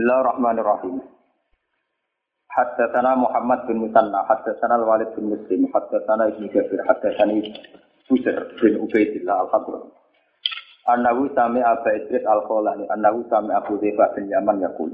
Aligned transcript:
Bismillahirrahmanirrahim. 0.00 0.96
Haddatsana 2.48 3.20
Muhammad 3.20 3.68
bin 3.68 3.84
Musanna, 3.84 4.24
haddatsana 4.24 4.80
Al-Walid 4.80 5.12
bin 5.12 5.28
Muslim, 5.28 5.68
haddatsana 5.76 6.32
Ibnu 6.32 6.48
Jabir, 6.56 6.80
haddatsani 6.88 7.52
Busr 8.08 8.32
bin 8.64 8.80
Ubaidillah 8.80 9.44
Al-Hadrami. 9.44 9.92
Annahu 10.88 11.28
sami 11.36 11.60
Aba 11.60 11.92
Idris 12.00 12.24
Al-Kholani, 12.24 12.88
annahu 12.88 13.28
sami 13.28 13.52
Abu 13.52 13.76
Dhaifah 13.76 14.16
bin 14.16 14.32
Yaman 14.32 14.64
yakul. 14.64 14.88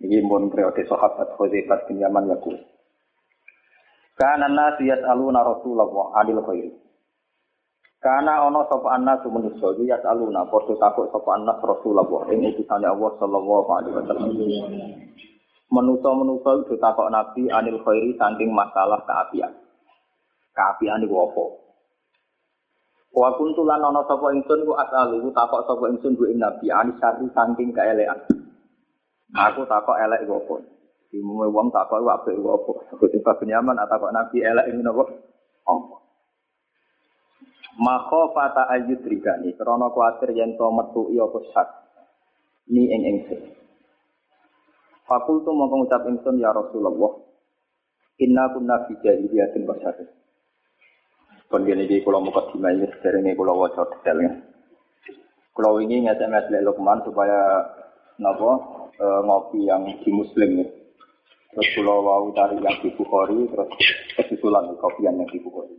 Ini 0.00 0.24
mun 0.24 0.48
periode 0.48 0.80
sahabat 0.88 1.36
Hudzaifah 1.36 1.92
bin 1.92 2.00
Yaman 2.00 2.32
yakul. 2.32 2.56
Kana 4.16 4.48
nas 4.48 4.80
yas'aluna 4.80 5.44
Rasulullah 5.44 6.24
anil 6.24 6.40
khair. 6.40 6.72
Kana 8.02 8.50
ana 8.50 8.66
sapa 8.66 8.98
anas 8.98 9.22
manusa 9.30 9.78
iki 9.78 9.86
yas'aluna 9.86 10.42
padha 10.50 10.74
takut 10.74 11.06
sapa 11.14 11.38
anas 11.38 11.54
Rasulullah 11.62 12.26
ing 12.34 12.50
utusane 12.50 12.90
Allah 12.90 13.14
sallallahu 13.14 13.68
alaihi 13.78 13.94
wasallam. 13.94 14.30
Manusa-manusa 15.70 16.66
itu 16.66 16.74
takut 16.82 17.06
Nabi 17.14 17.46
anil 17.46 17.78
khairi 17.86 18.18
saking 18.18 18.50
masalah 18.50 18.98
keapian. 19.06 19.54
Keapian 20.50 21.06
iku 21.06 21.30
apa? 21.30 21.44
Wa 23.14 23.38
kuntu 23.38 23.62
lan 23.62 23.86
ana 23.86 24.02
sapa 24.10 24.34
ingsun 24.34 24.66
ku 24.66 24.74
as'alu 24.74 25.30
takut 25.30 25.62
sapa 25.62 25.86
ingsun 25.94 26.18
ku 26.18 26.26
ing 26.26 26.42
Nabi 26.42 26.74
anis 26.74 26.98
sari 26.98 27.30
saking 27.30 27.70
kaelekan. 27.70 28.18
Aku 29.30 29.62
takut 29.70 29.94
elek 29.94 30.26
iku 30.26 30.42
apa? 30.42 30.58
Dimume 31.14 31.46
wong 31.54 31.70
takut 31.70 32.02
apik 32.02 32.34
iku 32.34 32.50
apa? 32.58 32.98
Aku 32.98 33.06
tiba 33.06 33.30
benyaman 33.38 33.78
takut 33.86 34.10
Nabi 34.10 34.42
elek 34.42 34.74
ini 34.74 34.82
napa? 34.82 35.06
Apa? 35.70 36.01
Maka 37.80 38.20
fata 38.36 38.68
ayut 38.68 39.00
rigani, 39.00 39.56
krono 39.56 39.88
kuatir 39.96 40.36
yen 40.36 40.60
to 40.60 40.68
metu 40.68 41.08
iya 41.08 41.24
sak. 41.56 41.68
Ni 42.68 42.92
ing 42.92 43.02
ingsun. 43.08 43.40
Fakultu 45.08 45.50
mau 45.56 45.72
mengucap 45.72 46.04
ingsun 46.04 46.36
ya 46.36 46.52
Rasulullah. 46.52 47.16
Inna 48.20 48.52
kunna 48.52 48.84
fi 48.84 48.92
jahiliyatin 49.00 49.64
basyarih. 49.64 50.08
Kon 51.48 51.68
gene 51.68 51.84
iki 51.84 52.00
kula 52.00 52.16
muka 52.16 52.48
dimai 52.48 52.80
sederenge 52.80 53.36
kula 53.36 53.52
waca 53.52 53.84
detailnya. 53.92 54.40
Kula 55.52 55.84
ini 55.84 56.08
ngetes 56.08 56.48
Lek 56.48 56.64
Lukman 56.64 57.04
supaya 57.04 57.60
napa 58.16 58.52
e, 58.96 59.06
ngopi 59.20 59.68
yang 59.68 59.84
di 59.84 60.10
muslim 60.12 60.64
nih. 60.64 60.68
Terus 61.52 61.68
kula 61.76 61.92
wau 61.92 62.32
dari 62.32 62.56
yang 62.56 62.72
di 62.80 62.88
Bukhari 62.96 63.44
terus 63.52 63.68
kesusulan 64.16 64.72
kopian 64.80 65.20
yang 65.20 65.28
di 65.28 65.44
Bukhari. 65.44 65.76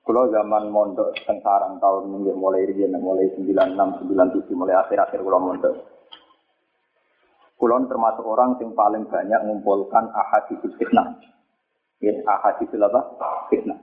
Kalau 0.00 0.32
zaman 0.32 0.72
mondok 0.72 1.12
sekarang 1.22 1.76
tahun 1.76 2.04
minggu 2.08 2.32
mulai 2.34 2.64
riyen 2.64 2.96
mulai 2.98 3.30
96 3.36 4.08
97 4.08 4.58
mulai 4.58 4.74
akhir-akhir 4.80 5.20
kalau 5.20 5.40
mondok. 5.40 5.74
Kulon 7.60 7.92
termasuk 7.92 8.24
orang 8.24 8.56
yang 8.56 8.72
paling 8.72 9.04
banyak 9.04 9.40
mengumpulkan 9.44 10.08
ahadits 10.16 10.64
fitnah. 10.80 11.20
Ya, 12.00 12.16
ahadits 12.24 12.72
apa? 12.72 13.00
Fitnah. 13.52 13.76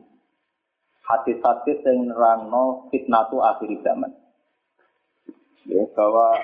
Hadis-hadis 1.06 1.86
yang 1.86 2.10
nerangno 2.10 2.90
fitnah 2.90 3.30
itu 3.30 3.38
akhir 3.38 3.70
zaman. 3.86 4.12
Ya, 5.70 5.86
bahwa 5.94 6.42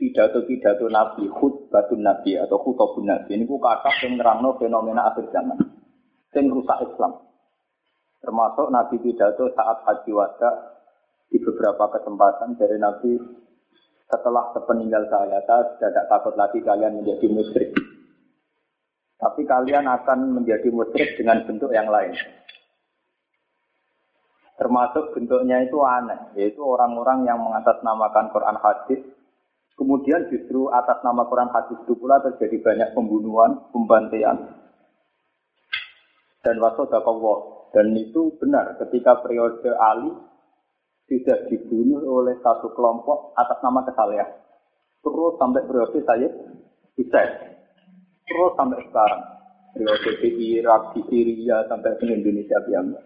pidato-pidato 0.00 0.88
Nabi, 0.88 1.28
khutbatun 1.28 2.00
Nabi 2.00 2.40
atau 2.40 2.56
khutbah 2.64 2.96
Nabi 3.04 3.36
ini 3.36 3.44
kata 3.44 3.90
yang 4.00 4.16
nerangno 4.16 4.56
fenomena 4.56 5.12
akhir 5.12 5.28
zaman. 5.28 5.60
Yang 6.32 6.56
rusak 6.56 6.78
Islam. 6.88 7.12
Termasuk 8.26 8.74
Nabi 8.74 8.98
pidato 8.98 9.46
saat 9.54 9.86
haji 9.86 10.10
wada 10.10 10.50
di 11.30 11.38
beberapa 11.38 11.94
kesempatan 11.94 12.58
dari 12.58 12.74
Nabi 12.74 13.14
setelah 14.10 14.50
sepeninggal 14.50 15.06
saya, 15.06 15.38
saya 15.46 15.62
tidak 15.78 16.10
takut 16.10 16.34
lagi 16.34 16.58
kalian 16.58 16.98
menjadi 17.02 17.26
musyrik. 17.30 17.70
Tapi 19.22 19.46
kalian 19.46 19.86
akan 19.86 20.42
menjadi 20.42 20.74
musyrik 20.74 21.14
dengan 21.14 21.46
bentuk 21.46 21.70
yang 21.70 21.86
lain. 21.86 22.18
Termasuk 24.58 25.14
bentuknya 25.14 25.62
itu 25.62 25.78
aneh, 25.86 26.34
yaitu 26.34 26.66
orang-orang 26.66 27.30
yang 27.30 27.38
mengatasnamakan 27.38 28.34
Quran 28.34 28.58
hadis, 28.58 29.00
kemudian 29.78 30.26
justru 30.34 30.66
atas 30.74 30.98
nama 31.06 31.30
Quran 31.30 31.52
hadis 31.54 31.78
itu 31.78 31.94
pula 31.94 32.18
terjadi 32.26 32.58
banyak 32.58 32.88
pembunuhan, 32.90 33.70
pembantaian, 33.70 34.50
dan 36.42 36.56
wasodakallah 36.58 37.55
dan 37.76 37.92
itu 37.92 38.32
benar 38.40 38.80
ketika 38.80 39.20
periode 39.20 39.68
Ali 39.76 40.08
tidak 41.12 41.52
dibunuh 41.52 42.00
oleh 42.08 42.40
satu 42.40 42.72
kelompok 42.72 43.36
atas 43.36 43.60
nama 43.60 43.84
kesalahan. 43.84 44.32
Terus 45.04 45.36
sampai 45.36 45.60
periode 45.68 46.00
saya 46.08 46.24
Hussein. 46.96 47.30
Terus 48.24 48.52
sampai 48.56 48.80
sekarang. 48.88 49.22
Periode 49.76 50.10
di 50.24 50.56
Irak, 50.56 50.96
di 50.96 51.04
Syria, 51.04 51.68
sampai 51.68 52.00
ke 52.00 52.08
Indonesia 52.08 52.56
biasa. 52.64 52.98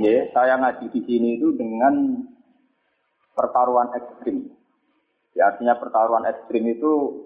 Ya, 0.00 0.16
saya 0.32 0.56
ngaji 0.64 0.88
di 0.96 1.00
sini 1.04 1.36
itu 1.36 1.52
dengan 1.60 2.24
pertaruhan 3.36 3.92
ekstrim. 4.00 4.48
Ya, 5.36 5.52
artinya 5.52 5.76
pertaruhan 5.76 6.24
ekstrim 6.24 6.64
itu 6.72 7.20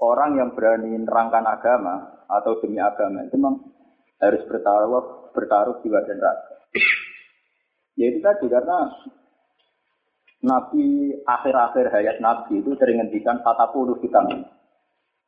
orang 0.00 0.40
yang 0.40 0.56
berani 0.56 1.04
nerangkan 1.04 1.44
agama 1.44 2.24
atau 2.32 2.56
demi 2.64 2.80
agama 2.80 3.28
itu 3.28 3.36
memang 3.36 3.60
harus 4.20 4.42
bertaruh 4.44 5.32
bertaruh 5.32 5.80
jiwa 5.80 6.00
dan 6.04 6.18
raga. 6.20 6.56
Ya 7.96 8.06
itu 8.12 8.20
tadi 8.20 8.46
karena 8.46 8.78
Nabi 10.40 11.12
akhir-akhir 11.24 11.92
hayat 11.92 12.16
Nabi 12.24 12.64
itu 12.64 12.72
sering 12.80 13.00
ngendikan 13.00 13.44
kata 13.44 13.72
puluh 13.72 13.96
kita 14.00 14.20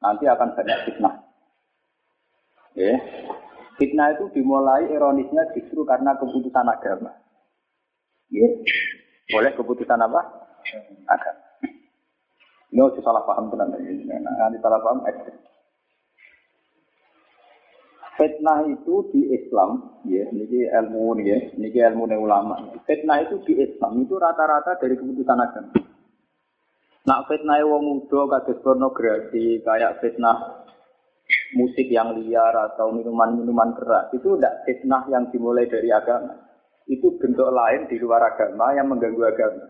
nanti 0.01 0.25
akan 0.25 0.57
banyak 0.57 0.79
fitnah. 0.89 1.15
Ya. 2.73 2.97
Fitnah 3.77 4.17
itu 4.17 4.33
dimulai 4.33 4.89
ironisnya 4.89 5.53
justru 5.53 5.85
karena 5.85 6.17
keputusan 6.17 6.65
agama. 6.65 7.13
Ya. 8.33 8.49
Boleh 9.33 9.53
keputusan 9.53 10.01
apa? 10.01 10.21
Agama. 11.09 11.41
Ini 12.73 13.05
salah 13.05 13.21
paham 13.29 13.53
tenan. 13.53 13.69
Nanti 13.77 14.57
salah 14.65 14.81
paham 14.81 15.05
ekstrim. 15.05 15.37
Fitnah 18.13 18.69
itu 18.69 19.09
di 19.09 19.33
Islam, 19.33 20.03
ya, 20.05 20.29
ini 20.29 20.69
ilmu 20.69 21.17
ya, 21.25 21.39
ini 21.57 21.73
ilmu 21.73 22.05
nih 22.13 22.21
ulama. 22.21 22.61
Fitnah 22.85 23.25
itu 23.25 23.41
di 23.49 23.57
Islam 23.57 24.05
itu 24.05 24.21
rata-rata 24.21 24.77
dari 24.77 25.01
keputusan 25.01 25.41
agama. 25.41 25.73
Nak 27.03 27.27
fitnah 27.27 27.59
wong 27.67 27.83
muda 27.83 28.21
kados 28.31 28.63
pornografi, 28.63 29.59
kayak 29.65 29.99
fitnah 29.99 30.63
musik 31.59 31.91
yang 31.91 32.15
liar 32.15 32.55
atau 32.55 32.95
minuman-minuman 32.95 33.75
keras 33.75 34.13
itu 34.15 34.39
tidak 34.39 34.63
fitnah 34.69 35.03
yang 35.11 35.27
dimulai 35.35 35.67
dari 35.67 35.91
agama. 35.91 36.37
Itu 36.87 37.19
bentuk 37.19 37.51
lain 37.51 37.91
di 37.91 37.99
luar 37.99 38.23
agama 38.23 38.77
yang 38.77 38.87
mengganggu 38.87 39.23
agama. 39.25 39.67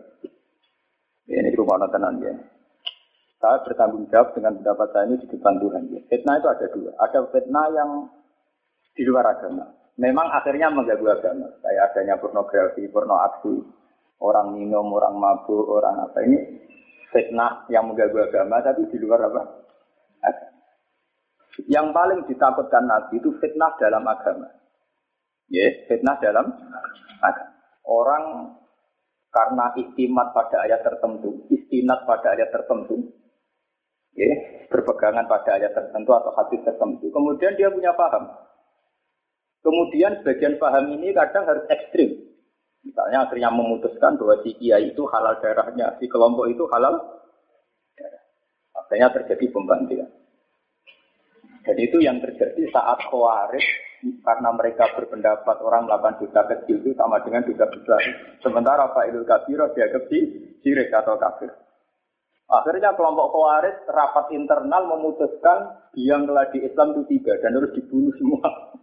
Ya, 1.25 1.39
ini 1.39 1.55
rumah 1.55 1.81
tenan 1.89 2.19
ya. 2.21 2.35
Saya 3.41 3.59
bertanggung 3.65 4.07
jawab 4.11 4.35
dengan 4.35 4.59
pendapat 4.59 4.87
saya 4.91 5.03
ini 5.09 5.15
di 5.23 5.27
depan 5.31 5.55
Tuhan. 5.57 5.83
Ya. 5.89 5.99
Fitnah 6.11 6.35
itu 6.37 6.47
ada 6.47 6.67
dua. 6.69 6.91
Ada 7.01 7.19
fitnah 7.31 7.67
yang 7.75 7.89
di 8.93 9.03
luar 9.05 9.25
agama. 9.37 9.65
Memang 9.97 10.29
akhirnya 10.33 10.73
mengganggu 10.73 11.05
agama. 11.05 11.47
Kayak 11.61 11.93
adanya 11.93 12.15
pornografi, 12.17 12.89
porno 12.89 13.17
aksi, 13.21 13.53
orang 14.21 14.57
minum, 14.57 14.89
orang 14.93 15.17
mabuk, 15.17 15.65
orang 15.69 16.09
apa 16.09 16.17
ini 16.25 16.39
fitnah 17.13 17.69
yang 17.69 17.89
mengganggu 17.89 18.25
agama, 18.25 18.61
tapi 18.65 18.89
di 18.89 18.97
luar 18.97 19.29
apa? 19.29 19.41
Agama. 20.25 20.61
Yang 21.69 21.87
paling 21.93 22.19
ditakutkan 22.25 22.83
Nabi 22.89 23.21
itu 23.21 23.29
fitnah 23.37 23.77
dalam 23.77 24.01
agama. 24.09 24.49
Ya, 25.53 25.69
yes, 25.69 25.85
fitnah 25.85 26.17
dalam 26.17 26.49
agama. 27.21 27.53
Orang 27.85 28.23
karena 29.29 29.65
istimat 29.77 30.33
pada 30.33 30.65
ayat 30.65 30.81
tertentu, 30.81 31.45
istinat 31.53 32.05
pada 32.09 32.33
ayat 32.33 32.49
tertentu, 32.49 33.13
ya, 34.17 34.29
berpegangan 34.73 35.29
pada 35.29 35.61
ayat 35.61 35.73
tertentu 35.77 36.09
atau 36.13 36.33
hadis 36.37 36.61
tertentu. 36.65 37.05
Kemudian 37.13 37.53
dia 37.53 37.69
punya 37.69 37.93
paham. 37.93 38.29
Kemudian 39.63 40.19
sebagian 40.19 40.59
paham 40.59 40.91
ini 40.99 41.15
kadang 41.15 41.47
harus 41.47 41.63
ekstrim. 41.71 42.19
Misalnya 42.83 43.23
akhirnya 43.23 43.47
memutuskan 43.47 44.19
bahwa 44.19 44.43
si 44.43 44.59
kiai 44.59 44.91
itu 44.91 45.07
halal 45.07 45.39
darahnya, 45.39 45.95
si 46.03 46.05
kelompok 46.11 46.51
itu 46.51 46.67
halal 46.67 46.99
darah. 47.95 48.23
Akhirnya 48.75 49.07
terjadi 49.15 49.45
pembantaian. 49.55 50.11
Dan 51.63 51.79
itu 51.79 52.03
yang 52.03 52.19
terjadi 52.19 52.59
saat 52.75 52.99
khawarij 53.07 53.63
karena 54.03 54.49
mereka 54.51 54.91
berpendapat 54.99 55.63
orang 55.63 55.87
melakukan 55.87 56.19
dosa 56.19 56.43
kecil 56.51 56.83
itu 56.83 56.91
sama 56.99 57.23
dengan 57.23 57.47
dosa 57.47 57.63
besar. 57.71 58.03
Sementara 58.43 58.91
Pak 58.91 59.15
Idul 59.15 59.23
Kabir 59.23 59.63
dianggap 59.71 60.03
si 60.11 60.19
sirik 60.59 60.91
atau 60.91 61.15
kafir. 61.15 61.55
Akhirnya 62.51 62.91
kelompok 62.99 63.31
khawarij 63.31 63.87
rapat 63.87 64.35
internal 64.35 64.91
memutuskan 64.91 65.87
yang 65.95 66.27
di 66.51 66.67
Islam 66.67 66.99
itu 66.99 67.15
tiga 67.15 67.39
dan 67.39 67.55
harus 67.55 67.71
dibunuh 67.71 68.11
semua 68.19 68.75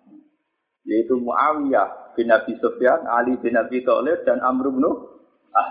yaitu 0.88 1.15
Muawiyah 1.21 2.17
bin 2.17 2.32
Abi 2.32 2.56
Sufyan, 2.59 3.05
Ali 3.06 3.37
bin 3.41 3.56
Abi 3.56 3.85
Thalib 3.85 4.25
dan 4.25 4.41
Amr 4.41 4.73
bin 4.73 4.85
Ah. 5.50 5.69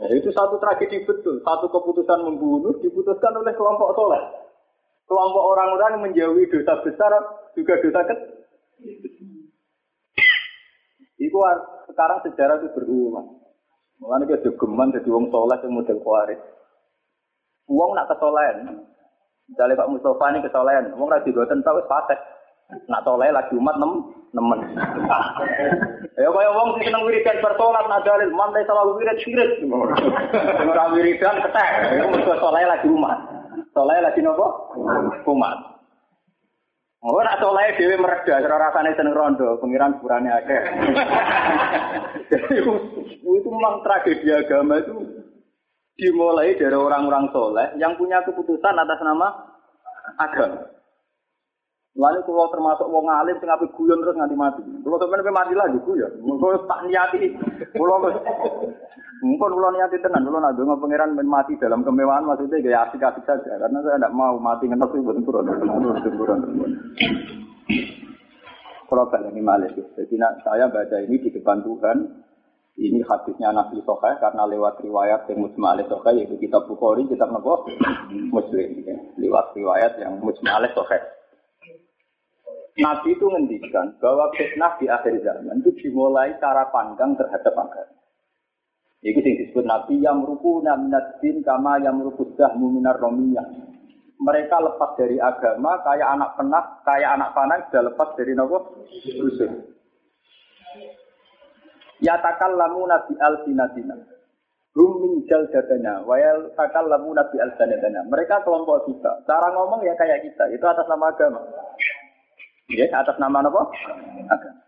Nah, 0.00 0.08
itu 0.12 0.32
satu 0.32 0.56
tragedi 0.56 1.04
betul. 1.04 1.40
Satu 1.44 1.68
keputusan 1.68 2.24
membunuh 2.24 2.72
diputuskan 2.80 3.36
oleh 3.36 3.52
kelompok 3.52 3.92
soleh. 3.92 4.22
Kelompok 5.04 5.44
orang-orang 5.52 5.90
yang 5.96 6.02
menjauhi 6.08 6.48
dosa 6.48 6.80
besar 6.80 7.12
juga 7.52 7.76
dosa 7.84 8.00
kecil. 8.08 8.32
Itu 11.16 11.38
sekarang 11.92 12.18
sejarah 12.24 12.56
itu 12.60 12.68
berulang. 12.76 13.40
Mulanya 13.96 14.36
dia 14.36 14.52
geman 14.52 14.92
jadi 14.92 15.08
wong 15.08 15.32
soleh 15.32 15.56
yang 15.60 15.72
model 15.72 15.98
kuaris. 16.04 16.40
Uang 17.66 17.96
nak 17.96 18.08
kesolehan. 18.12 18.84
Misalnya 19.46 19.78
Pak 19.78 19.90
Mustafa 19.90 20.26
ini 20.32 20.44
kesolehan. 20.44 20.92
Uang 20.96 21.08
lagi 21.08 21.32
buatan 21.32 21.64
tahu 21.64 21.80
patek. 21.88 22.20
Nak 22.66 23.02
soleh 23.06 23.30
lagi 23.30 23.54
umat 23.54 23.76
nem 23.78 23.92
nemen. 24.34 24.60
Ya 26.16 26.32
kaya 26.32 26.48
wong 26.48 26.80
sing 26.80 26.88
seneng 26.88 27.04
wiridan 27.04 27.44
bersolat 27.44 27.84
nak 27.92 28.00
dalil 28.08 28.32
man 28.32 28.48
selalu 28.56 28.96
wirid 28.96 29.20
sirit. 29.20 29.60
Ora 29.68 30.88
wiridan 30.96 31.44
ketek. 31.44 31.68
Iku 31.92 32.08
mesti 32.08 32.40
soleh 32.40 32.64
lagi 32.64 32.88
umat. 32.88 33.18
Soleh 33.76 34.00
lagi 34.00 34.24
nopo? 34.24 34.72
Umat. 35.28 35.76
Oh, 37.04 37.20
nak 37.20 37.36
soleh 37.38 37.76
dewi 37.76 38.00
mereda, 38.00 38.40
cara 38.40 38.56
rasanya 38.56 38.96
seneng 38.96 39.12
rondo, 39.12 39.60
pengiran 39.60 39.94
sepurane 39.94 40.32
akeh. 40.32 40.62
Itu 43.36 43.48
memang 43.52 43.84
tragedi 43.84 44.32
agama 44.32 44.80
itu 44.80 44.96
dimulai 46.00 46.58
dari 46.58 46.74
orang-orang 46.74 47.30
soleh 47.30 47.68
yang 47.78 47.94
punya 47.94 48.24
keputusan 48.26 48.74
atas 48.74 48.98
nama 49.06 49.28
agama. 50.18 50.75
Lalu 51.96 52.28
kalau 52.28 52.52
termasuk 52.52 52.86
wong 52.92 53.08
alim 53.08 53.40
sing 53.40 53.48
ape 53.48 53.72
guyon 53.72 54.04
terus 54.04 54.20
nganti 54.20 54.36
mati. 54.36 54.60
Kalau 54.84 55.00
sampeyan 55.00 55.32
mati 55.32 55.56
lagi 55.56 55.80
guyon. 55.80 56.12
Mengko 56.20 56.68
tak 56.68 56.84
niati. 56.84 57.32
Kalau 57.72 57.96
mungkin 59.24 59.40
kalau 59.56 59.72
niati 59.72 59.96
tenan, 60.04 60.28
kalau 60.28 60.44
nak 60.44 60.52
donga 60.60 60.76
pangeran 60.76 61.16
mati 61.24 61.56
dalam 61.56 61.80
kemewahan 61.80 62.28
maksudnya 62.28 62.60
gaya 62.60 62.84
asik-asik 62.84 63.24
saja 63.24 63.48
karena 63.48 63.80
saya 63.80 63.96
tidak 63.96 64.12
mau 64.12 64.36
mati 64.36 64.68
ngetok 64.68 64.92
itu 64.92 65.08
bukan 65.08 65.24
turun. 65.24 66.70
Kalau 68.86 69.10
balik 69.10 69.34
ini 69.34 69.42
malah 69.42 69.72
Jadi 69.72 70.14
saya 70.46 70.68
baca 70.70 70.96
ini 71.00 71.16
di 71.18 71.32
depan 71.32 71.58
Tuhan, 71.64 71.96
ini 72.76 73.00
hadisnya 73.02 73.50
Nabi 73.56 73.80
Sokai 73.82 74.20
karena 74.20 74.44
lewat 74.44 74.84
riwayat 74.84 75.26
yang 75.32 75.48
Musma 75.48 75.74
Sokai 75.80 76.20
yaitu 76.20 76.36
kitab 76.36 76.68
Bukhari, 76.68 77.08
kitab 77.08 77.32
Nabi 77.32 77.72
Muslim. 78.28 78.84
Ya. 78.84 79.00
Lewat 79.16 79.56
riwayat 79.56 79.96
yang 79.96 80.20
Musma 80.20 80.60
Sokai. 80.76 81.00
Nabi 82.76 83.16
itu 83.16 83.24
ngendikan 83.24 83.96
bahwa 84.04 84.28
fitnah 84.36 84.76
di 84.76 84.84
akhir 84.84 85.24
zaman 85.24 85.64
itu 85.64 85.72
dimulai 85.80 86.36
cara 86.36 86.68
pandang 86.68 87.16
terhadap 87.16 87.56
agama. 87.56 87.96
Itu 89.00 89.16
yang 89.16 89.36
disebut 89.48 89.64
Nabi 89.64 89.94
yang 90.04 90.20
meruku 90.20 90.60
minat 90.60 91.16
din 91.24 91.40
kama 91.40 91.80
yang 91.80 91.96
meruku 91.96 92.36
dahmu 92.36 92.68
minar 92.76 93.00
romiyah. 93.00 93.48
Mereka 94.16 94.56
lepas 94.60 94.96
dari 94.96 95.16
agama 95.20 95.76
kayak 95.84 96.08
anak 96.16 96.30
penah, 96.36 96.64
kayak 96.84 97.10
anak 97.20 97.30
panah 97.36 97.60
sudah 97.68 97.82
lepas 97.92 98.08
dari 98.16 98.32
nopo 98.32 98.56
rusuh. 99.20 99.52
Ya 102.00 102.20
takal 102.20 102.56
lamu 102.56 102.84
nabi 102.84 103.16
al 103.20 103.44
sinatina. 103.44 103.96
Hum 104.76 105.00
min 105.00 105.12
jaldatana, 105.24 106.04
wayal 106.04 106.52
takal 106.56 106.88
lamu 106.88 107.12
nabi 107.16 107.40
al 107.40 107.52
Mereka 108.08 108.44
kelompok 108.44 108.84
kita. 108.88 109.24
Cara 109.24 109.48
ngomong 109.52 109.80
ya 109.84 109.96
kayak 109.96 110.24
kita. 110.24 110.44
Itu 110.52 110.64
atas 110.64 110.84
nama 110.88 111.12
agama. 111.12 111.40
Ya, 112.66 112.90
atas 112.98 113.14
nama 113.22 113.46
apa? 113.46 113.62
Agama. 114.26 114.62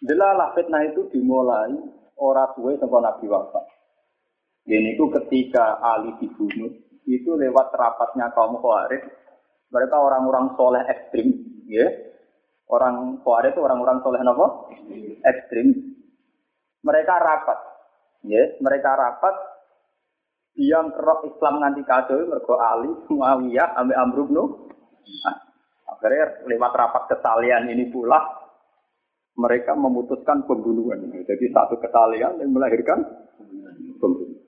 Delalah 0.00 0.54
fitnah 0.54 0.86
itu 0.86 1.10
dimulai 1.10 1.74
orang 2.16 2.54
tua 2.54 2.72
sampai 2.78 3.02
Nabi 3.02 3.26
wafat. 3.26 3.64
Dan 4.62 4.94
itu 4.94 5.10
ketika 5.10 5.82
Ali 5.82 6.14
dibunuh, 6.22 6.70
itu 7.04 7.30
lewat 7.34 7.74
rapatnya 7.74 8.30
kaum 8.30 8.62
Khawarij. 8.62 9.02
Mereka 9.70 9.96
orang-orang 9.98 10.54
soleh 10.54 10.86
ekstrim, 10.86 11.34
ya. 11.66 11.90
Orang 12.70 13.18
Khawarij 13.26 13.50
itu 13.50 13.60
orang-orang 13.66 13.98
soleh 14.06 14.22
apa? 14.22 14.46
Ekstrim. 15.26 15.68
Mereka 16.86 17.14
rapat, 17.18 17.58
ya. 18.22 18.54
Mereka 18.62 18.90
rapat 18.94 19.34
yang 20.54 20.94
kerok 20.94 21.26
Islam 21.26 21.58
nganti 21.58 21.82
kacau 21.82 22.22
mergo 22.22 22.54
Ali, 22.62 22.90
Muawiyah, 23.10 23.74
Amr 23.74 24.18
bin 24.30 24.38
Akhirnya 25.90 26.46
lewat 26.46 26.72
rapat 26.74 27.02
kesalian 27.10 27.66
ini 27.70 27.90
pula 27.90 28.18
mereka 29.34 29.74
memutuskan 29.74 30.44
pembunuhan. 30.44 31.10
Jadi 31.24 31.44
satu 31.50 31.80
kesalian 31.80 32.38
yang 32.38 32.50
melahirkan 32.52 33.02
pembunuhan. 33.98 34.40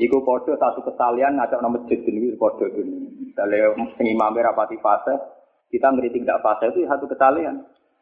Iku 0.00 0.24
podo 0.24 0.56
satu 0.56 0.80
kesalian 0.80 1.36
ngajak 1.36 1.60
nama 1.60 1.76
masjid 1.76 2.00
ini 2.08 2.32
podo 2.40 2.64
ini. 2.72 3.28
Misalnya 3.30 3.76
imam 4.00 4.32
rapati 4.32 4.80
fase, 4.80 5.12
kita 5.68 5.92
ngeritik 5.92 6.24
tidak 6.24 6.40
fase 6.40 6.72
itu 6.72 6.88
satu 6.88 7.04
kesalian. 7.04 7.60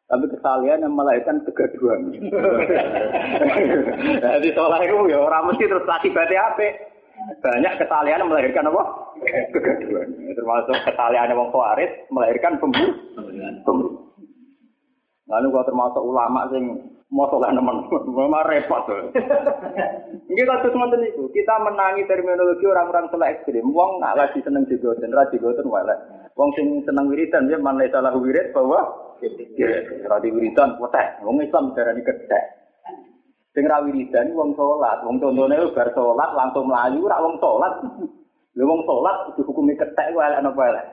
Tapi 0.09 0.25
kesalian 0.31 0.89
yang 0.89 0.95
melahirkan 0.97 1.45
kegaduhan. 1.45 2.09
Jadi 4.25 4.49
soalnya 4.57 4.89
itu 4.89 4.97
ya 5.13 5.21
orang 5.21 5.53
mesti 5.53 5.69
terus 5.69 5.85
berarti 5.85 6.37
apa? 6.39 6.69
Banyak 7.19 7.75
kesalian 7.83 8.21
yang 8.23 8.31
melahirkan 8.31 8.71
apa? 8.71 8.83
Kegaduhan. 9.51 10.09
Termasuk 10.33 10.77
kesalian 10.87 11.31
yang 11.31 11.51
Khawarij 11.51 11.91
melahirkan 12.15 12.59
pembunuh. 12.63 12.95
Lalu 15.29 15.47
kalau 15.53 15.69
termasuk 15.69 16.03
ulama 16.03 16.49
sing 16.49 16.65
soleh 17.09 17.51
nemen, 17.53 17.77
memang 18.17 18.49
repot 18.49 18.85
tuh. 18.85 19.13
Ini 20.29 20.43
kasus 20.45 20.73
semuanya 20.73 21.09
itu, 21.09 21.25
kita 21.33 21.55
menangi 21.65 22.05
terminologi 22.05 22.65
orang-orang 22.69 23.09
soleh 23.09 23.29
ekstrim. 23.33 23.65
Wong 23.73 24.01
nggak 24.01 24.17
lagi 24.17 24.39
seneng 24.45 24.69
jigoten, 24.69 25.13
ra 25.13 25.25
jigoten 25.33 25.69
wala. 25.69 25.97
Wong 26.37 26.53
sing 26.57 26.85
seneng 26.85 27.09
wiridan 27.09 27.49
dia 27.49 27.57
mana 27.61 27.89
salah 27.89 28.13
wirid 28.17 28.53
bahwa 28.53 28.89
wiridan 30.21 30.77
potek. 30.77 31.07
Wong 31.25 31.41
Islam 31.41 31.73
darani 31.73 32.05
kedek. 32.05 32.45
Sing 33.59 33.67
ra 33.67 33.83
wiridan 33.83 34.39
wong 34.39 34.55
salat, 34.55 35.03
wong 35.03 35.19
contone 35.19 35.59
bar 35.75 35.91
salat 35.91 36.31
langsung 36.31 36.71
melayu 36.71 37.11
ora 37.11 37.19
wong 37.19 37.43
salat. 37.43 37.75
Lha 38.55 38.63
wong 38.63 38.87
salat 38.87 39.35
dihukumi 39.35 39.75
ketek 39.75 40.15
ku 40.15 40.23
elek 40.23 40.47
napa 40.47 40.63
elek. 40.63 40.87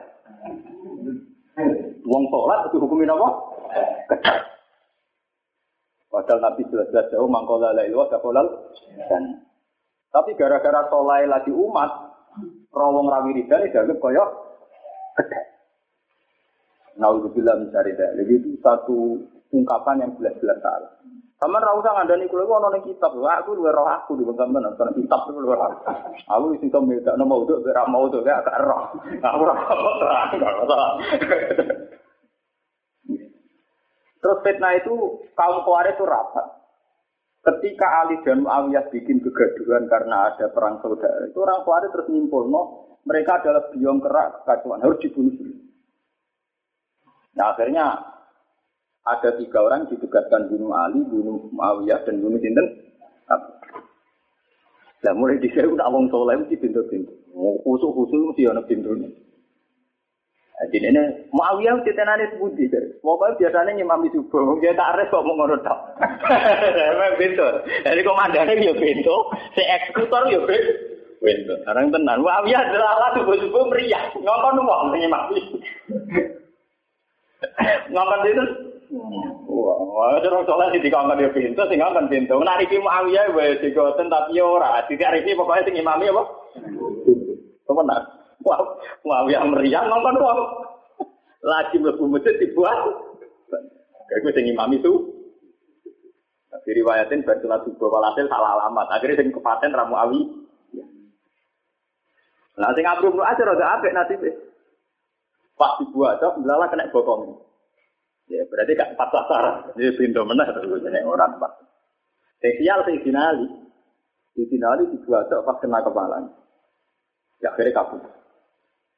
Wong 2.10 2.26
salat 2.26 2.66
dihukumi 2.74 3.06
napa? 3.06 3.28
Ketek. 4.10 4.38
Padahal 6.10 6.42
Nabi 6.42 6.66
jelas-jelas 6.66 7.06
jauh 7.14 7.30
mangkola 7.30 7.70
la 7.70 7.86
ilaha 7.86 8.18
illallah 8.18 8.58
dan 9.14 9.46
tapi 10.10 10.34
gara-gara 10.34 10.90
solai 10.90 11.22
lagi 11.30 11.54
umat, 11.54 12.18
rawong 12.74 13.06
rawi 13.06 13.30
wiridan 13.30 13.62
dianggap 13.70 14.02
kaya 14.02 14.26
ketek. 15.22 15.44
Naudzubillah 16.98 17.62
mencari 17.62 17.94
Jadi 17.94 18.32
itu 18.42 18.58
satu 18.58 19.22
ungkapan 19.54 20.02
yang 20.02 20.10
jelas-jelas 20.18 20.58
salah. 20.58 20.90
Sama 21.36 21.60
ra 21.60 21.76
usah 21.76 21.92
ngandani 21.92 22.32
kula 22.32 22.48
ono 22.48 22.72
ning 22.72 22.80
kitab. 22.80 23.12
Wah, 23.20 23.44
aku 23.44 23.52
luwe 23.52 23.68
roh 23.68 23.84
aku 23.84 24.16
di 24.16 24.24
sampean 24.24 24.64
nonton 24.64 24.96
kitab 24.96 25.28
luwe 25.28 25.52
roh. 25.52 25.68
Aku 26.32 26.56
wis 26.56 26.64
iso 26.64 26.80
medakno 26.80 27.28
mau 27.28 27.44
tuh 27.44 27.60
ora 27.60 27.84
mau 27.84 28.08
tuh 28.08 28.24
gak 28.24 28.48
roh. 28.64 28.96
Aku 29.20 29.42
terang. 29.44 30.96
Terus 34.26 34.42
fitnah 34.42 34.74
itu 34.74 35.22
kaum 35.36 35.62
Khawarij 35.62 35.94
itu 35.94 36.02
rapat. 36.02 36.46
Ketika 37.46 38.02
Ali 38.02 38.18
dan 38.26 38.42
Muawiyah 38.42 38.90
bikin 38.90 39.22
kegaduhan 39.22 39.86
karena 39.86 40.34
ada 40.34 40.50
perang 40.50 40.82
saudara, 40.82 41.30
itu 41.30 41.38
orang 41.38 41.62
Khawarij 41.62 41.94
terus 41.94 42.10
nyimpul, 42.10 42.50
no, 42.50 42.62
mereka 43.06 43.38
adalah 43.38 43.70
biong 43.70 44.02
kerak 44.02 44.42
kekacauan, 44.42 44.82
harus 44.82 44.98
dibunuh. 44.98 45.30
Nah 47.38 47.54
akhirnya 47.54 47.86
ada 49.06 49.30
tiga 49.38 49.62
orang 49.62 49.86
ditugaskan 49.86 50.50
bunuh 50.50 50.74
Ali, 50.74 51.06
bunuh 51.06 51.46
Muawiyah, 51.54 52.02
dan 52.02 52.18
bunuh 52.18 52.42
Sinten. 52.42 52.66
Nah, 55.06 55.14
mulai 55.14 55.38
di 55.38 55.46
saya 55.54 55.70
udah 55.70 55.86
awang 55.86 56.10
soleh 56.10 56.34
mesti 56.34 56.58
pintu-pintu. 56.58 57.14
Khusus 57.62 57.94
khusus 57.94 58.20
mesti 58.26 58.50
ada 58.50 58.58
pintunya. 58.66 59.06
Jadi 60.56 60.88
ini 60.88 61.02
Muawiyah 61.30 61.78
mesti 61.78 61.94
tenane 61.94 62.26
sebudi. 62.34 62.66
Pokoknya 62.98 63.38
biasanya 63.38 63.78
nyimami 63.78 64.10
subuh. 64.10 64.58
Dia 64.58 64.74
tak 64.74 64.98
res 64.98 65.12
kok 65.12 65.22
mau 65.22 65.38
ngurut 65.38 65.62
tak. 65.62 65.78
Pintu. 67.20 67.46
Jadi 67.86 68.00
komandannya 68.02 68.64
ya 68.64 68.74
pintu. 68.74 69.16
Si 69.54 69.62
eksekutor 69.62 70.26
ya 70.32 70.42
pintu. 71.22 71.54
Sekarang 71.62 71.94
tenan. 71.94 72.24
Muawiyah 72.24 72.66
adalah 72.66 73.14
subuh-subuh 73.14 73.62
meriah. 73.70 74.10
Ngomong 74.18 74.58
ngomong 74.58 74.98
nyimami. 74.98 75.38
Ngomong 77.92 78.20
itu 78.26 78.42
Wah, 78.86 80.22
terus 80.22 80.46
soalnya 80.46 80.74
sih 80.78 80.82
dikongkon 80.86 81.18
dia 81.18 81.34
pintu, 81.34 81.62
sih 81.66 81.76
ngongkon 81.76 82.06
pintu. 82.06 82.38
Nah, 82.38 82.54
Riki 82.54 82.78
Muawiyah, 82.78 83.34
wes 83.34 83.58
digoten 83.58 84.06
tapi 84.06 84.38
ora. 84.38 84.86
Tidak 84.86 85.12
Riki 85.18 85.34
pokoknya 85.34 85.66
sing 85.66 85.76
imami 85.80 86.06
apa? 86.06 86.22
Nak? 87.66 88.02
Wah, 88.46 88.60
Muawiyah 89.02 89.42
meriah 89.50 89.82
ngongkon 89.90 90.22
kok. 90.22 90.38
Lagi 91.42 91.76
mlebu 91.82 92.04
masjid 92.10 92.34
dibuat. 92.38 92.78
Kayak 94.06 94.20
gue 94.22 94.32
sing 94.38 94.46
imami 94.50 94.78
itu. 94.78 94.92
Diriwayatin 96.66 97.22
bersulat 97.22 97.62
subuh 97.62 97.90
walhasil 97.90 98.26
salah 98.26 98.58
alamat. 98.58 98.90
Akhirnya 98.90 99.22
sing 99.22 99.30
kepaten 99.30 99.70
Ramu 99.70 99.94
Awi. 99.94 100.20
Nah, 102.56 102.72
sing 102.72 102.86
Abu 102.88 103.12
aja 103.22 103.42
rada 103.44 103.66
apik 103.78 103.92
nasibnya. 103.94 104.32
Pas 105.56 105.76
dibuat, 105.80 106.20
belalah 106.20 106.68
kena 106.68 106.90
bokong. 106.92 107.45
Ya, 108.26 108.42
berarti 108.50 108.74
gak 108.74 108.98
pas 108.98 109.10
sasaran. 109.14 109.70
Ini 109.78 109.94
pintu 109.94 110.26
menah 110.26 110.50
terus 110.50 110.82
orang 110.82 111.38
pas. 111.38 111.52
Spesial 112.42 112.82
sih 112.86 112.98
finali. 113.06 113.46
Di 114.34 114.44
finali 114.50 114.90
dibuat 114.90 115.30
pas 115.30 115.56
kena 115.62 115.80
kepala. 115.80 116.26
Ya 117.38 117.54
akhirnya 117.54 117.76
kabur. 117.76 118.02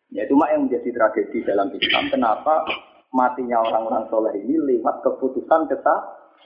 Ya 0.08 0.24
itu 0.24 0.32
mak 0.32 0.56
yang 0.56 0.66
menjadi 0.66 0.88
tragedi 0.88 1.44
dalam 1.44 1.68
Islam. 1.76 2.08
Kenapa 2.08 2.64
matinya 3.12 3.60
orang-orang 3.60 4.08
soleh 4.08 4.34
ini 4.40 4.56
lewat 4.56 5.04
keputusan 5.04 5.68
kita 5.68 5.96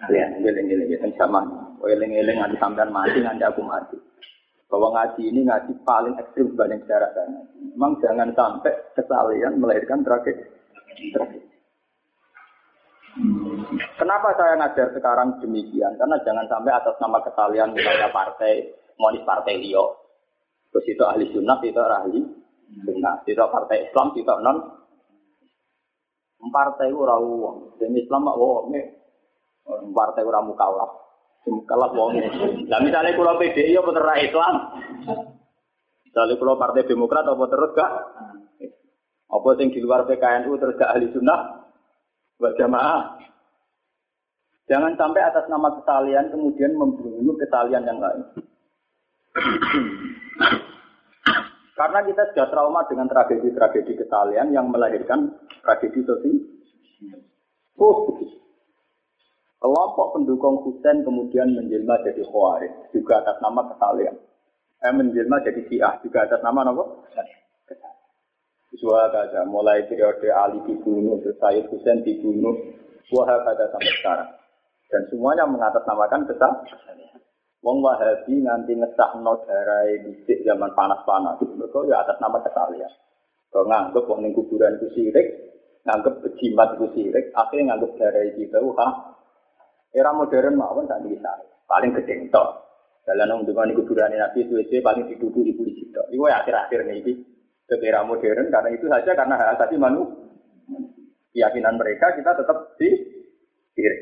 Kalian 0.02 0.42
ngiling-ngiling 0.42 0.88
ya 0.88 0.98
zaman. 1.20 1.44
Ngiling-ngiling 1.78 2.36
nanti 2.40 2.56
sampean 2.58 2.90
mati 2.90 3.20
nanti 3.20 3.44
aku 3.44 3.62
mati. 3.62 3.94
Bahwa 4.66 4.96
ngaji 4.96 5.22
ini 5.28 5.44
ngaji 5.44 5.72
paling 5.84 6.16
ekstrim 6.16 6.56
dibanding 6.56 6.80
sejarah 6.82 7.10
sana. 7.12 7.40
Memang 7.76 8.00
jangan 8.00 8.32
sampai 8.32 8.72
kesalahan 8.96 9.60
melahirkan 9.60 10.00
tragedi. 10.00 10.48
Kenapa 14.00 14.32
saya 14.40 14.56
ngajar 14.56 14.88
sekarang 14.96 15.36
demikian? 15.44 15.92
Karena 16.00 16.16
jangan 16.24 16.48
sampai 16.48 16.72
atas 16.72 16.96
nama 16.96 17.20
kesalahan 17.20 17.76
misalnya 17.76 18.08
partai, 18.08 18.72
monis 18.96 19.20
partai 19.28 19.60
Lio. 19.60 20.00
Terus 20.72 20.88
itu 20.88 21.04
ahli 21.04 21.28
sunnah, 21.28 21.60
itu 21.60 21.76
ahli 21.76 22.20
sunnah. 22.88 23.20
Itu 23.28 23.44
partai 23.52 23.92
Islam, 23.92 24.16
itu 24.16 24.32
non. 24.40 24.56
Partai 26.48 26.88
itu 26.88 27.04
rawu. 27.04 27.76
Dan 27.76 27.92
Islam, 27.94 28.32
wah, 28.32 28.64
partai 29.92 30.24
ora 30.24 30.40
mukallaf. 30.40 30.90
Mukallaf 31.42 31.92
wong. 31.92 32.16
Lah 32.70 32.80
misale 32.80 33.18
kula 33.18 33.34
PDI 33.36 33.74
apa 33.74 33.90
terus 33.90 34.18
Islam? 34.30 34.54
Misale 36.06 36.32
kula 36.38 36.54
Partai 36.54 36.86
Demokrat 36.86 37.26
apa 37.26 37.44
terus 37.50 37.74
gak? 37.74 37.92
Apa 39.32 39.48
sing 39.58 39.74
di 39.74 39.80
luar 39.82 40.06
PKNU 40.06 40.54
terus 40.60 40.78
gak 40.78 40.92
ahli 40.94 41.10
sunnah? 41.10 41.61
Buat 42.42 42.58
jamaah. 42.58 43.22
Jangan 44.66 44.98
sampai 44.98 45.22
atas 45.22 45.46
nama 45.46 45.78
kesalian 45.78 46.34
kemudian 46.34 46.74
membunuh 46.74 47.38
kesalian 47.38 47.86
yang 47.86 48.02
lain. 48.02 48.26
Karena 51.78 52.02
kita 52.02 52.22
sudah 52.34 52.46
trauma 52.50 52.82
dengan 52.90 53.06
tragedi-tragedi 53.06 53.94
kesalian 53.94 54.50
yang 54.50 54.74
melahirkan 54.74 55.38
tragedi 55.62 56.02
sosial. 56.02 56.42
Oh, 57.78 58.10
Kelompok 59.62 60.18
pendukung 60.18 60.66
Husain 60.66 61.06
kemudian 61.06 61.54
menjelma 61.54 62.02
jadi 62.02 62.26
Khawarij, 62.26 62.90
juga 62.90 63.22
atas 63.22 63.38
nama 63.38 63.62
kesalian. 63.70 64.18
Eh, 64.82 64.90
menjelma 64.90 65.38
jadi 65.46 65.62
Syiah, 65.70 65.94
juga 66.02 66.26
atas 66.26 66.42
nama 66.42 66.66
apa? 66.66 66.82
Suara 68.80 69.12
kata, 69.12 69.44
mulai 69.44 69.84
periode 69.84 70.32
Ali 70.32 70.58
dibunuh, 70.64 71.20
terus 71.20 71.36
Sayyid 71.36 71.68
Husain 71.68 72.00
dibunuh, 72.00 72.56
suara 73.04 73.44
kata 73.44 73.68
sampai 73.68 73.94
sekarang. 74.00 74.30
Dan 74.88 75.02
semuanya 75.12 75.44
mengatasnamakan 75.44 76.24
kesalahan. 76.28 77.20
Wong 77.62 77.78
Wahabi 77.78 78.42
nganti 78.42 78.74
ngesah 78.74 79.22
no 79.22 79.38
darai 79.46 80.02
bisik 80.02 80.42
zaman 80.42 80.74
panas-panas. 80.74 81.38
Mereka 81.38 81.78
ya 81.86 82.02
atas 82.02 82.18
nama 82.18 82.42
kesalian. 82.42 82.92
Kalau 83.54 83.68
nganggep 83.70 84.04
wong 84.08 84.20
ning 84.24 84.32
kuburan 84.34 84.80
itu 84.80 84.88
sirik, 84.98 85.26
nganggep 85.86 86.26
bejimat 86.26 86.74
itu 86.74 86.86
sirik, 86.96 87.30
akhirnya 87.36 87.76
nganggep 87.76 87.90
darai 88.00 88.34
kita, 88.34 88.58
wah 88.64 89.14
Era 89.92 90.10
modern 90.16 90.56
mawon 90.56 90.88
tak 90.88 91.04
bisa. 91.04 91.28
Paling 91.68 91.92
gede 91.92 92.32
tok. 92.32 92.64
Dalam 93.04 93.28
nong 93.28 93.40
dengan 93.44 93.76
kuburan 93.76 94.14
Nabi 94.14 94.46
itu 94.46 94.56
paling 94.80 95.04
dituduh 95.04 95.44
ibu 95.44 95.62
situ. 95.68 96.02
Ibu 96.16 96.24
ya 96.32 96.40
akhir-akhir 96.40 96.86
ini 96.88 97.12
ke 97.78 97.86
era 97.88 98.02
modern 98.04 98.48
karena 98.50 98.70
itu 98.74 98.86
saja 98.88 99.12
karena 99.14 99.34
hak 99.38 99.52
asasi 99.58 99.76
manu 99.78 100.08
keyakinan 101.32 101.80
mereka 101.80 102.12
kita 102.16 102.36
tetap 102.36 102.76
di 102.76 102.88
kiri. 103.72 103.98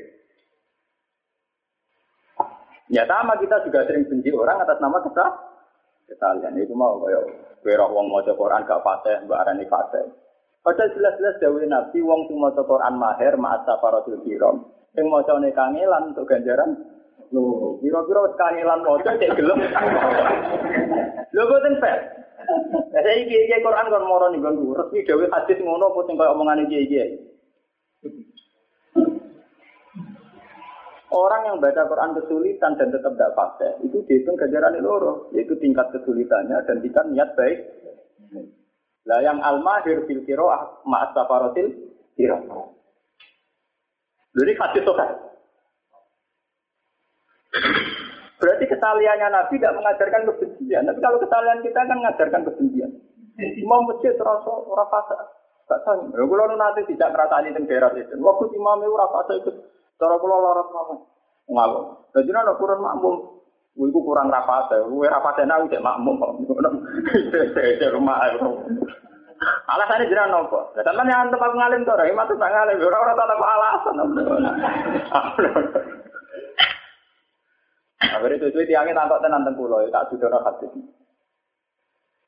Ya 2.91 3.07
sama 3.07 3.39
kita 3.39 3.63
juga 3.63 3.87
sering 3.87 4.11
benci 4.11 4.35
orang 4.35 4.67
atas 4.67 4.83
nama 4.83 4.99
kita 5.07 5.27
kesalahan 6.11 6.59
itu 6.59 6.75
mau 6.75 6.99
kayak 7.07 7.23
kira 7.63 7.87
wong 7.87 8.11
mau 8.11 8.19
Quran 8.19 8.67
gak 8.67 8.83
fase, 8.83 9.23
mbak 9.31 9.47
arani 9.47 9.63
fase. 9.71 10.11
Padahal 10.61 10.93
jelas-jelas 10.93 11.39
dawe 11.39 11.63
Nabi 11.71 11.99
wong 12.03 12.27
sing 12.27 12.37
maca 12.37 12.61
Quran 12.67 12.99
mahir 12.99 13.39
ma'at 13.39 13.63
safaratul 13.65 14.21
kiram. 14.27 14.67
Sing 14.93 15.07
maca 15.07 15.39
ne 15.39 15.55
kangelan 15.55 16.13
untuk 16.13 16.27
ganjaran 16.27 16.75
Lho, 17.31 17.79
kira-kira 17.79 18.27
wis 18.27 18.35
kangelan 18.35 18.83
maca 18.83 19.11
cek 19.15 19.39
gelem. 19.39 19.61
Lho 21.35 21.43
boten. 21.47 21.75
Lah 22.91 23.03
saiki 23.05 23.37
iki 23.37 23.57
Quran 23.63 23.91
kon 23.93 24.09
moro 24.09 24.27
ning 24.31 24.41
nggon 24.41 24.77
resmi 24.77 25.07
dhewe 25.07 25.29
hadis 25.31 25.59
ngono 25.61 25.93
apa 25.93 26.01
sing 26.07 26.15
koyo 26.17 26.33
omongane 26.35 26.67
iki-iki. 26.67 27.31
Orang 31.11 31.43
yang 31.43 31.59
baca 31.59 31.91
Quran 31.91 32.15
kesulitan 32.23 32.79
dan 32.79 32.95
tetap 32.95 33.19
tidak 33.19 33.35
fase, 33.35 33.83
itu 33.83 33.99
dihitung 34.07 34.39
ganjaran 34.39 34.79
loro, 34.79 35.27
yaitu 35.35 35.59
tingkat 35.59 35.91
kesulitannya 35.91 36.55
dan 36.63 36.79
tingkat 36.79 37.03
niat 37.11 37.35
baik. 37.35 37.59
Lah 39.11 39.19
yang 39.19 39.43
al-mahir 39.43 40.07
fil 40.07 40.23
qiraah 40.23 40.87
ma'as 40.87 41.11
safaratil 41.11 41.67
qiraah. 42.15 42.47
Jadi 44.39 44.53
hadis 44.55 44.83
sokan. 44.87 45.11
Berarti 48.41 48.65
kesaliannya 48.65 49.29
Nabi 49.29 49.61
tidak 49.61 49.77
mengajarkan 49.77 50.23
kebencian. 50.33 50.89
Tapi 50.89 50.99
kalau 51.05 51.21
kesalian 51.21 51.61
kita 51.61 51.81
kan 51.85 51.99
mengajarkan 52.01 52.43
kebencian. 52.49 52.91
Imam 53.37 53.85
masjid 53.85 54.17
terasa 54.17 54.49
orang 54.49 54.89
fasa. 54.89 55.17
Ya 55.71 55.77
kalau 56.27 56.57
nanti 56.57 56.83
tidak 56.91 57.13
ngerasani 57.15 57.55
di 57.55 57.69
daerah 57.69 57.93
itu. 57.95 58.17
Waktu 58.19 58.45
imam 58.57 58.81
itu 58.81 58.97
fasa 58.97 59.33
itu. 59.37 59.51
Cara 60.01 60.17
kalau 60.17 60.41
lorot 60.41 60.69
apa? 60.73 60.95
Ngawur. 61.53 61.85
Jadi 62.17 62.31
ada 62.33 62.57
kurang 62.57 62.81
makmum. 62.81 63.39
Iku 63.81 64.03
kurang 64.03 64.29
rapasa, 64.29 64.83
gue 64.83 65.07
rapasa 65.09 65.47
nah 65.47 65.63
udah 65.63 65.81
makmum. 65.81 66.19
Rumah 67.81 68.17
Alasannya 69.41 70.11
jiran 70.11 70.29
nopo. 70.29 70.69
Ya 70.77 70.85
teman 70.85 71.09
yang 71.09 71.33
aku 71.33 71.57
ngalim 71.57 71.87
tuh, 71.89 71.97
rahim 71.97 72.21
tuh 72.29 72.37
tak 72.37 72.53
ngalim. 72.53 72.77
Orang 72.77 73.03
orang 73.09 73.17
tak 73.17 73.41
alasan. 73.41 73.97
Akhirnya 78.11 78.37
itu 78.43 78.47
itu 78.51 78.75
tiangnya 78.75 78.99
tampak 78.99 79.23
tenan 79.23 79.47
tengkulo, 79.47 79.87
tak 79.95 80.11
sudah 80.11 80.43
hati. 80.43 80.67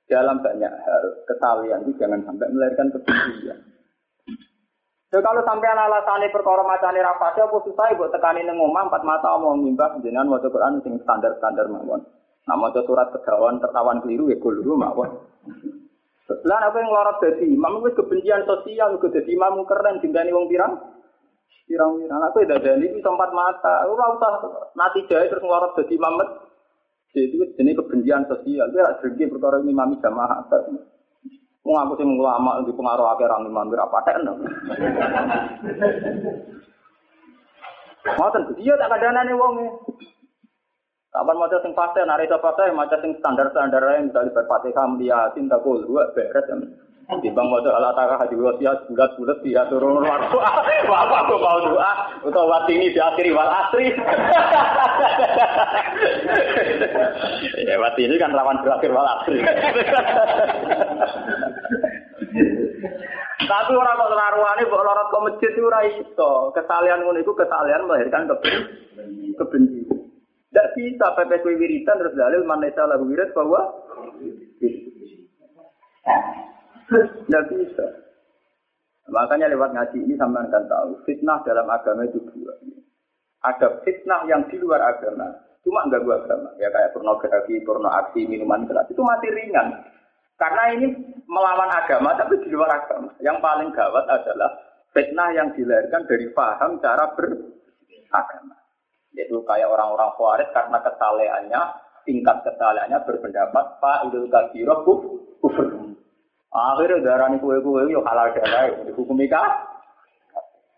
Dalam 0.07 0.45
banyak 0.45 0.73
hal 0.73 1.05
kesalian 1.25 1.89
itu 1.89 1.97
jangan 1.97 2.21
sampai 2.23 2.51
melahirkan 2.53 2.93
kebencian. 2.93 3.59
So, 5.13 5.21
kalau 5.21 5.45
sampai 5.45 5.69
alasannya 5.69 6.33
perkara 6.33 6.65
macane 6.65 7.05
rapase 7.05 7.45
apa 7.45 7.57
susah 7.69 7.93
buat 8.01 8.17
tekani 8.17 8.49
ning 8.49 8.57
omah 8.57 8.89
empat 8.89 9.05
mata 9.05 9.37
mau 9.37 9.53
mimbah 9.53 10.01
jenengan 10.01 10.25
maca 10.25 10.49
Quran 10.49 10.81
sing 10.81 10.97
standar-standar 11.05 11.69
mawon. 11.69 12.01
Nah 12.49 12.57
maca 12.57 12.81
surat 12.89 13.13
kegawan 13.13 13.61
tertawan 13.61 14.01
keliru 14.01 14.33
ya 14.33 14.41
kulo 14.41 14.73
mawon. 14.73 15.13
Lah 16.49 16.59
apa 16.65 16.77
yang 16.81 16.89
lorot 16.89 17.21
dadi 17.21 17.45
imam 17.45 17.85
wis 17.85 17.93
kebencian 17.93 18.49
sosial 18.49 18.97
kok 18.97 19.13
dadi 19.13 19.37
imam 19.37 19.69
keren 19.69 20.01
dintani 20.01 20.33
wong 20.33 20.49
pirang? 20.49 20.81
Pirang-pirang. 21.67 22.21
Aku 22.29 22.45
dadani 22.45 22.85
iki 22.91 23.01
tempat 23.01 23.31
mata. 23.33 23.87
Ora 23.89 24.13
usah 24.13 24.33
nati 24.77 25.07
jae 25.09 25.31
terus 25.31 25.41
ngelorot 25.41 25.73
dadi 25.79 25.95
imam. 25.97 26.21
Jadi 27.13 27.29
itu 27.29 27.45
jenis 27.57 27.77
kebencian 27.77 28.25
sosial. 28.29 28.69
Dia 28.73 28.99
sergi 29.01 29.29
perkara 29.29 29.61
imam 29.63 29.97
jamaah. 30.01 30.49
Wong 31.63 31.77
aku 31.79 31.95
sing 31.95 32.09
ulama 32.19 32.59
di 32.67 32.75
pengaruh 32.75 33.07
akeh 33.15 33.27
orang 33.31 33.47
imam 33.47 33.71
ora 33.71 33.87
paten. 33.87 34.27
Ngoten 38.03 38.43
dia 38.59 38.75
tak 38.75 38.91
kadanane 38.91 39.33
wong 39.39 39.53
e. 39.63 39.69
Kapan 41.13 41.37
mau 41.37 41.45
sing 41.45 41.77
fase, 41.77 42.01
nari 42.09 42.25
fase, 42.25 42.73
mau 42.73 42.89
sing 42.89 43.13
standar-standar 43.21 43.85
yang 43.85 44.09
misalnya 44.09 44.33
berfatihah, 44.33 44.97
dia 44.97 45.29
cinta 45.37 45.61
kul, 45.61 45.85
dua 45.85 46.09
beres. 46.17 46.49
Di 47.03 47.29
bang 47.35 47.47
mau 47.51 47.59
alat 47.59 47.99
takah 47.99 48.19
haji 48.25 48.39
wasiat 48.39 48.87
bulat-bulat 48.87 49.39
dia 49.43 49.67
turun 49.67 50.07
waktu. 50.07 50.39
Apa 50.87 51.17
aku 51.27 51.35
mau 51.43 51.59
doa 51.61 51.93
untuk 52.23 52.47
waktu 52.47 52.79
ini 52.79 52.95
diakhiri 52.95 53.35
wal 53.35 53.51
asri. 53.51 53.91
ya 57.69 57.75
waktu 57.83 58.01
ini 58.07 58.15
kan 58.23 58.31
lawan 58.33 58.63
berakhir 58.63 58.95
wal 58.95 59.05
asri. 59.05 59.43
Tapi 63.43 63.73
orang 63.75 63.99
kok 63.99 64.15
laruane 64.15 64.63
kok 64.65 64.81
lorot 64.87 65.09
ke 65.11 65.19
masjid 65.27 65.51
itu 65.51 65.67
ora 65.67 65.81
iso. 65.85 66.55
Kesalian 66.55 67.03
ngono 67.03 67.19
iku 67.19 67.35
kesalian 67.35 67.85
melahirkan 67.91 68.31
kebencian. 68.31 69.99
Tidak 70.53 70.69
bisa 70.77 71.17
PPK 71.17 71.45
wiridan 71.57 71.97
terus 71.97 72.13
dalil 72.13 72.45
mana 72.45 72.69
lagu 72.69 73.09
wirid 73.09 73.33
bahwa 73.33 73.73
tidak 76.93 77.45
bisa. 77.51 77.87
Makanya 79.11 79.51
lewat 79.51 79.75
ngaji 79.75 79.99
ini 79.99 80.15
sama 80.15 80.47
akan 80.47 80.65
tahu 80.71 80.91
fitnah 81.03 81.43
dalam 81.43 81.67
agama 81.67 82.07
itu 82.07 82.23
dua. 82.31 82.55
ada 83.43 83.83
fitnah 83.83 84.23
yang 84.31 84.47
di 84.47 84.55
luar 84.63 84.79
agama. 84.79 85.27
Cuma 85.67 85.83
enggak 85.87 86.07
gua 86.07 86.23
agama. 86.23 86.55
Ya 86.63 86.71
kayak 86.71 86.95
pornografi, 86.95 87.59
porno 87.67 87.91
aksi, 87.91 88.27
minuman 88.31 88.67
keras. 88.71 88.87
Itu 88.87 89.03
masih 89.03 89.35
ringan. 89.35 89.83
Karena 90.39 90.75
ini 90.75 90.87
melawan 91.27 91.71
agama 91.71 92.15
tapi 92.15 92.39
di 92.43 92.51
luar 92.55 92.71
agama. 92.71 93.11
Yang 93.19 93.39
paling 93.43 93.71
gawat 93.75 94.07
adalah 94.07 94.51
fitnah 94.95 95.31
yang 95.35 95.51
dilahirkan 95.59 96.07
dari 96.07 96.31
paham 96.31 96.79
cara 96.79 97.11
beragama. 97.19 98.57
Yaitu 99.13 99.43
kayak 99.45 99.69
orang-orang 99.69 100.15
khawarij 100.17 100.49
karena 100.55 100.79
kesalehannya, 100.81 101.63
tingkat 102.07 102.37
kesalehannya 102.47 102.99
berpendapat 103.05 103.65
Pak 103.83 103.99
Idul 104.09 104.31
Kabiroh 104.31 104.79
kufur. 105.43 105.92
Akhirnya 106.53 107.01
darah 107.01 107.33
ini 107.33 107.41
kue-kue 107.41 107.89
yuk 107.89 108.05
halal 108.05 108.29
darah, 108.37 108.69
dihukum 108.85 109.17
nikah. 109.17 109.73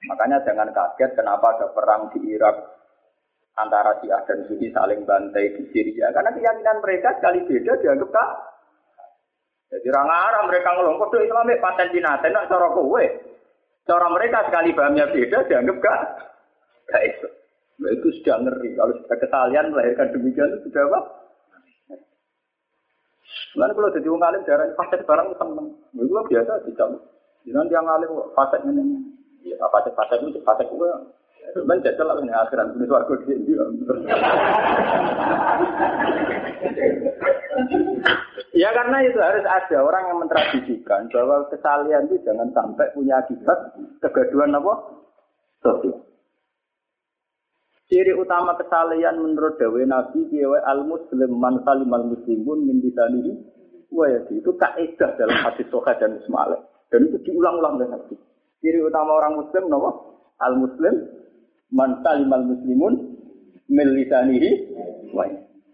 Makanya 0.06 0.38
jangan 0.46 0.70
kaget 0.70 1.18
kenapa 1.18 1.58
ada 1.58 1.66
perang 1.74 2.12
di 2.14 2.30
Irak 2.30 2.54
antara 3.58 3.98
Syiah 3.98 4.22
dan 4.26 4.44
Sunni 4.46 4.70
saling 4.70 5.02
bantai 5.02 5.54
di 5.54 5.62
Syria. 5.70 6.14
Karena 6.14 6.30
keyakinan 6.34 6.78
mereka 6.78 7.16
sekali 7.18 7.42
beda 7.46 7.72
dianggap 7.80 8.10
kak. 8.10 8.30
Jadi 9.74 9.86
orang 9.90 10.10
Arab 10.10 10.44
mereka 10.46 10.68
ngomong 10.78 10.96
kode 11.02 11.18
Islamik 11.26 11.58
paten 11.58 11.90
jinate 11.90 12.28
nak 12.30 12.46
cara 12.46 12.68
kowe. 12.70 13.04
Cara 13.84 14.06
mereka 14.12 14.38
sekali 14.46 14.70
pahamnya 14.76 15.10
beda 15.10 15.38
dianggap 15.50 15.76
kak. 15.82 16.00
Gak 16.92 17.02
itu. 17.02 17.28
Nah, 17.74 17.90
itu 17.90 18.08
sudah 18.22 18.36
ngeri. 18.38 18.70
Kalau 18.78 18.94
sudah 19.02 19.18
kesalian 19.18 19.74
melahirkan 19.74 20.14
demikian 20.14 20.46
itu 20.54 20.70
sudah 20.70 20.82
apa? 20.94 21.00
Lalu 23.54 23.72
kalau 23.74 23.94
jadi 23.94 24.08
orang 24.10 24.28
alim 24.34 24.42
darah 24.46 24.66
fasek 24.74 25.06
barang 25.06 25.28
seneng. 25.38 25.66
Itu 25.94 26.10
biasa 26.10 26.52
tidak. 26.66 26.88
Jangan 27.46 27.68
dia 27.70 27.80
ngalim 27.80 28.10
fasek 28.34 28.60
ini. 28.66 28.82
Ya, 29.44 29.60
sih 29.60 29.92
fase 29.92 30.14
itu, 30.24 30.40
fase 30.40 30.64
itu 30.64 30.86
Ben 31.54 31.84
jajal 31.84 32.08
lah 32.08 32.16
ini 32.18 32.32
akhiran 32.32 32.72
punya 32.72 32.88
suarga 32.88 33.14
di 33.20 33.24
sini. 33.28 33.52
Ya 38.56 38.70
karena 38.72 38.96
itu 39.04 39.18
harus 39.20 39.44
ada 39.44 39.78
orang 39.84 40.04
yang 40.08 40.18
mentradisikan 40.24 41.06
bahwa 41.12 41.46
kesalian 41.52 42.08
itu 42.08 42.16
jangan 42.24 42.48
sampai 42.56 42.88
punya 42.96 43.20
akibat 43.20 43.76
kegaduhan 44.00 44.56
apa? 44.56 44.74
Sosial. 45.60 46.00
Ciri 47.94 48.10
utama 48.10 48.58
kesalian 48.58 49.22
menurut 49.22 49.54
Dawe 49.54 49.78
Nabi 49.86 50.26
kiai 50.26 50.58
al 50.66 50.82
Muslim 50.82 51.38
man 51.38 51.62
salim 51.62 51.94
al 51.94 52.10
Muslimun 52.10 52.66
min 52.66 52.82
bisanihi 52.82 53.30
wa 53.94 54.10
itu 54.10 54.50
kaidah 54.58 55.14
dalam 55.14 55.38
hadis 55.46 55.62
Soha 55.70 55.94
dan 56.02 56.18
Ismail 56.18 56.58
dan 56.90 57.06
itu 57.06 57.22
diulang-ulang 57.22 57.78
dengan 57.78 58.02
hadis. 58.02 58.18
Ciri 58.58 58.82
utama 58.82 59.14
orang 59.14 59.38
muslim 59.38 59.70
nopo? 59.70 59.90
Al 60.42 60.58
muslim 60.58 61.06
man 61.70 62.02
al 62.02 62.26
muslimun 62.26 63.14
min 63.70 63.86
lisanihi 63.94 64.74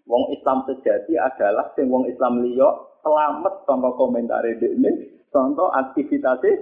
Wong 0.04 0.24
Islam 0.36 0.68
sejati 0.68 1.16
adalah 1.16 1.72
sing 1.72 1.88
wong 1.88 2.04
Islam 2.04 2.44
liya 2.44 2.68
selamat 3.00 3.64
tanpa 3.64 3.96
komentar 3.96 4.44
ini, 4.44 5.24
contoh 5.32 5.72
aktivitasnya 5.72 6.52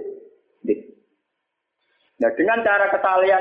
Nah 2.19 2.31
dengan 2.35 2.59
cara 2.67 2.91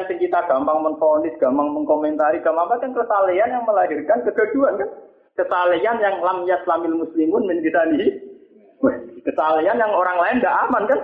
sing 0.07 0.23
kita 0.23 0.47
gampang 0.47 0.79
menfonis, 0.87 1.35
gampang 1.43 1.75
mengkomentari, 1.75 2.39
gampang 2.47 2.71
apa 2.71 2.79
kan 2.79 2.95
yang 3.35 3.67
melahirkan 3.67 4.23
kegaduhan 4.23 4.79
kan? 4.79 4.91
Kesalahan 5.35 5.99
yang 5.99 6.23
lam 6.23 6.47
yaslamil 6.47 6.95
muslimun 7.03 7.47
min 7.47 7.59
lisanihi. 7.59 8.09
Kesalahan 9.27 9.83
yang 9.83 9.91
orang 9.91 10.19
lain 10.23 10.39
tidak 10.39 10.59
aman 10.67 10.85
kan? 10.87 11.01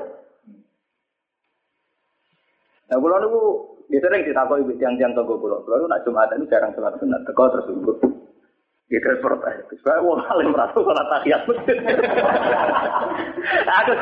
Nah, 2.91 2.97
kulo 3.03 3.17
niku 3.19 3.43
ya 3.91 3.99
sering 3.99 4.23
ditakoki 4.23 4.63
ibu 4.63 4.73
tiang-tiang 4.79 5.11
tonggo 5.19 5.35
kulo. 5.43 5.67
Kulo 5.67 5.91
nak 5.91 6.07
Jumat 6.07 6.31
ini 6.31 6.47
jarang 6.47 6.71
sholat 6.79 6.95
sunat. 7.03 7.27
Teko 7.27 7.45
terus 7.51 7.67
transport 9.01 9.41
aja. 9.47 9.63
Saya 9.83 9.99
mau 10.03 10.19
paling 10.21 10.51
merasa 10.53 10.79
sholat 10.79 11.07
tahiyat 11.11 11.43
masjid. 11.49 11.79
aku 13.65 13.93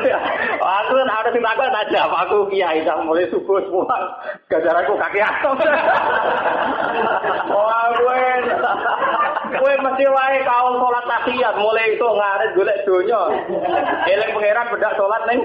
aku 0.59 0.93
ada 1.01 1.29
sing 1.31 1.43
takut 1.43 1.69
aja. 1.69 2.01
Aku 2.27 2.37
kiai 2.51 2.83
yang 2.83 3.05
mulai 3.07 3.29
subuh 3.31 3.61
semua. 3.63 3.97
Gajar 4.51 4.75
aku 4.83 4.93
kaki 4.97 5.19
atom. 5.21 5.57
Wah, 7.53 7.87
gue 7.95 8.23
Kue 9.53 9.73
mesti 9.79 10.05
wae 10.09 10.39
kaum 10.43 10.75
sholat 10.81 11.05
tahiyat 11.05 11.55
mulai 11.61 11.93
itu 11.93 12.03
ngaret 12.03 12.49
golek 12.57 12.81
donya. 12.83 13.21
Eling 14.09 14.31
pangeran 14.33 14.71
bedak 14.73 14.95
sholat 14.97 15.21
ning 15.29 15.39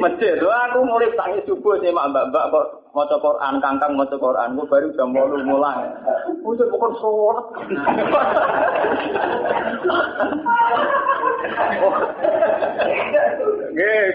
masjid. 0.00 0.36
Wah 0.42 0.70
aku 0.70 0.82
mulai 0.86 1.12
tangi 1.14 1.40
subuh 1.46 1.76
sih 1.78 1.92
mak 1.92 2.10
mbak-mbak 2.10 2.48
kok 2.50 2.66
maca 2.96 3.16
Quran, 3.20 3.54
kangkang 3.62 3.92
maca 3.94 4.16
Quran, 4.16 4.56
gue 4.56 4.66
baru 4.66 4.88
jam 4.96 5.14
8 5.14 5.44
mulai. 5.44 5.86
Wis 6.42 6.62
bukan 6.72 6.92
sholat. 6.98 7.46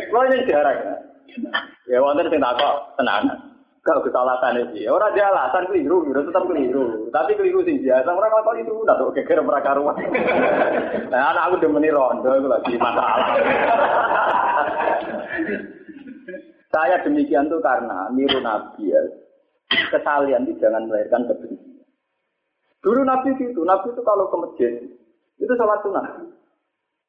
Kok 0.09 0.23
ini 0.31 0.47
jarang. 0.49 0.79
Ya 1.87 1.97
wonten 1.99 2.27
sing 2.31 2.41
takok 2.41 2.75
tenanan. 2.99 3.52
Gak 3.83 3.99
kesalahan 3.99 4.71
sih. 4.71 4.87
Orang 4.87 5.11
dia 5.11 5.27
alasan 5.27 5.67
keliru, 5.67 6.07
udah 6.07 6.23
tetap 6.23 6.47
keliru. 6.47 7.11
Tapi 7.11 7.35
keliru 7.35 7.67
sih 7.67 7.83
biasa. 7.83 8.15
Orang 8.15 8.31
apa 8.31 8.55
itu 8.55 8.71
udah 8.71 8.95
tuh 8.95 9.11
keker 9.11 9.43
mereka 9.43 9.75
rumah. 9.75 9.99
Nah 11.11 11.29
anak 11.29 11.45
aku 11.51 11.55
demeni 11.61 11.93
rondo 11.93 12.25
itu 12.31 12.47
lagi 12.47 12.73
masalah. 12.79 13.37
Saya 16.73 16.95
demikian 17.05 17.51
tuh 17.51 17.61
karena 17.61 18.09
niru 18.15 18.39
Nabi 18.39 18.87
ya. 18.89 18.97
Kesalian 19.93 20.47
itu 20.47 20.57
jangan 20.57 20.89
melahirkan 20.89 21.27
kebencian. 21.29 21.85
Dulu 22.81 23.05
Nabi 23.05 23.35
itu, 23.37 23.61
Nabi 23.61 23.93
itu 23.93 24.01
kalau 24.01 24.31
ke 24.31 24.37
masjid 24.41 24.73
itu 25.37 25.53
sholat 25.59 25.79
sunnah 25.85 26.07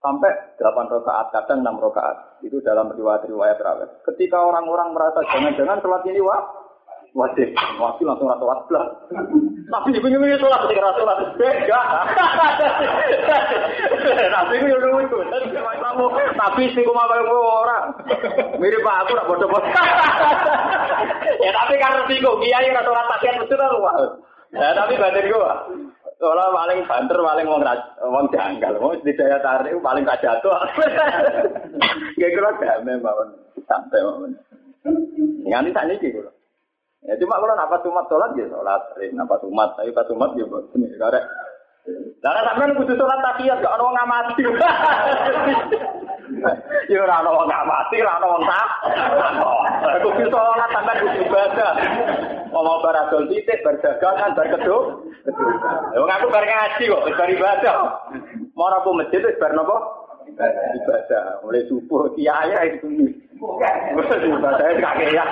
sampai 0.04 0.32
8 0.60 0.68
rakaat, 0.68 1.26
kadang 1.32 1.64
6 1.64 1.80
rakaat. 1.80 2.44
Itu 2.44 2.60
dalam 2.60 2.92
riwayat-riwayat 2.92 3.56
rawat. 3.56 4.04
Ketika 4.04 4.37
orang-orang 4.37 4.92
merasa 4.92 5.24
jangan-jangan 5.32 5.80
sholat 5.80 6.04
ini 6.04 6.20
wah 6.20 6.63
Wajib, 7.14 7.55
wajib 7.79 8.11
langsung 8.11 8.27
rasa 8.27 8.42
wajib. 8.42 8.74
Tapi 9.70 9.94
ibu 9.94 10.07
nyumi 10.11 10.35
sholat 10.35 10.66
ketika 10.66 10.83
rasa 10.83 10.98
sholat 10.98 11.18
beda. 11.38 11.81
Tapi 14.35 14.55
itu, 14.59 15.18
tapi 16.35 16.62
sih 16.74 16.83
cuma 16.83 17.07
kayak 17.07 17.31
orang. 17.31 17.85
Mirip 18.59 18.83
pak 18.83 19.07
aku 19.07 19.14
nak 19.14 19.29
bodoh 19.31 19.46
bodoh. 19.46 19.70
Ya 21.38 21.50
tapi 21.55 21.79
karena 21.79 22.03
sih 22.11 22.18
kok 22.18 22.38
kiai 22.42 22.74
rasa 22.74 22.83
sholat 22.83 23.07
takian 23.14 23.38
betul 23.46 23.62
lah. 23.62 23.94
Ya 24.50 24.74
tapi 24.74 24.98
batin 24.98 25.31
gua. 25.31 25.70
Soalnya 26.18 26.50
paling 26.50 26.79
banter, 26.83 27.18
paling 27.22 27.46
wong 27.46 27.62
wong 28.11 28.27
janggal, 28.35 28.74
wong 28.83 28.98
di 29.07 29.14
daya 29.14 29.38
tarik 29.38 29.79
paling 29.83 30.03
gak 30.03 30.18
jatuh. 30.18 30.50
Gak 32.18 32.31
kira 32.35 32.50
damai 32.59 32.98
mawon, 32.98 33.38
santai 33.70 34.03
mawon. 34.03 34.35
Nganti 35.46 35.74
tak 35.74 35.87
nih 35.90 35.98
gitu. 36.03 36.33
Ya 37.04 37.14
cuma 37.20 37.36
kalau 37.36 37.52
nafas 37.52 37.84
umat 37.84 38.08
sholat 38.08 38.32
ya 38.32 38.48
sholat, 38.48 38.80
sering 38.96 39.12
nafas 39.12 39.44
umat, 39.44 39.76
tapi 39.76 39.92
pas 39.92 40.08
umat 40.08 40.32
ya 40.40 40.48
buat 40.48 40.72
ini 40.72 40.88
karek. 40.96 41.24
Karena 42.24 42.40
sampean 42.48 42.72
kudu 42.80 42.96
sholat 42.96 43.20
tahiyat 43.20 43.60
gak 43.60 43.76
ono 43.76 43.92
ngamati. 43.92 44.42
Ya 46.84 47.00
ora 47.00 47.20
ono 47.20 47.44
ngamati, 47.44 48.00
ora 48.00 48.16
ono 48.24 48.40
tak. 48.48 48.68
Kudu 50.00 50.24
sholat 50.32 50.68
sampean 50.72 51.02
kudu 51.04 51.18
ibadah. 51.28 51.72
Mau 52.48 52.80
baradol 52.80 53.28
titik 53.28 53.60
berdagangan 53.60 54.32
bar 54.32 54.48
keduk. 54.56 54.84
Wong 55.92 56.08
aku 56.08 56.26
bar 56.32 56.44
ngaji 56.48 56.88
kok, 56.88 57.04
bar 57.20 57.28
ibadah. 57.28 57.76
Mau 58.56 58.72
aku 58.80 58.96
masjid 58.96 59.20
wis 59.20 59.36
bar 59.36 59.52
napa? 59.52 59.76
Ibadah. 60.80 61.44
Mulai 61.44 61.68
subuh 61.68 62.08
kiai 62.16 62.80
itu. 62.80 63.12
Kakek 64.80 65.09
ya. 65.12 65.24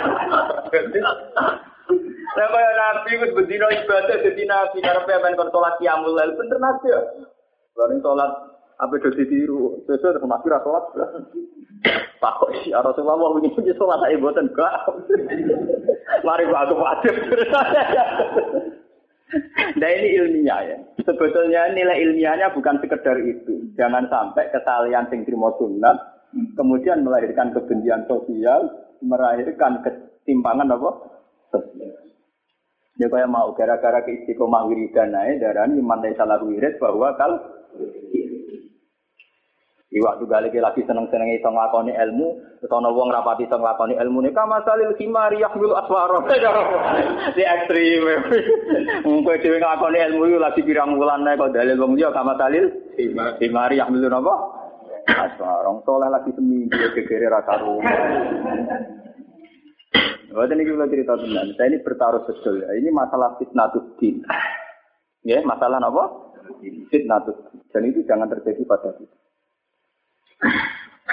Kaya 2.32 2.70
nabi 2.76 3.10
itu 3.20 3.26
berdino 3.36 3.66
ibadah 3.68 4.16
jadi 4.24 4.42
nabi 4.48 4.78
karena 4.80 5.04
pengen 5.04 5.36
kon 5.36 5.52
sholat 5.52 5.76
kiamul 5.76 6.16
lail 6.16 6.32
bener 6.36 6.58
nabi 6.60 6.88
ya. 6.88 7.00
Lalu 7.76 8.00
sholat 8.00 8.30
apa 8.80 8.92
itu 8.98 9.08
ditiru 9.14 9.84
sesuai 9.84 10.16
dengan 10.16 10.40
nabi 10.40 10.48
sholat. 10.48 10.84
Pak 12.22 12.32
kok 12.38 12.50
sih 12.62 12.70
Rasulullah 12.70 13.18
mau 13.18 13.36
ini 13.42 13.50
punya 13.52 13.74
sholat 13.74 14.00
aja 14.06 14.16
buatan 14.22 14.46
gak. 14.54 14.74
Mari 16.22 16.46
gua 16.46 16.64
aku 16.64 16.74
wajib. 16.78 17.14
Nah 19.80 19.88
ini 19.88 20.08
ilmiah 20.20 20.60
ya. 20.62 20.76
Sebetulnya 21.02 21.72
nilai 21.72 22.04
ilmiahnya 22.04 22.52
bukan 22.52 22.78
sekedar 22.84 23.16
itu. 23.18 23.72
Jangan 23.74 24.06
sampai 24.12 24.52
kesalahan 24.52 25.08
sing 25.08 25.24
trimo 25.24 25.56
kemudian 26.56 27.04
melahirkan 27.04 27.52
kebencian 27.52 28.08
sosial, 28.08 28.72
melahirkan 29.04 29.84
ketimpangan 29.84 30.72
apa? 30.72 30.90
Sosial. 31.52 31.92
Ya 33.00 33.08
kaya 33.08 33.24
mau 33.24 33.56
gara-gara 33.56 34.04
ke 34.04 34.22
istiqomah 34.22 34.68
wiridan 34.68 35.16
naik 35.16 35.40
darah 35.40 35.64
ini 35.64 35.80
mandai 35.80 36.12
salah 36.12 36.38
wirid 36.44 36.76
bahwa 36.76 37.16
kal 37.16 37.40
Iwak 39.92 40.24
juga 40.24 40.40
lagi 40.40 40.56
lagi 40.56 40.80
seneng-seneng 40.88 41.36
itu 41.36 41.44
ngelakoni 41.44 41.92
ilmu, 41.92 42.40
ana 42.64 42.88
wong 42.88 43.12
rapati 43.12 43.44
iso 43.44 43.60
ngelakoni 43.60 44.00
ilmu 44.00 44.24
nih 44.24 44.32
kama 44.32 44.64
salil 44.64 44.96
khimari 44.96 45.44
yahmil 45.44 45.76
aswaro. 45.76 46.24
Di 47.36 47.44
ekstrim. 47.44 48.00
Kowe 49.04 49.36
dhewe 49.36 49.60
ngelakoni 49.60 50.00
ilmu 50.00 50.32
itu 50.32 50.40
lagi 50.40 50.64
pirang 50.64 50.96
wulan 50.96 51.28
kok 51.36 51.52
dalil 51.52 51.76
wong 51.76 51.92
liya 52.00 52.08
kama 52.08 52.40
salil 52.40 52.72
khimari 53.36 53.84
yahmil 53.84 54.08
napa? 54.08 54.61
Aswaro. 55.08 55.82
Soleh 55.82 56.08
lagi 56.10 56.30
seminggu 56.34 56.74
gegere 56.94 57.26
ra 57.30 57.42
karo. 57.42 57.82
Waktu 60.32 60.52
ini 60.56 60.64
kita 60.64 60.88
cerita 60.88 61.12
tentang 61.20 61.52
saya 61.60 61.68
ini 61.68 61.78
bertaruh 61.84 62.24
betul 62.24 62.64
ya. 62.64 62.72
Ini 62.72 62.88
masalah 62.88 63.36
fitnatus 63.36 63.84
din. 64.00 64.24
Ya, 65.22 65.44
masalah 65.44 65.76
apa? 65.78 66.04
Fitnatus. 66.88 67.36
Dan 67.68 67.92
itu 67.92 68.00
jangan 68.08 68.32
terjadi 68.32 68.64
pada 68.64 68.96
kita. 68.96 69.16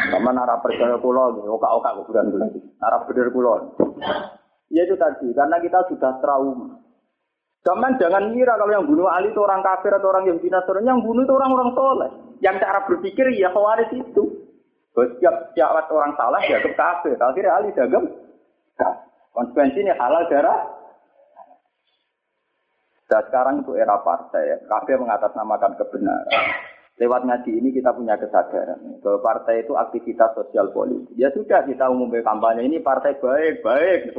Sama 0.10 0.32
nara 0.32 0.64
percaya 0.64 0.96
pulau, 0.98 1.36
oka-oka 1.36 2.00
kuburan 2.00 2.32
dulu. 2.32 2.48
Nara 2.80 3.04
bener 3.04 3.28
pulau. 3.36 3.76
Ya 4.72 4.88
itu 4.88 4.96
tadi, 4.96 5.28
karena 5.36 5.60
kita 5.60 5.84
sudah 5.92 6.22
trauma. 6.24 6.80
Cuman 7.60 8.00
jangan 8.00 8.32
ngira 8.32 8.56
kalau 8.56 8.72
yang 8.72 8.88
bunuh 8.88 9.12
Ali 9.12 9.36
itu 9.36 9.42
orang 9.44 9.60
kafir 9.60 9.92
atau 9.92 10.10
orang 10.16 10.32
yang 10.32 10.40
atau 10.40 10.80
yang 10.80 11.04
bunuh 11.04 11.28
itu 11.28 11.34
orang-orang 11.36 11.70
soleh. 11.76 12.12
Yang 12.40 12.56
cara 12.64 12.80
berpikir 12.88 13.26
ya 13.36 13.52
khawaris 13.52 13.92
itu. 13.92 14.24
Setiap 14.96 15.52
setiap 15.52 15.92
orang 15.92 16.16
salah 16.16 16.40
ya 16.48 16.64
ke 16.64 16.72
kafir. 16.74 17.20
Akhirnya 17.20 17.52
Ali 17.60 17.76
dagem. 17.76 18.04
Konsekuensinya 19.36 19.94
halal 20.00 20.24
darah. 20.32 20.60
Dan 23.10 23.26
sekarang 23.26 23.66
itu 23.66 23.74
era 23.74 23.98
partai, 24.06 24.62
kafir 24.70 25.02
mengatasnamakan 25.02 25.74
kebenaran. 25.82 26.46
Lewat 27.00 27.24
ngaji 27.24 27.64
ini 27.64 27.72
kita 27.72 27.96
punya 27.96 28.20
kesadaran 28.20 29.00
bahwa 29.00 29.24
partai 29.24 29.64
itu 29.64 29.72
aktivitas 29.72 30.36
sosial 30.36 30.68
politik. 30.76 31.16
Ya 31.16 31.32
sudah 31.32 31.64
kita 31.64 31.88
umumkan 31.88 32.28
kampanye 32.28 32.68
ini 32.68 32.84
partai 32.84 33.16
baik, 33.16 33.64
baik, 33.64 34.12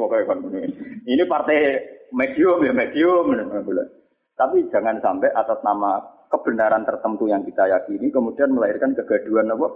ini 1.05 1.23
partai 1.29 1.57
medium 2.17 2.65
ya 2.65 2.73
medium. 2.73 3.37
Tapi 4.33 4.65
jangan 4.73 4.97
sampai 5.05 5.29
atas 5.37 5.61
nama 5.61 6.01
kebenaran 6.33 6.89
tertentu 6.89 7.29
yang 7.29 7.45
kita 7.45 7.69
yakini 7.69 8.09
kemudian 8.09 8.57
melahirkan 8.57 8.97
kegaduhan 8.97 9.53
apa 9.53 9.69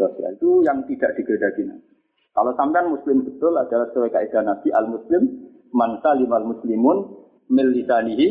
sosial 0.00 0.32
itu 0.32 0.64
yang 0.64 0.80
tidak 0.88 1.12
digedaki. 1.20 1.68
Kalau 2.32 2.56
sampean 2.56 2.96
muslim 2.96 3.28
betul 3.28 3.52
adalah 3.60 3.92
sesuai 3.92 4.08
kaidah 4.08 4.40
Nabi 4.40 4.72
al 4.72 4.88
muslim 4.88 5.22
man 5.76 6.00
salimal 6.00 6.48
muslimun 6.48 7.12
mil 7.52 7.68
lisanihi 7.76 8.28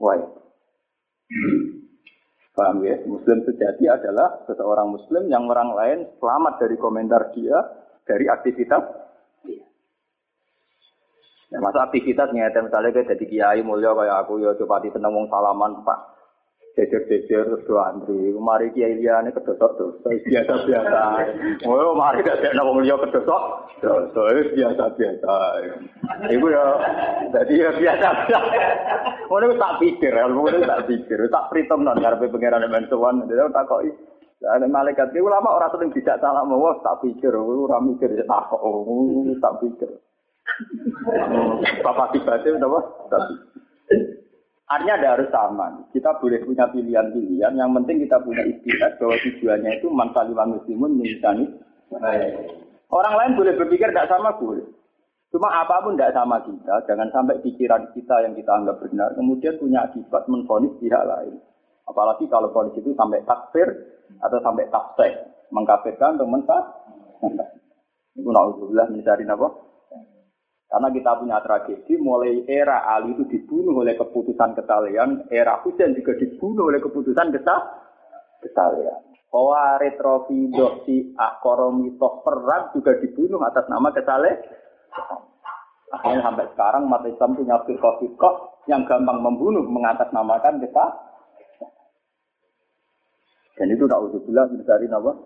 wa 0.00 0.16
Paham 2.58 2.82
ya? 2.82 2.98
Muslim 3.06 3.46
sejati 3.46 3.86
adalah 3.86 4.42
seseorang 4.50 4.90
muslim 4.90 5.30
yang 5.30 5.46
orang 5.46 5.78
lain 5.78 5.98
selamat 6.18 6.58
dari 6.58 6.74
komentar 6.74 7.30
dia, 7.30 7.54
dari 8.02 8.26
aktivitas 8.26 8.82
dia. 9.46 9.62
Ya, 11.54 11.62
masa 11.62 11.86
aktivitas 11.86 12.34
nyata 12.34 12.66
misalnya 12.66 12.90
kayak 12.90 13.14
jadi 13.14 13.24
kiai 13.30 13.60
mulia 13.62 13.94
kayak 13.94 14.26
aku 14.26 14.42
ya 14.42 14.58
coba 14.58 14.82
di 14.82 14.90
seneng 14.90 15.30
salaman 15.30 15.86
pak 15.86 16.17
jejer-jejer 16.78 17.42
terus 17.50 17.82
antri. 17.82 18.30
Mari 18.30 18.70
kiai 18.70 18.94
liane 18.94 19.34
kedosok 19.34 19.70
tuh, 19.74 19.90
biasa-biasa. 20.06 21.02
Oh, 21.66 21.98
mari 21.98 22.22
gak 22.22 22.38
ada 22.38 22.62
wong 22.62 22.86
liya 22.86 22.94
kedosok, 23.02 23.42
dosa 23.82 24.22
biasa-biasa. 24.54 25.34
Iku 26.30 26.46
ya 26.46 26.64
jadi 27.34 27.54
ya 27.58 27.70
biasa-biasa. 27.74 28.62
Ngono 29.26 29.58
tak 29.58 29.76
pikir, 29.82 30.14
ngono 30.14 30.62
tak 30.62 30.86
pikir, 30.86 31.18
tak 31.28 31.50
perhitung 31.50 31.82
non 31.82 31.98
karepe 31.98 32.30
pangeran 32.30 32.64
men 32.70 32.86
tuan, 32.86 33.26
dia 33.26 33.50
takoki. 33.50 33.90
Ada 34.38 34.70
malaikat 34.70 35.10
itu 35.10 35.26
lama 35.26 35.50
orang 35.50 35.74
sering 35.74 35.90
tidak 35.90 36.22
salah 36.22 36.46
mau 36.46 36.70
tak 36.78 37.02
pikir, 37.02 37.34
orang 37.34 37.90
mikir 37.90 38.06
ya 38.14 38.22
tak 38.22 38.54
kok, 38.54 38.62
tak 39.42 39.54
pikir. 39.66 39.90
Bapak 41.84 42.14
tiba 42.14 42.38
tiba 42.46 42.62
apa? 42.62 42.80
Artinya 44.68 45.00
ada 45.00 45.08
harus 45.16 45.28
sama. 45.32 45.66
Kita 45.96 46.20
boleh 46.20 46.44
punya 46.44 46.68
pilihan-pilihan. 46.68 47.56
Yang 47.56 47.70
penting 47.80 47.96
kita 48.04 48.20
punya 48.20 48.44
istilah 48.44 48.90
bahwa 49.00 49.16
tujuannya 49.16 49.70
itu 49.80 49.88
mansaliman 49.88 50.60
muslimun 50.60 50.92
misalnya. 51.00 51.48
Orang 52.92 53.14
lain 53.16 53.32
boleh 53.36 53.56
berpikir 53.56 53.88
tidak 53.88 54.12
sama 54.12 54.36
boleh. 54.36 54.64
Cuma 55.32 55.48
apa 55.52 55.80
pun 55.80 55.96
tidak 55.96 56.12
sama 56.12 56.40
kita. 56.44 56.84
Jangan 56.84 57.08
sampai 57.12 57.40
pikiran 57.40 57.92
kita 57.96 58.28
yang 58.28 58.36
kita 58.36 58.48
anggap 58.52 58.76
benar. 58.84 59.12
Kemudian 59.16 59.56
punya 59.56 59.88
akibat 59.88 60.28
menfonis 60.28 60.72
pihak 60.80 61.04
lain. 61.04 61.36
Apalagi 61.88 62.28
kalau 62.28 62.52
fonis 62.52 62.76
itu 62.76 62.92
sampai 62.92 63.24
takfir 63.24 63.68
atau 64.20 64.38
sampai 64.44 64.68
tafsir. 64.68 65.16
Mengkafirkan 65.48 66.20
atau 66.20 66.28
mentah. 66.28 66.64
Itu 68.20 68.28
na'udzubillah 68.28 68.92
mencari 68.92 69.24
apa? 69.24 69.48
Karena 70.68 70.88
kita 70.92 71.16
punya 71.16 71.40
tragedi, 71.40 71.96
mulai 71.96 72.44
era 72.44 72.84
Ali 72.84 73.16
itu 73.16 73.24
dibunuh 73.24 73.80
oleh 73.80 73.96
keputusan 73.96 74.52
ketalian, 74.52 75.24
era 75.32 75.64
Husain 75.64 75.96
juga 75.96 76.12
dibunuh 76.20 76.68
oleh 76.68 76.76
keputusan 76.84 77.32
ketah 77.32 77.60
ketalian. 78.44 79.00
Bahwa 79.32 79.80
retrofido 79.80 80.84
si 80.84 81.16
perang 81.16 82.68
juga 82.76 83.00
dibunuh 83.00 83.40
atas 83.48 83.64
nama 83.72 83.88
ketale. 83.96 84.44
Akhirnya 85.88 86.20
sampai 86.20 86.52
sekarang 86.52 86.84
mata 86.84 87.08
Islam 87.08 87.32
punya 87.32 87.56
firqah-firqah 87.64 88.34
yang 88.68 88.84
gampang 88.84 89.24
membunuh 89.24 89.64
mengatasnamakan 89.64 90.60
kita. 90.60 90.86
Dan 93.56 93.72
itu 93.72 93.88
tak 93.88 94.04
bilang 94.20 94.52
dari 94.68 94.84
nama. 94.84 95.16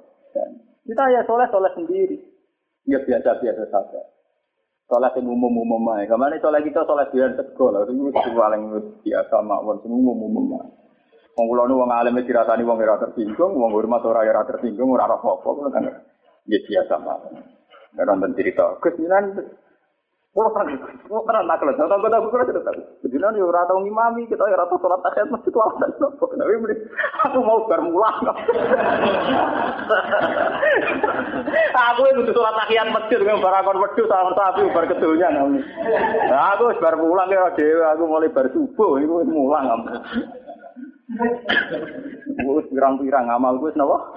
Kita 0.86 1.04
ya 1.10 1.26
soleh-soleh 1.26 1.72
sendiri. 1.74 2.16
Ya 2.86 3.02
biasa-biasa 3.02 3.62
saja. 3.70 4.02
Sholat 4.92 5.16
yang 5.16 5.32
umum-umum 5.32 5.88
aja. 5.96 6.04
Ke 6.12 6.20
mana 6.20 6.36
sholat 6.36 6.68
kita 6.68 6.84
sholat 6.84 7.08
biar 7.08 7.32
tegol. 7.32 7.80
Itu 7.88 8.12
paling 8.12 8.62
biasa 9.00 9.40
mawon. 9.40 9.80
Semua 9.80 9.96
umum-umum 10.04 10.60
aja. 10.60 10.68
Wong 11.32 11.48
kula 11.48 11.64
nu 11.64 11.80
wong 11.80 11.88
alim 11.88 12.20
dirasani 12.20 12.60
wong 12.60 12.76
ora 12.76 13.00
tersinggung, 13.00 13.56
wong 13.56 13.72
hormat 13.72 14.04
ora 14.04 14.20
ora 14.20 14.44
tersinggung, 14.44 14.92
ora 14.92 15.08
apa-apa 15.08 15.72
kan. 15.72 15.88
Ya 16.44 16.60
biasa 16.60 17.00
mawon. 17.00 17.40
Ora 17.96 18.12
cerita. 18.36 18.76
Gus 18.84 19.00
Tahu. 22.64 22.80
Bejulan 23.04 23.36
yo 23.36 23.52
ora 23.52 23.68
tau 23.68 23.84
ngimami, 23.84 24.24
kita 24.32 24.48
yo 24.48 24.56
ora 24.56 24.64
tau 24.64 24.80
masjid 25.28 25.52
alasan. 25.52 25.92
Tapi 25.92 26.72
aku 27.28 27.38
mau 27.44 27.68
bar. 27.68 27.84
Aku 31.92 32.02
itu 32.08 32.32
salat 32.32 32.54
tahiyat 32.64 32.88
masjid 32.96 33.20
dengan 33.20 33.44
barakon 33.44 33.76
wedhus 33.76 34.08
sama 34.08 34.32
sapi 34.32 34.72
bar 34.72 34.88
kedunya. 34.88 35.28
Nah, 35.28 36.56
aku 36.56 36.72
wis 36.72 36.80
ya 37.28 37.52
dhewe, 37.52 37.84
aku 37.92 38.02
mulai 38.08 38.32
bar 38.32 38.48
subuh 38.56 38.96
mulang. 39.28 39.84
Wis 42.40 42.66
pirang-pirang 42.72 43.28
amalku 43.28 43.68
wis 43.68 43.76
napa? 43.76 44.16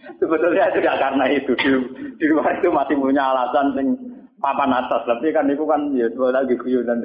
Sebetulnya 0.00 0.72
tidak 0.72 0.96
karena 0.96 1.24
itu. 1.28 1.52
Di, 1.56 1.70
di 2.16 2.24
luar 2.28 2.56
itu 2.56 2.68
masih 2.72 2.96
punya 2.96 3.32
alasan 3.32 3.76
sing 3.76 3.86
papan 4.40 4.72
atas. 4.72 5.04
Tapi 5.04 5.28
kan 5.32 5.48
itu 5.52 5.64
kan 5.68 5.92
ya 5.92 6.08
lagi 6.32 6.54
kuyunan 6.56 7.00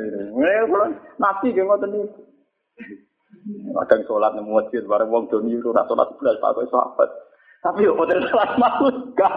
nabi 1.19 1.51
dia 1.51 1.63
ngotot 1.63 1.89
nih. 1.91 2.05
Kadang 3.45 4.01
sholat 4.09 4.31
nemu 4.33 4.57
masjid 4.57 4.81
bareng 4.87 5.11
wong 5.11 5.29
doni 5.29 5.53
itu 5.53 5.69
rasa 5.69 5.91
sholat 5.91 6.09
belas 6.17 6.35
pakai 6.41 6.65
sahabat. 6.71 7.09
Tapi 7.61 7.85
yo 7.85 7.93
hotel 7.93 8.25
sholat 8.25 8.51
makhluk 8.57 8.95
gak. 9.13 9.33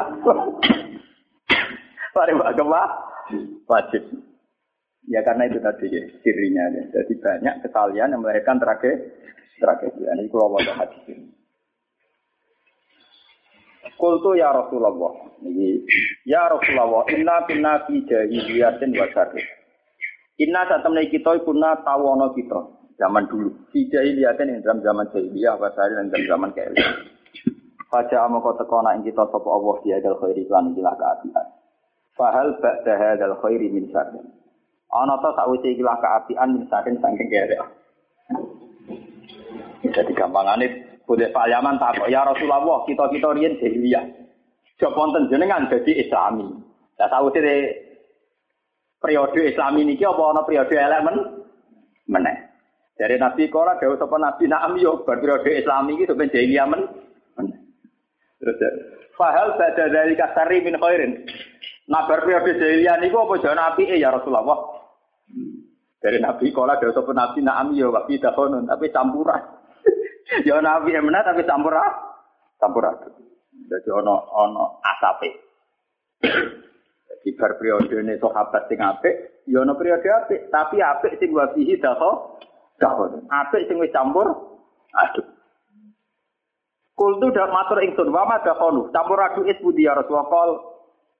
Bareng 2.17 2.41
agama 2.41 2.89
wajib. 3.69 4.03
Ya 5.09 5.25
karena 5.25 5.49
itu 5.49 5.61
tadi 5.61 5.89
ya, 5.89 6.03
sirinya. 6.21 6.65
Ya. 6.73 6.83
Jadi 7.01 7.13
banyak 7.21 7.55
kesalahan 7.65 8.13
yang 8.13 8.21
melahirkan 8.21 8.61
tragedi. 8.61 9.13
Tragedi. 9.61 10.05
Ini 10.05 10.29
kalau 10.29 10.57
mau 10.57 10.61
hadis 10.61 11.01
ini. 11.09 11.28
Kultu 13.99 14.39
ya 14.39 14.55
Rasulullah. 14.55 15.13
Ini 15.43 15.83
ya 16.23 16.47
Rasulullah, 16.47 17.03
inna 17.11 17.43
kunna 17.51 17.83
fi 17.87 17.99
jahiliyatin 18.07 18.95
wa 18.95 19.07
syarri. 19.11 19.43
Inna 20.39 20.63
satemne 20.71 21.11
kita 21.11 21.43
kunna 21.43 21.83
tawono 21.83 22.31
kita 22.31 22.63
zaman 22.95 23.27
dulu. 23.27 23.51
Fi 23.75 23.91
jahiliyatin 23.91 24.55
ing 24.55 24.63
dalam 24.63 24.87
zaman 24.87 25.11
jahiliyah 25.11 25.59
wa 25.59 25.69
syarri 25.75 25.99
dan 25.99 26.15
dalam 26.15 26.27
zaman 26.31 26.51
kaya. 26.55 26.71
Faja 27.91 28.23
amako 28.23 28.55
tekona 28.55 28.95
ing 28.95 29.03
kita 29.03 29.27
sapa 29.33 29.49
Allah 29.49 29.77
dia 29.83 29.99
dal 29.99 30.15
khairi 30.23 30.47
lan 30.47 30.77
ikilah 30.77 30.95
keapian. 30.95 31.47
Fahal 32.15 32.55
ba'da 32.63 32.95
hadzal 32.95 33.35
khairi 33.43 33.67
min 33.67 33.91
syarri. 33.91 34.23
Ana 34.95 35.19
ta 35.19 35.35
sawise 35.35 35.75
ikilah 35.75 35.99
keapian 35.99 36.55
min 36.55 36.63
syarri 36.71 36.95
saking 37.03 37.29
kaya. 37.33 37.59
Jadi 39.89 40.13
gampangane 40.15 40.98
boleh 41.09 41.33
Pak 41.33 41.49
Yaman 41.49 41.81
ya 42.13 42.21
Rasulullah 42.29 42.85
kita 42.85 43.09
kita 43.09 43.33
rian 43.33 43.57
jahiliyah. 43.57 44.05
Jok 44.77 44.93
wonten 44.93 45.33
jenengan 45.33 45.65
jadi 45.73 46.05
Islami. 46.05 46.45
Lah 47.01 47.09
tahu 47.09 47.33
sih 47.33 47.43
periode 49.01 49.41
Islami 49.49 49.89
niki 49.89 50.05
apa 50.05 50.21
ana 50.21 50.45
periode 50.45 50.77
elemen 50.77 51.17
meneh. 52.13 52.37
Dari 52.99 53.17
Nabi 53.17 53.49
Kora 53.49 53.81
dewe 53.81 53.97
sapa 53.97 54.21
Nabi 54.21 54.45
Naam 54.53 54.77
yo 54.77 55.01
periode 55.09 55.49
Islami 55.49 55.97
iki 55.97 56.05
sampeyan 56.05 56.35
jahiliyah 56.35 56.67
men 56.69 56.83
Terus 58.39 58.55
ya, 58.63 58.71
Fahal 59.19 59.59
baca 59.59 59.85
dari 59.91 60.15
kasari 60.15 60.63
min 60.63 60.79
khairin. 60.79 61.27
Nabar 61.91 62.23
periode 62.23 62.55
jahiliyah 62.61 63.01
niku 63.01 63.25
apa 63.25 63.35
jangan 63.43 63.75
api 63.75 63.97
ya 63.97 64.13
Rasulullah. 64.13 64.77
Dari 65.99 66.23
Nabi 66.23 66.55
kalau 66.55 66.71
ada 66.71 66.93
sopun 66.95 67.19
Nabi 67.19 67.43
naam 67.43 67.75
ya 67.75 67.91
dakonun 67.91 68.71
tapi 68.71 68.95
campuran. 68.95 69.58
Ya 70.45 70.61
Nabi 70.61 70.97
emna 70.97 71.25
tapi 71.25 71.45
campuran. 71.45 71.93
Campuran. 72.59 72.95
Jadi 73.69 73.89
ono 73.93 74.15
ono 74.33 74.65
asape. 74.81 75.31
Jadi 76.23 77.29
bar 77.37 77.59
periode 77.61 77.93
ini 77.93 78.17
sahabat 78.17 78.69
sing 78.69 78.81
apik, 78.81 79.45
ya 79.45 79.61
ono 79.61 79.77
periode 79.77 80.07
apik, 80.07 80.49
tapi 80.49 80.81
apik 80.81 81.19
sing 81.21 81.31
wabihi 81.35 81.77
dako 81.81 82.41
dahon. 82.81 83.25
Apik 83.29 83.69
sing 83.69 83.77
wis 83.81 83.93
campur 83.93 84.27
aduk. 84.95 85.27
Kultu 86.99 87.31
dak 87.31 87.55
matur 87.55 87.79
ingsun 87.79 88.11
wa 88.11 88.27
ma 88.27 88.43
dakonu 88.43 88.91
campur 88.91 89.21
aduk 89.23 89.47
is 89.47 89.61
budi 89.63 89.87
ya 89.87 89.95
Rasulullah 89.95 90.59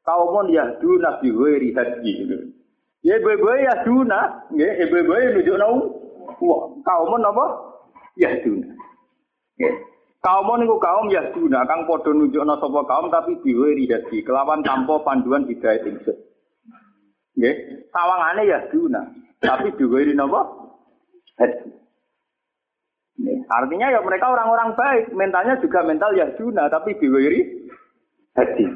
kaumun 0.03 0.51
yahduna 0.51 1.21
bi 1.21 1.29
ghairi 1.31 1.71
hadi. 1.77 2.13
Ya 3.07 3.15
ibu-ibu 3.23 3.47
yahduna, 3.47 4.51
ya 4.59 4.69
ibu-ibu 4.83 5.13
nunjukna 5.15 5.67
wong. 5.71 5.81
Kaumun 6.83 7.23
apa? 7.23 7.47
Yahduna. 8.19 8.78
Ya. 9.59 9.71
Kaum 10.19 10.51
niku 10.59 10.83
kaum 10.83 11.07
yahduna 11.11 11.63
kang 11.67 11.87
padha 11.87 12.11
nunjukna 12.11 12.59
sapa 12.59 12.81
kaum 12.91 13.07
tapi 13.11 13.39
bi 13.39 13.55
ghairi 13.55 13.87
hadi, 13.87 14.23
kelawan 14.27 14.67
tanpa 14.67 14.99
panduan 15.07 15.47
hidayah 15.47 15.79
ingsun. 15.87 16.19
Nggih, 17.39 17.55
sawangane 17.95 18.43
yahduna, 18.51 19.03
tapi 19.39 19.71
bi 19.79 19.85
ghairi 19.87 20.19
napa? 20.19 20.43
Hadi. 21.39 21.79
Artinya 23.49 23.91
ya 23.91 24.01
mereka 24.05 24.31
orang-orang 24.31 24.77
baik, 24.79 25.11
mentalnya 25.11 25.59
juga 25.59 25.83
mental 25.83 26.15
yahduna 26.15 26.71
tapi 26.71 26.95
biwiri 27.01 27.67
hadi. 28.39 28.67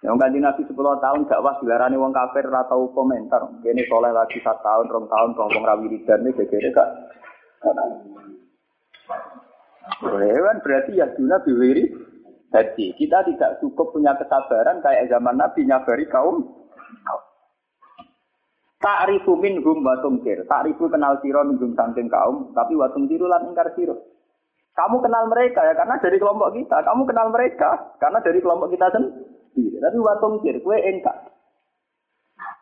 Yang 0.00 0.16
ganti 0.16 0.38
nabi 0.40 0.62
10 0.64 0.76
tahun 0.76 1.28
gak 1.28 1.42
wah 1.44 1.60
dilarani 1.60 2.00
wong 2.00 2.14
kafir 2.14 2.48
atau 2.48 2.88
komentar. 2.96 3.44
Kini 3.60 3.84
soleh 3.84 4.14
lagi 4.14 4.40
satu 4.40 4.64
tahun, 4.64 4.88
rom 4.88 5.04
tahun, 5.12 5.36
ngomong 5.36 5.64
rawi 5.66 5.92
ridan 5.92 6.24
ini 6.24 6.32
gegere 6.32 6.72
gak. 6.72 6.88
Hewan 9.98 10.62
berarti 10.62 10.94
ya 10.94 11.10
dunia 11.10 11.42
biwiri. 11.42 11.84
Jadi 12.50 12.94
kita 12.98 13.26
tidak 13.30 13.62
cukup 13.62 13.94
punya 13.94 14.14
kesabaran 14.18 14.82
kayak 14.82 15.06
zaman 15.10 15.38
Nabi 15.38 15.66
nyabari 15.66 16.06
kaum. 16.10 16.46
Ta'rifu 18.80 19.36
minhum 19.38 19.84
wa 19.84 19.98
tumkir. 20.02 20.46
Ta'rifu 20.48 20.88
kenal 20.90 21.20
siro 21.20 21.46
minhum 21.46 21.76
samping 21.76 22.10
kaum, 22.10 22.50
tapi 22.56 22.74
wa 22.74 22.90
tumkiru 22.90 23.28
lan 23.28 23.46
ingkar 23.52 23.70
siro. 23.76 24.10
Kamu 24.80 25.02
kenal 25.02 25.28
mereka 25.28 25.60
ya 25.66 25.74
karena 25.74 25.98
dari 25.98 26.16
kelompok 26.16 26.54
kita. 26.54 26.80
Kamu 26.86 27.02
kenal 27.04 27.28
mereka 27.28 27.70
karena 27.98 28.18
dari 28.22 28.38
kelompok 28.40 28.70
kita 28.70 28.86
sendiri. 28.94 29.76
Tapi 29.76 29.98
watum 29.98 30.40
kir, 30.40 30.56
kue 30.62 30.78
engkak. 30.78 31.16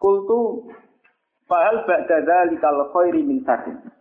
Kultu 0.02 0.66
fahal 1.46 1.84
ba'da 1.84 2.18
dzalikal 2.24 2.90
khairi 2.90 3.22
min 3.22 3.44
sakin. 3.44 3.97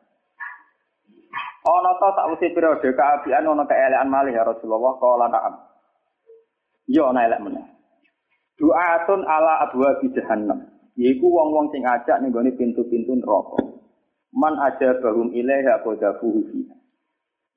Ana 1.68 1.92
ta 2.00 2.16
tak 2.16 2.32
usih 2.32 2.56
periode 2.56 2.96
kaabian 2.96 3.44
ana 3.44 3.68
keelekan 3.68 4.08
malih 4.08 4.32
ya 4.32 4.48
Rasulullah 4.48 4.96
kala 5.04 5.28
na'am. 5.28 5.54
Yo 6.88 7.12
ana 7.12 7.28
elek 7.28 7.44
meneh. 7.44 7.66
Du'atun 8.56 9.28
ala 9.28 9.68
abwa 9.68 10.00
bi 10.00 10.08
jahannam. 10.16 10.64
Yaiku 10.96 11.28
wong-wong 11.28 11.70
sing 11.76 11.84
ajak 11.84 12.24
ning 12.24 12.32
gone 12.32 12.56
pintu-pintu 12.56 13.20
neraka. 13.20 13.60
Man 14.32 14.56
aja 14.64 14.96
bahum 15.04 15.36
ilaiha 15.36 15.84
qadafuhu 15.84 16.40
fiha. 16.50 16.76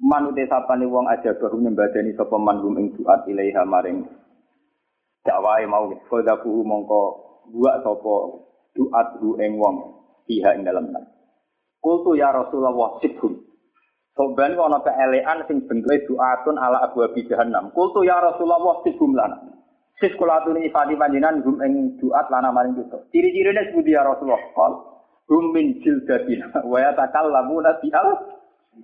Man 0.02 0.34
uti 0.34 0.44
sapane 0.50 0.90
wong 0.90 1.06
aja 1.06 1.38
bahum 1.38 1.62
nyembadani 1.62 2.12
sapa 2.18 2.34
man 2.34 2.58
hum 2.66 2.76
ing 2.82 2.92
duat 2.98 3.24
ilaiha 3.30 3.62
maring 3.62 4.04
dakwahe 5.24 5.68
mau 5.68 5.92
koda 6.08 6.40
buhu 6.40 6.64
mongko 6.64 7.02
buat 7.52 7.84
sapa 7.84 8.14
duat 8.72 9.08
hu 9.20 9.36
ing 9.36 9.60
wong 9.60 9.76
pihak 10.24 10.56
ing 10.56 10.64
dalem 10.64 10.88
kultu 11.84 12.16
ya 12.16 12.32
Rasulullah 12.32 12.96
sibhum 13.04 13.49
Soban 14.20 14.52
ana 14.52 14.84
keelekan 14.84 15.48
sing 15.48 15.64
bentuke 15.64 16.04
duatun 16.04 16.60
ala 16.60 16.84
abu 16.84 17.00
abi 17.00 17.24
jahannam. 17.24 17.72
Kultu 17.72 18.04
ya 18.04 18.20
Rasulullah 18.20 18.84
sibhum 18.84 19.16
lana. 19.16 19.40
Sis 19.96 20.12
kula 20.20 20.44
aturi 20.44 20.68
ifadi 20.68 20.92
panjenengan 20.92 21.40
hum 21.40 21.56
ing 21.64 21.96
duat 21.96 22.28
lana 22.28 22.52
maring 22.52 22.76
kita. 22.76 23.00
Ciri-cirine 23.08 23.72
sepundi 23.72 23.96
ya 23.96 24.04
Rasulullah? 24.04 24.44
Qal 24.52 24.72
hum 25.24 25.56
min 25.56 25.80
jildatina 25.80 26.52
wa 26.68 26.78
yatakallamuna 26.84 27.80
bi 27.80 27.88
al 27.96 28.08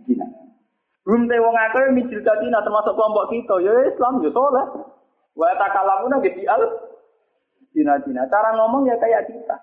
dina. 0.08 0.24
Hum 1.04 1.28
te 1.28 1.36
wong 1.36 1.56
akeh 1.68 1.92
min 1.92 2.08
jildatina 2.08 2.64
termasuk 2.64 2.96
kelompok 2.96 3.28
kita 3.28 3.60
ya 3.60 3.92
Islam 3.92 4.24
ya 4.24 4.32
soleh. 4.32 4.88
Wa 5.36 5.52
takalamuna 5.60 6.16
gitu 6.24 6.48
al 6.48 6.64
dina-dina. 7.76 8.24
Cara 8.32 8.56
ngomong 8.56 8.88
ya 8.88 8.96
kayak 8.96 9.28
kita. 9.28 9.56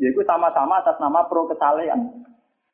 Yaitu 0.00 0.24
sama-sama 0.24 0.80
atas 0.80 0.96
nama 1.04 1.28
pro 1.28 1.44
kesalehan. 1.52 2.29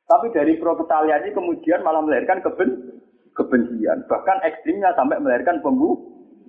Tapi 0.07 0.31
dari 0.31 0.55
pro 0.63 0.79
ini 0.79 1.31
kemudian 1.35 1.83
malah 1.83 1.99
melahirkan 1.99 2.39
keben 2.39 3.03
kebencian. 3.35 4.07
Bahkan 4.07 4.39
ekstrimnya 4.47 4.95
sampai 4.95 5.19
melahirkan 5.19 5.59
pembu 5.61 5.99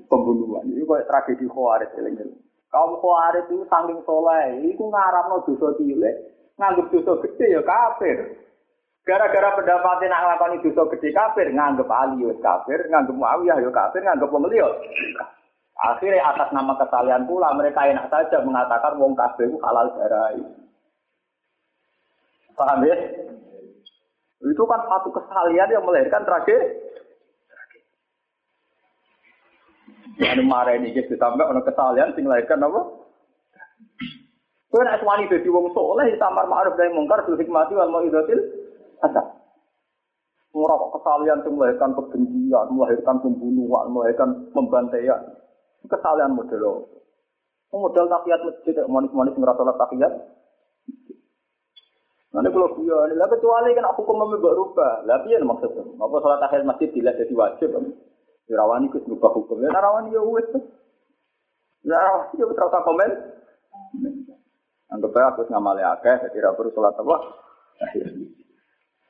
pembunuhan. 0.08 0.70
Ini 0.72 0.88
kayak 0.88 1.08
tragedi 1.10 1.46
Khawarij 1.50 1.92
ini. 2.00 2.26
Kaum 2.72 3.02
Khawarij 3.02 3.50
itu 3.50 3.66
saking 3.68 4.00
soleh, 4.08 4.64
itu 4.64 4.84
ngarapno 4.88 5.44
dosa 5.44 5.76
cilik, 5.82 6.16
nganggep 6.56 6.88
dosa 6.94 7.14
gede 7.28 7.60
ya 7.60 7.62
kafir. 7.66 8.18
Gara-gara 9.08 9.56
pendapatnya 9.56 10.12
nak 10.12 10.22
ngelakoni 10.24 10.58
dosa 10.68 10.84
gede 10.96 11.10
kafir, 11.16 11.48
nganggep 11.52 11.88
Ali 11.88 12.28
ya 12.28 12.36
kafir, 12.44 12.80
nganggep 12.92 13.16
Muawiyah 13.16 13.58
ya 13.64 13.72
kafir, 13.72 14.02
nganggep 14.04 14.32
wong 14.32 14.48
liya. 14.52 14.68
Akhirnya 15.78 16.26
atas 16.26 16.50
nama 16.52 16.74
kesalahan 16.76 17.30
pula 17.30 17.54
mereka 17.54 17.86
enak 17.86 18.10
saja 18.10 18.42
mengatakan 18.42 18.98
wong 18.98 19.14
kafir 19.14 19.48
itu 19.48 19.62
halal 19.62 19.94
darah. 19.94 20.34
Paham 22.58 22.82
ya? 22.90 22.98
Itu 24.42 24.64
kan 24.66 24.82
satu 24.90 25.14
kesalahan 25.14 25.70
yang 25.70 25.86
melahirkan 25.86 26.26
tragedi. 26.26 26.90
Yang 30.18 30.50
marah 30.50 30.74
ini 30.74 30.98
ditambah 30.98 31.46
oleh 31.46 31.62
kesalahan 31.62 32.10
sing 32.18 32.26
melahirkan 32.26 32.66
apa? 32.66 32.82
Kau 34.68 34.84
nak 34.84 35.00
suami 35.00 35.30
jadi 35.30 35.48
wong 35.48 35.72
soleh, 35.72 36.12
tamar 36.20 36.44
ma'ruf 36.50 36.76
dari 36.76 36.92
mungkar, 36.92 37.24
bil 37.24 37.40
hikmati 37.40 37.72
wal 37.78 37.94
mau'idatil 37.94 38.42
asal. 39.06 39.26
Murah 40.52 40.78
kesalahan 40.92 41.46
yang 41.46 41.54
melahirkan 41.54 41.94
kebencian, 41.94 42.66
melahirkan 42.74 43.16
pembunuhan, 43.22 43.86
melahirkan 43.94 44.30
pembantaian 44.52 45.22
kesalahan 45.86 46.34
model. 46.34 46.90
Model 47.70 48.06
takiyat 48.10 48.42
masjid, 48.42 48.76
manis-manis 48.90 49.38
ngerasa 49.38 49.62
takiyat. 49.78 50.14
Nanti 52.28 52.52
kalau 52.52 52.76
ini 52.84 53.16
lah 53.16 53.28
kecuali 53.32 53.72
kan 53.72 53.88
hukum 53.96 54.16
memberi 54.20 54.52
rubah. 54.52 55.08
Lah 55.08 55.24
piye 55.24 55.40
maksudnya? 55.40 55.84
Apa 55.96 56.16
sholat 56.20 56.40
tahiyat 56.44 56.68
masjid 56.68 56.92
dilihat 56.92 57.16
jadi 57.16 57.34
wajib? 57.34 57.72
Dirawani 58.48 58.92
kus 58.92 59.08
rubah 59.08 59.32
hukum. 59.32 59.64
Ya 59.64 59.72
rawani 59.72 60.12
ya 60.12 60.22
wes. 60.22 60.48
Ya 61.88 61.98
rawani 61.98 62.36
ya 62.36 62.46
terus 62.52 62.84
komen. 62.84 63.12
Anggap 64.88 65.12
aja 65.20 65.36
aku 65.36 65.44
ngamali 65.52 65.84
akeh, 65.84 66.16
jadi 66.32 66.48
rapor 66.48 66.72
sholat 66.72 66.96
apa? 66.96 67.16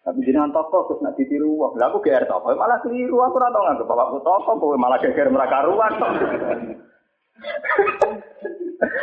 Tapi 0.08 0.23
jenengan 0.23 0.56
toko 0.56 0.88
terus 0.88 1.03
nak 1.03 1.19
ditiru 1.19 1.51
wong. 1.60 1.75
Lah 1.75 1.91
aku 1.91 1.99
GR 1.99 2.23
toko 2.32 2.56
malah 2.56 2.80
keliru 2.80 3.19
aku 3.27 3.38
ora 3.43 3.51
tau 3.51 3.63
nganggep 3.67 3.91
bapakku 3.91 4.17
toko 4.23 4.51
kowe 4.56 4.77
malah 4.80 4.97
geger 5.03 5.27
mereka 5.27 5.67
ruang. 5.67 5.93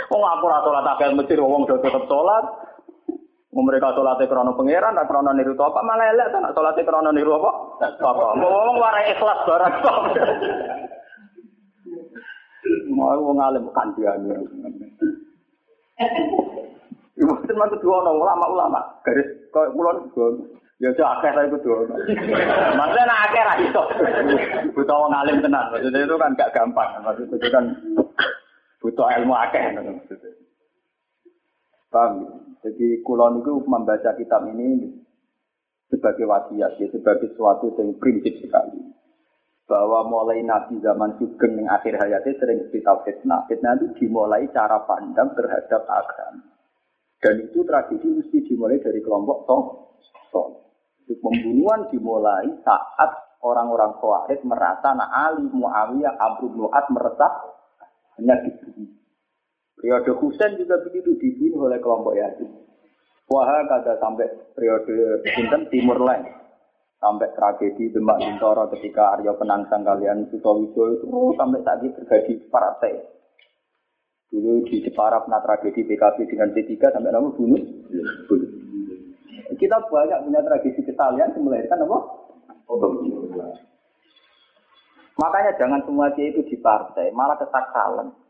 Wong 0.09 0.23
aku 0.25 0.45
ora 0.49 0.65
salat 0.65 0.87
akeh 0.97 1.13
mesir 1.13 1.39
wong 1.45 1.69
do 1.69 1.77
tetep 1.79 2.09
salat. 2.09 2.45
Mereka 3.55 3.95
salate 3.95 4.27
krana 4.27 4.51
pangeran, 4.51 4.99
tak 4.99 5.07
krana 5.07 5.31
niru 5.31 5.55
apa 5.55 5.79
malah 5.87 6.11
elek 6.11 6.35
ta 6.35 6.43
nak 6.43 6.55
salate 6.59 6.83
krana 6.83 7.15
niru 7.15 7.39
apa? 7.39 7.51
Apa? 8.03 8.35
Wong 8.43 8.77
warai 8.83 9.15
ikhlas 9.15 9.47
barang. 9.47 9.75
Mau 12.91 13.15
wong 13.15 13.39
alim 13.39 13.71
kandiane. 13.71 14.35
Ibu 17.15 17.33
teman 17.47 17.71
kedua 17.71 18.03
ulama-ulama 18.03 18.83
garis 19.07 19.31
kau 19.55 19.71
kulon 19.71 20.11
Ya 20.83 20.91
aja 20.91 21.07
akeh 21.17 21.31
iku 21.47 21.57
dono. 21.63 21.95
Maksudnya 22.75 23.07
nek 23.07 23.23
akeh 23.31 23.43
ra 23.47 23.55
iso. 23.63 23.83
Butuh 24.75 24.97
wong 25.07 25.15
alim 25.15 25.39
tenan. 25.39 25.71
Maksudnya 25.71 26.03
itu 26.03 26.15
kan 26.19 26.35
gak 26.35 26.51
gampang. 26.51 26.99
Maksudnya 27.07 27.39
itu 27.39 27.49
kan 27.55 27.65
butuh 28.83 29.07
ilmu 29.07 29.33
maksudnya. 29.39 30.31
Paham? 31.95 32.44
Jadi 32.65 33.05
kulon 33.05 33.45
itu 33.45 33.61
membaca 33.69 34.17
kitab 34.17 34.49
ini 34.49 34.89
sebagai 35.93 36.25
wasiat, 36.25 36.81
ya, 36.81 36.89
sebagai 36.89 37.37
sesuatu 37.37 37.77
yang 37.77 37.93
prinsip 38.01 38.41
sekali. 38.41 38.81
Bahwa 39.69 40.09
mulai 40.09 40.41
Nabi 40.41 40.81
zaman 40.81 41.21
Sugeng 41.21 41.61
yang 41.61 41.69
akhir 41.73 41.97
hayatnya 41.97 42.37
sering 42.41 42.69
cerita 42.73 43.01
fitnah. 43.05 43.45
Fitnah 43.49 43.77
itu 43.77 43.93
dimulai 44.01 44.49
cara 44.53 44.81
pandang 44.85 45.33
terhadap 45.37 45.85
agama. 45.89 46.53
Dan 47.21 47.49
itu 47.49 47.65
tradisi 47.65 48.09
mesti 48.13 48.45
dimulai 48.45 48.81
dari 48.81 49.01
kelompok 49.01 49.39
toh. 49.49 49.65
Pembunuhan 51.05 51.89
dimulai 51.93 52.49
saat 52.65 53.11
orang-orang 53.45 53.97
Khawarij 54.01 54.41
merasa 54.49 54.97
nak 54.97 55.13
Ali 55.13 55.45
Muawiyah 55.53 56.17
Abu 56.17 56.49
Nuat 56.57 56.89
meresah 56.89 57.33
hanya 58.17 58.41
dibunuh. 58.41 59.04
Periode 59.85 60.17
Husain 60.17 60.57
juga 60.57 60.81
begitu 60.81 61.13
dibunuh 61.21 61.69
oleh 61.69 61.77
kelompok 61.77 62.17
Yazid. 62.17 62.49
Wah, 63.29 63.45
kata 63.69 64.01
sampai 64.01 64.25
periode 64.57 65.21
Sinten 65.29 65.69
Timur 65.69 66.01
Lain. 66.01 66.25
Sampai 66.97 67.29
tragedi 67.37 67.93
Demak 67.93 68.17
Bintoro 68.17 68.65
ketika 68.73 69.13
Arya 69.13 69.37
Penangsang 69.37 69.85
kalian 69.85 70.25
Sutowijo 70.33 70.89
itu 70.89 71.37
sampai 71.37 71.61
tadi 71.61 71.93
terjadi 72.01 72.33
partai. 72.49 72.97
Dulu 74.33 74.65
di 74.65 74.81
Jepara 74.89 75.21
pernah 75.21 75.45
tragedi 75.45 75.85
PKB 75.85 76.33
dengan 76.33 76.49
P3 76.57 76.73
sampai 76.81 77.13
nama 77.13 77.29
bunuh. 77.29 77.61
bunuh. 78.25 78.51
Kita 79.53 79.85
banyak 79.85 80.19
punya 80.25 80.41
tragedi 80.49 80.81
kesalahan 80.81 81.29
yang 81.37 81.45
melahirkan 81.45 81.85
apa? 81.85 81.99
Makanya 85.21 85.53
jangan 85.61 85.85
semua 85.85 86.09
dia 86.17 86.33
itu 86.33 86.41
di 86.49 86.57
partai, 86.57 87.13
malah 87.13 87.37
kesakalan. 87.37 88.24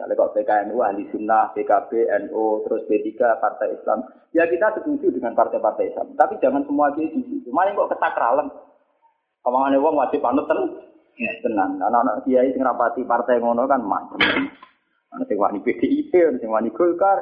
Misalnya 0.00 0.16
kok 0.16 0.32
PKNU, 0.32 0.80
Ahli 0.80 1.04
Sunnah, 1.12 1.52
PKB, 1.52 2.08
NU, 2.24 2.64
terus 2.64 2.88
P3, 2.88 3.20
Partai 3.36 3.68
Islam. 3.76 4.00
Ya 4.32 4.48
kita 4.48 4.72
setuju 4.80 5.12
dengan 5.12 5.36
partai-partai 5.36 5.92
Islam. 5.92 6.16
Tapi 6.16 6.40
jangan 6.40 6.64
semua 6.64 6.88
di 6.96 7.04
situ. 7.12 7.52
Malah 7.52 7.76
kok 7.76 7.92
kesakralan. 7.92 8.48
Omongannya 9.44 9.76
wong 9.76 10.00
wajib 10.00 10.24
panut 10.24 10.48
ten. 10.48 10.56
Ya, 11.20 11.36
tenan. 11.44 11.76
Anak-anak 11.84 12.24
kiai 12.24 12.48
sing 12.48 12.64
rapati 12.64 13.04
partai 13.04 13.44
ngono 13.44 13.68
kan 13.68 13.84
macam. 13.84 14.16
Ana 15.12 15.28
sing 15.28 15.36
wani 15.36 15.60
PDIP, 15.60 16.16
ana 16.16 16.40
sing 16.40 16.48
wani 16.48 16.72
Golkar, 16.72 17.20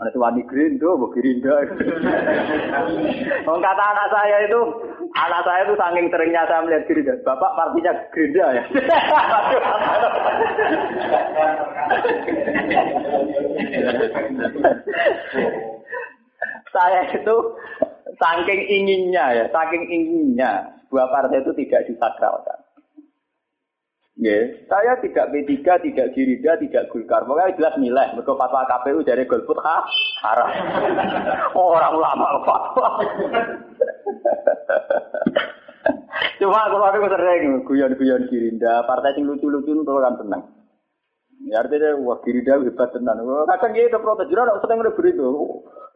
sing 0.00 0.18
wani 0.18 0.42
Grindo, 0.48 0.96
mbok 0.98 1.14
Gerinda. 1.14 1.52
Wong 3.46 3.60
kata 3.62 3.84
anak 3.92 4.08
saya 4.10 4.36
itu, 4.48 4.60
anak 5.14 5.44
saya 5.44 5.62
itu 5.68 5.74
saking 5.78 6.06
seringnya 6.10 6.48
saya 6.48 6.64
melihat 6.64 6.86
Gerinda. 6.88 7.14
Bapak 7.22 7.54
partinya 7.54 7.92
Gerinda 8.10 8.46
ya. 8.56 8.62
saya 16.72 17.00
itu 17.12 17.36
saking 18.16 18.60
inginnya 18.66 19.24
ya, 19.38 19.44
saking 19.52 19.84
inginnya 19.86 20.72
dua 20.88 21.06
partai 21.12 21.44
itu 21.44 21.52
tidak 21.54 21.84
disakralkan. 21.86 22.61
Ya, 24.20 24.44
saya 24.68 25.00
tidak 25.00 25.32
P3, 25.32 25.64
tidak 25.64 26.12
Girida, 26.12 26.60
tidak 26.60 26.92
Golkar. 26.92 27.24
Pokoknya 27.24 27.56
jelas 27.56 27.74
nilai. 27.80 28.12
Mereka 28.12 28.36
fatwa 28.36 28.68
KPU 28.68 29.00
dari 29.08 29.24
golput 29.24 29.56
ha, 29.64 29.80
haram. 30.20 30.52
Orang 31.56 31.96
ulama 31.96 32.44
fatwa. 32.44 32.88
Cuma 36.36 36.68
kalau 36.68 36.86
aku 36.90 37.08
sering 37.08 37.64
guyon-guyon 37.64 38.28
Girinda, 38.28 38.84
partai 38.84 39.16
yang 39.16 39.32
lucu-lucu 39.32 39.72
itu 39.78 39.92
kan 39.96 40.18
tenang. 40.20 40.42
Ya 41.48 41.64
artinya 41.64 41.96
wah 42.04 42.20
Girinda 42.20 42.60
hebat 42.60 42.92
tenan. 42.92 43.16
Kadang 43.48 43.72
gitu 43.72 43.96
protes 43.96 44.28
jujur 44.28 44.44
ada 44.44 44.60
sering 44.60 44.82
udah 44.84 44.92
beritu. 44.92 45.26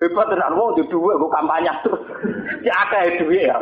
Hebat 0.00 0.26
tenan 0.32 0.56
wong 0.56 0.78
di 0.80 0.88
dua 0.88 1.20
gue 1.20 1.34
kampanye 1.34 1.72
terus. 1.84 2.02
Si 2.64 2.70
akeh 2.72 3.20
duit 3.20 3.44
ya. 3.44 3.58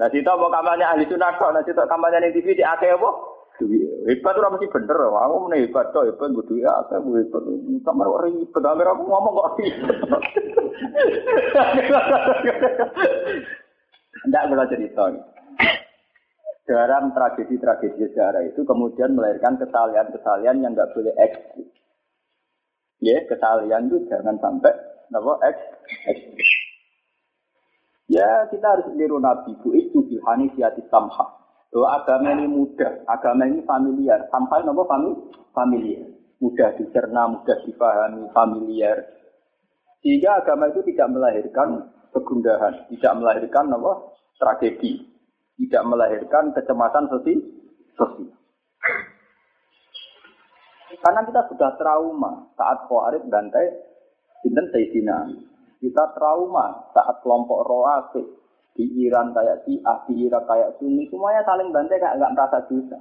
Nah, 0.00 0.08
kita 0.08 0.32
mau 0.32 0.48
kampanye 0.48 0.80
ahli 0.80 1.04
sunnah 1.04 1.36
kok, 1.36 1.52
nah 1.52 1.60
kita 1.60 1.84
kampanye 1.84 2.32
di 2.32 2.40
TV 2.40 2.56
di 2.56 2.64
akeh 2.64 2.88
apa? 2.96 3.10
Hebat 4.08 4.32
itu 4.32 4.48
mesti 4.48 4.72
bener, 4.72 4.96
aku 4.96 5.36
mau 5.44 5.52
hebat 5.52 5.92
kok, 5.92 6.08
hebat 6.08 6.32
gue 6.32 6.48
duit 6.48 6.64
akeh, 6.64 6.96
hebat. 6.96 7.44
Kamar 7.84 8.08
orang 8.08 8.32
ribet, 8.32 8.64
hampir 8.64 8.88
aku 8.88 9.04
ngomong 9.04 9.34
kok. 9.36 9.60
Tidak 14.24 14.46
boleh 14.48 14.66
cerita. 14.72 15.04
Dalam 16.64 17.12
tragedi-tragedi 17.12 18.00
sejarah 18.08 18.40
itu 18.48 18.64
kemudian 18.64 19.12
melahirkan 19.12 19.60
kesalahan-kesalahan 19.60 20.64
yang 20.64 20.72
nggak 20.72 20.96
boleh 20.96 21.12
ekstrim. 21.20 21.68
Ya, 23.04 23.20
kesalahan 23.28 23.92
itu 23.92 24.08
jangan 24.08 24.40
sampai 24.40 24.72
apa 25.12 25.32
ekstrim. 25.44 26.40
Ya 28.10 28.50
kita 28.50 28.66
harus 28.66 28.90
niru 28.98 29.22
Nabi 29.22 29.54
Bu 29.62 29.70
itu 29.78 30.02
bilhani 30.02 30.50
siati 30.58 30.82
samha. 30.90 31.38
Bahwa 31.70 32.02
agama 32.02 32.34
ini 32.34 32.50
mudah, 32.50 33.06
agama 33.06 33.46
ini 33.46 33.62
familiar. 33.62 34.26
Sampai 34.34 34.66
nopo 34.66 34.82
fami 34.90 35.14
familiar. 35.54 36.10
Mudah 36.42 36.74
dicerna, 36.74 37.30
mudah 37.30 37.62
dipahami, 37.62 38.26
familiar. 38.34 39.06
Sehingga 40.02 40.42
agama 40.42 40.74
itu 40.74 40.82
tidak 40.90 41.06
melahirkan 41.14 41.94
kegundahan, 42.10 42.90
tidak 42.90 43.12
melahirkan 43.14 43.70
nopo 43.70 44.18
tragedi, 44.42 45.06
tidak 45.62 45.82
melahirkan 45.86 46.50
kecemasan 46.50 47.06
sosial. 47.06 47.38
sosial. 47.94 48.34
Karena 50.98 51.22
kita 51.22 51.46
sudah 51.46 51.78
trauma 51.78 52.50
saat 52.58 52.90
Khawarij 52.90 53.22
bantai 53.30 53.70
Sinten 54.42 54.66
Sayyidina 54.74 55.16
kita 55.80 56.04
trauma 56.12 56.92
saat 56.92 57.24
kelompok 57.24 57.64
Roafid 57.64 58.26
di 58.76 58.84
Iran 59.08 59.32
kayak 59.32 59.64
di 59.66 59.80
Irak 60.28 60.44
kayak 60.46 60.76
Sunni, 60.78 61.08
semuanya 61.08 61.42
saling 61.48 61.72
bantai 61.72 61.98
kayak 61.98 62.20
nggak 62.20 62.32
merasa 62.36 62.58
dosa. 62.68 62.98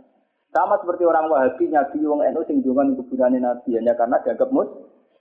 Sama 0.50 0.82
seperti 0.82 1.06
orang 1.06 1.30
Wahabi 1.30 1.70
nyabi 1.70 2.02
wong 2.10 2.26
NU 2.26 2.42
sing 2.50 2.66
dungan 2.66 2.98
kuburan 2.98 3.38
hanya 3.38 3.94
karena 3.94 4.18
dianggap 4.26 4.50
mus 4.50 4.66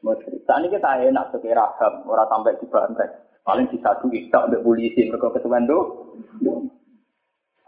musyrik. 0.00 0.40
Saat 0.48 0.64
ini 0.64 0.72
kita 0.72 1.04
enak 1.04 1.28
sebagai 1.28 1.52
rahab, 1.52 1.92
orang 2.08 2.28
sampai 2.32 2.56
di 2.56 2.66
bantai. 2.70 3.08
Paling 3.44 3.66
disadu 3.68 4.08
isak 4.12 4.48
untuk 4.48 4.64
polisi 4.64 5.04
mereka 5.04 5.28
kesuwen 5.36 5.68
do. 5.68 5.78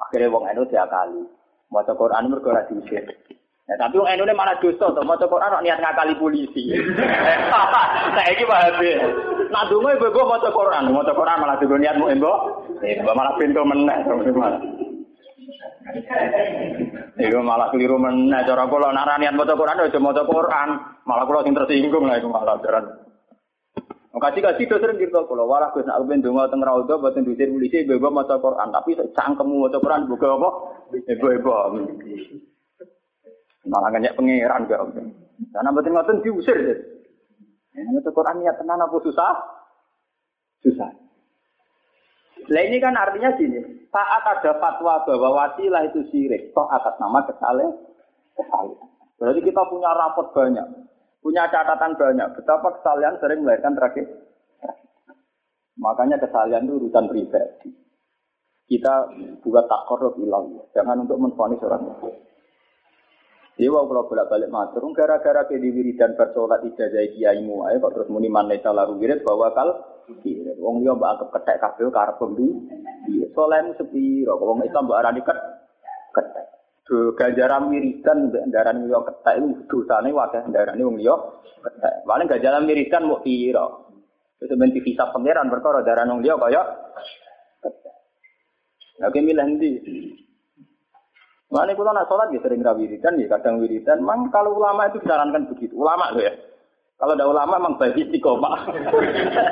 Akhirnya 0.00 0.32
wong 0.32 0.44
NU 0.56 0.64
kali. 0.72 1.22
Mau 1.70 1.84
Quran 1.84 2.32
mereka 2.32 2.64
diusir. 2.72 3.04
Ya, 3.70 3.78
tapi 3.78 4.02
wong 4.02 4.10
NU 4.10 4.26
malah 4.34 4.58
dosa 4.58 4.90
to, 4.90 5.00
maca 5.06 5.30
Quran 5.30 5.62
niat 5.62 5.78
ngakali 5.78 6.18
polisi. 6.18 6.74
Saiki 8.18 8.42
paham 8.42 8.82
ya. 8.82 8.98
Nak 9.46 9.70
donga 9.70 9.94
ibu 9.94 10.10
maca 10.10 10.50
Quran, 10.50 10.90
maca 10.90 11.14
Quran 11.14 11.38
malah 11.38 11.54
donga 11.62 11.78
niatmu 11.78 12.10
embo. 12.10 12.34
Embo 12.82 13.10
malah 13.14 13.38
pintu 13.38 13.62
meneh 13.62 13.94
malah. 14.34 14.58
Iku 17.14 17.38
malah 17.46 17.70
keliru 17.70 17.94
meneh 17.94 18.42
cara 18.42 18.66
kula 18.66 18.90
nak 18.90 19.22
niat 19.22 19.38
maca 19.38 19.54
Quran 19.54 19.86
aja 19.86 19.98
maca 20.02 20.22
Quran, 20.26 20.68
malah 21.06 21.24
kula 21.30 21.46
sing 21.46 21.54
tersinggung 21.54 22.10
lah 22.10 22.18
iku 22.18 22.26
malah 22.26 22.58
jaran. 22.66 22.90
Kasih 24.10 24.42
kasih 24.42 24.66
itu 24.66 24.76
sering 24.82 24.98
gitu 24.98 25.16
kalau 25.30 25.46
walah 25.46 25.70
gue 25.70 25.86
nak 25.86 26.02
ben 26.04 26.20
donga 26.20 26.50
teng 26.50 26.60
raudha 26.60 26.98
boten 26.98 27.22
diusir 27.22 27.46
polisi 27.46 27.86
ibu 27.86 28.10
maca 28.10 28.36
Quran, 28.42 28.68
tapi 28.74 28.98
cangkemmu 29.14 29.62
maca 29.62 29.78
Quran 29.78 30.10
buka 30.10 30.28
apa? 30.34 30.48
Ibu-ibu. 31.06 31.54
Malah 33.68 33.92
nggak 33.92 34.16
pangeran 34.16 34.68
gak. 34.68 34.80
Karena 35.52 35.70
betul 35.72 35.92
ngoten 35.92 36.22
diusir. 36.24 36.58
Ini 37.76 38.00
tuh 38.02 38.12
Quran 38.12 38.40
niat 38.40 38.60
tenan 38.60 38.82
apa 38.82 38.96
susah? 39.00 39.32
Susah. 40.60 40.90
Nah 42.50 42.62
ini 42.66 42.82
kan 42.82 42.98
artinya 42.98 43.30
gini, 43.38 43.86
saat 43.94 44.26
ada 44.26 44.58
fatwa 44.58 45.06
bahwa 45.06 45.28
wasilah 45.38 45.86
itu 45.86 46.02
syirik, 46.10 46.50
toh 46.50 46.66
atas 46.66 46.98
nama 46.98 47.22
kesalahan, 47.22 47.70
kesalahan. 48.34 48.90
Berarti 49.22 49.40
kita 49.44 49.62
punya 49.70 49.90
rapot 49.94 50.34
banyak, 50.34 50.66
punya 51.22 51.46
catatan 51.46 51.94
banyak, 51.94 52.28
betapa 52.34 52.80
kesalahan 52.80 53.20
sering 53.22 53.46
melahirkan 53.46 53.78
tragedi. 53.78 54.14
Makanya 55.78 56.18
kesalahan 56.18 56.66
itu 56.66 56.74
urusan 56.80 57.06
pribadi. 57.06 57.70
Kita 58.66 58.94
buat 59.46 59.66
tak 59.70 59.82
korup 59.86 60.18
ilang, 60.18 60.50
jangan 60.74 61.06
untuk 61.06 61.22
menfonis 61.22 61.62
orang 61.62 61.86
lain. 61.86 62.14
Dewa 63.58 63.84
kalau 63.84 64.08
bolak 64.08 64.30
balik 64.30 64.48
matur, 64.48 64.82
gara-gara 64.96 65.44
ke 65.44 65.58
wiridan 65.58 66.16
bersolat 66.16 66.64
ijazah 66.64 67.02
kiaimu, 67.12 67.66
ayo 67.68 67.76
kok 67.82 67.92
terus 67.92 68.08
muni 68.08 68.30
mana 68.30 68.56
lalu 68.56 69.02
wirid 69.02 69.20
bahwa 69.26 69.52
kal. 69.52 69.68
Wong 70.60 70.82
liya 70.82 70.92
mbak 70.98 71.10
anggap 71.16 71.28
ketek 71.38 71.60
kabel 71.62 71.88
karep 71.94 72.16
pembi. 72.18 72.48
Iya, 73.06 73.30
soleh 73.30 73.62
sepi, 73.78 74.26
kok 74.26 74.42
wong 74.42 74.66
Islam 74.66 74.90
mbak 74.90 75.00
arani 75.00 75.20
ket 75.22 75.38
ketek. 76.14 76.46
Do 76.88 77.14
ganjaran 77.14 77.70
wiridan 77.70 78.18
mbek 78.32 78.44
ndaran 78.50 78.76
liya 78.86 78.98
ketek 79.06 79.34
iku 79.38 79.52
dosane 79.70 80.10
wakeh 80.10 80.42
ndarane 80.50 80.82
wong 80.82 80.98
liya 80.98 81.14
ketek. 81.62 81.94
Paling 82.08 82.26
ganjaran 82.26 82.66
wiridan 82.66 83.06
mau 83.06 83.22
pira. 83.22 83.66
Itu 84.40 84.54
men 84.56 84.72
dihisab 84.72 85.12
pangeran 85.14 85.52
perkara 85.52 85.86
daran 85.86 86.10
wong 86.10 86.20
liya 86.24 86.34
kaya 86.40 86.62
ketek. 87.62 87.94
Lagi 88.98 89.20
milih 89.22 89.46
ndi? 89.46 89.70
Mana 91.50 91.74
kalau 91.74 91.90
nak 91.90 92.06
sholat 92.06 92.30
ya 92.30 92.38
sering 92.46 92.62
wiridan 92.62 93.18
ya 93.18 93.26
kadang 93.26 93.58
wiridan. 93.58 94.06
Memang 94.06 94.30
kalau 94.30 94.54
ulama 94.54 94.86
itu 94.86 95.02
disarankan 95.02 95.50
begitu. 95.50 95.74
Ulama 95.74 96.14
loh 96.14 96.22
ya. 96.22 96.30
Kalau 96.94 97.18
ada 97.18 97.26
ulama 97.26 97.58
memang 97.58 97.74
bagi 97.74 98.06
istiqomah. 98.06 98.70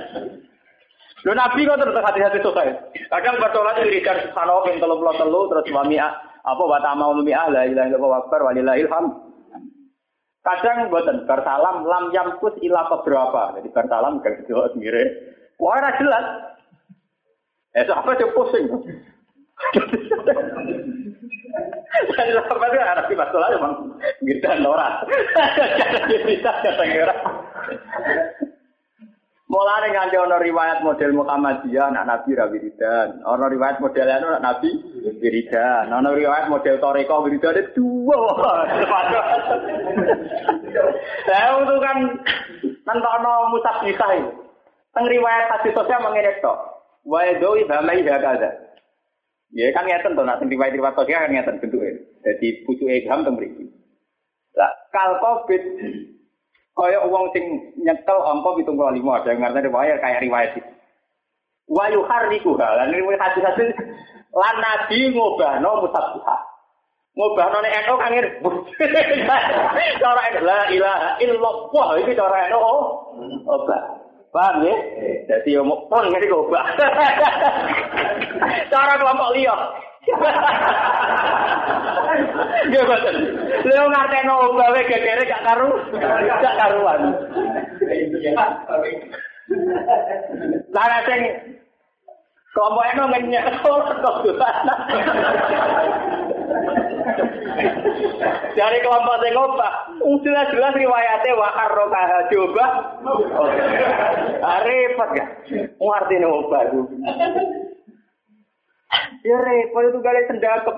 Lo 1.26 1.34
nabi 1.34 1.66
kok 1.66 1.82
terus 1.82 1.98
hati-hati 1.98 2.38
selesai. 2.38 2.68
Kadang 3.10 3.42
bersolat 3.42 3.82
wiridan 3.82 4.30
sanoh 4.30 4.62
yang 4.70 4.78
telu 4.78 5.02
pulau 5.02 5.18
telu 5.18 5.50
terus 5.50 5.66
suami 5.66 5.98
apa 5.98 6.62
watama 6.62 7.10
umi 7.10 7.34
ala 7.34 7.66
ilah 7.66 7.90
ilah 7.90 7.98
wakbar 7.98 8.46
walilah 8.46 8.78
ilham. 8.78 9.18
Kadang 10.46 10.94
buatan 10.94 11.26
bersalam 11.26 11.82
lam 11.82 12.14
yamkus 12.14 12.54
ilah 12.62 12.86
beberapa. 12.94 13.58
Jadi 13.58 13.74
bersalam 13.74 14.22
gak 14.22 14.46
jelas 14.46 14.70
mirip. 14.78 15.34
Wah 15.58 15.82
jelas. 15.98 16.54
Eh 17.74 17.90
apa 17.90 18.10
sih 18.14 18.30
pusing? 18.30 18.66
Jadi 21.98 22.30
sahabat 22.34 22.70
itu 22.70 22.78
anak 22.78 23.06
di 23.10 23.14
masalah 23.18 23.48
gitu 24.22 24.46
orang. 24.46 24.94
Jadi 26.06 26.16
bisa 26.26 26.50
kata 26.62 26.84
Mulane 29.48 29.88
nganti 29.96 30.16
ana 30.20 30.36
riwayat 30.36 30.84
model 30.84 31.24
Muhammadiyah 31.24 31.88
anak 31.88 32.04
Nabi 32.04 32.36
ra 32.36 32.52
wiridan. 32.52 33.24
Ana 33.24 33.48
riwayat 33.48 33.80
model 33.80 34.04
anu 34.04 34.28
anak 34.28 34.44
Nabi 34.44 34.68
wiridan. 35.24 35.88
Ana 35.88 36.12
riwayat 36.12 36.52
model 36.52 36.76
Toreko 36.76 37.24
wiridan 37.24 37.56
itu 37.56 37.80
dua. 37.80 38.68
Lah 41.32 41.44
itu 41.64 41.76
kan 41.80 41.96
nentokno 42.60 43.32
musabihah 43.48 44.10
itu. 44.20 44.32
Teng 44.92 45.04
riwayat 45.08 45.48
hadis 45.48 45.72
sosial 45.72 46.04
mengene 46.04 46.36
tok. 46.44 46.84
Wa 47.08 47.24
yadui 47.24 47.64
bamai 47.64 48.04
hakaza. 48.04 48.52
Ya 49.56 49.72
kan 49.72 49.88
ngeten 49.88 50.12
to 50.12 50.28
nek 50.28 50.44
riwayat 50.44 50.76
riwayat 50.76 50.92
sosial 50.92 51.24
kan 51.24 51.32
ngeten 51.32 51.56
bentuke. 51.64 51.77
Dadi 52.28 52.60
pucuke 52.68 52.92
Ilham 52.92 53.24
teng 53.24 53.40
mriki. 53.40 53.64
Lah 54.52 54.68
kal 54.92 55.16
covid 55.16 55.64
Kaya 56.76 57.02
uang 57.08 57.32
sing 57.34 57.74
nyekel 57.82 58.18
angka 58.22 58.54
pitung 58.54 58.78
puluh 58.78 58.94
lima 58.94 59.18
ada 59.18 59.34
yang 59.34 59.42
ngerti 59.42 59.66
riwayat 59.66 59.98
kayak 59.98 60.22
riwayat 60.22 60.50
itu. 60.54 60.70
Wayu 61.74 62.06
hariku 62.06 62.54
lan 62.54 62.94
riwayat 62.94 63.18
hadis 63.18 63.42
hadis 63.42 63.74
lan 64.30 64.56
nabi 64.62 65.10
ngobahno 65.10 65.82
musabbiha. 65.82 66.36
Ngobahno 67.18 67.58
nek 67.64 67.76
eno 67.82 67.94
kan 67.98 68.14
cara 70.04 70.22
la 70.38 70.58
ilaha 70.70 71.18
illallah 71.18 71.88
iki 71.98 72.14
cara 72.14 72.46
eno 72.46 72.58
oh. 72.62 72.82
obah. 73.42 73.82
Paham 74.30 74.62
ya? 74.62 74.76
Jadi 75.26 75.58
yo 75.58 75.66
mau 75.66 75.82
pon 75.90 76.06
ngene 76.12 76.30
obah. 76.30 76.62
Cara 78.72 79.00
kelompok 79.00 79.32
liya. 79.32 79.56
Ya 82.68 82.82
boten. 82.84 83.16
Lha 83.64 83.82
ngarteno 83.88 84.34
gawe 84.56 84.80
gegere 84.88 85.22
gak 85.28 85.44
karu, 85.44 85.70
gak 85.94 86.56
karuan. 86.58 87.00
Lah 90.72 91.00
sing 91.08 91.20
kelompok 92.52 92.88
eno 92.92 93.04
ngenyek 93.12 93.46
kok 93.62 94.20
Dari 98.58 98.78
kelompok 98.82 99.16
sing 99.22 99.32
ngobah, 99.32 99.72
jelas-jelas 100.24 100.74
riwayatnya 100.74 101.38
wakar 101.38 101.70
rokaha 101.72 102.18
coba. 102.32 102.66
Repot 104.66 105.10
ya. 105.14 105.26
Ngerti 105.78 106.16
itu. 106.18 106.82
Ya 109.24 109.36
repot 109.36 109.84
itu 109.84 109.98
gak 110.00 110.28
sendakep. 110.32 110.76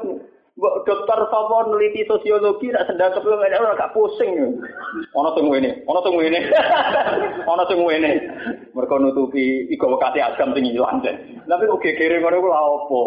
Mbok 0.59 0.83
dokter 0.85 1.21
sapa 1.31 1.57
neliti 1.71 2.05
sosiologi 2.05 2.69
nak 2.69 2.91
sendakep 2.91 3.23
gak 3.23 3.63
ora 3.63 3.79
gak 3.79 3.95
pusing. 3.95 4.59
Ono 5.15 5.31
sing 5.39 5.45
ngene, 5.47 5.87
ono 5.87 6.01
sing 6.03 6.15
ngene. 6.19 6.41
Ono 7.53 7.63
sing 7.71 7.79
ngene. 7.81 8.11
Mergo 8.75 8.97
nutupi 8.99 9.71
iku 9.71 9.95
wekate 9.95 10.21
agam 10.21 10.53
sing 10.53 10.67
ilang. 10.69 11.01
Tapi 11.01 11.71
kok 11.71 11.83
gegere 11.83 12.19
ngono 12.19 12.43
ku 12.43 12.49
lha 12.51 12.61
opo? 12.61 12.99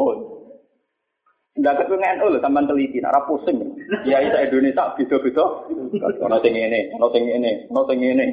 Ndak 1.54 1.86
kepengen 1.86 2.24
oh 2.26 2.34
lho 2.34 2.42
sampean 2.42 2.66
teliti, 2.66 2.98
ora 3.04 3.22
pusing. 3.30 3.62
Ya 4.10 4.24
isa 4.24 4.42
Indonesia 4.50 4.96
beda-beda. 4.98 5.46
Ono 6.26 6.38
sing 6.42 6.54
ngene, 6.56 6.96
ono 6.98 7.08
sing 7.14 7.30
ngene, 7.30 7.52
ono 7.70 7.82
sing 7.86 7.98
ngene. 8.02 8.26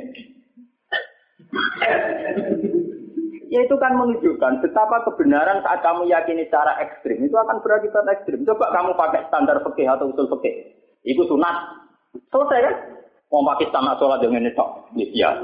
Ya 3.51 3.67
itu 3.67 3.75
kan 3.83 3.99
menunjukkan 3.99 4.63
betapa 4.63 5.03
kebenaran 5.11 5.59
saat 5.67 5.83
kamu 5.83 6.07
yakini 6.07 6.47
secara 6.47 6.79
ekstrim 6.87 7.19
itu 7.27 7.35
akan 7.35 7.59
berakibat 7.59 8.07
ekstrim. 8.07 8.47
Coba 8.47 8.71
kamu 8.71 8.95
pakai 8.95 9.27
standar 9.27 9.59
fikih 9.67 9.91
atau 9.91 10.15
usul 10.15 10.31
fikih. 10.39 10.71
Itu 11.03 11.27
sunat. 11.27 11.83
Selesai 12.31 12.63
kan? 12.63 12.75
Mau 13.35 13.43
Pakistan 13.43 13.83
nak 13.83 13.99
sholat 13.99 14.23
dengan 14.23 14.47
itu. 14.47 14.67
Ya. 15.19 15.35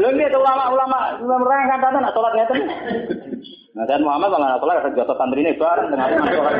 Lalu 0.00 0.20
itu 0.20 0.38
ulama-ulama 0.38 0.98
mereka 1.24 1.76
kata 1.80 1.98
nak 2.04 2.12
sholat 2.12 2.32
ngeten. 2.36 2.58
Nah, 3.70 3.84
dan 3.88 4.04
Muhammad 4.04 4.28
malah 4.36 4.60
sholat 4.60 4.84
ada 4.84 4.92
jatuh 4.92 5.16
santri 5.16 5.40
ini 5.40 5.56
bareng 5.56 5.88
dengan 5.88 6.20
sholat. 6.28 6.54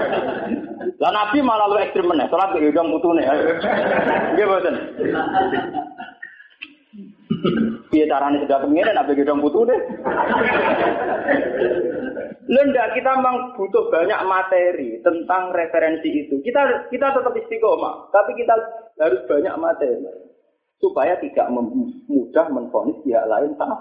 Lah 1.00 1.12
Nabi 1.12 1.38
malah 1.44 1.68
lu 1.68 1.76
ekstrim 1.80 2.08
meneh, 2.08 2.28
sholat 2.32 2.52
ke 2.52 2.64
hidung 2.64 2.92
putune. 2.92 3.24
Nggih 4.36 4.44
boten. 4.48 4.76
Piye 7.90 8.04
carane 8.06 8.42
sudah 8.44 8.62
nak 8.66 9.06
bagi 9.08 9.26
dong 9.26 9.42
butuh 9.42 9.66
deh. 9.66 9.80
Lenda 12.50 12.84
kita 12.98 13.10
memang 13.14 13.54
butuh 13.54 13.90
banyak 13.94 14.20
materi 14.26 14.98
tentang 15.06 15.54
referensi 15.54 16.26
itu. 16.26 16.42
Kita 16.42 16.90
kita 16.90 17.14
tetap 17.14 17.30
istiqomah, 17.30 18.10
tapi 18.10 18.34
kita 18.34 18.54
harus 18.98 19.22
banyak 19.30 19.54
materi 19.54 20.02
supaya 20.82 21.14
tidak 21.22 21.46
mudah 22.10 22.46
menfonis 22.50 22.98
pihak 23.06 23.28
lain 23.30 23.54
sama. 23.54 23.78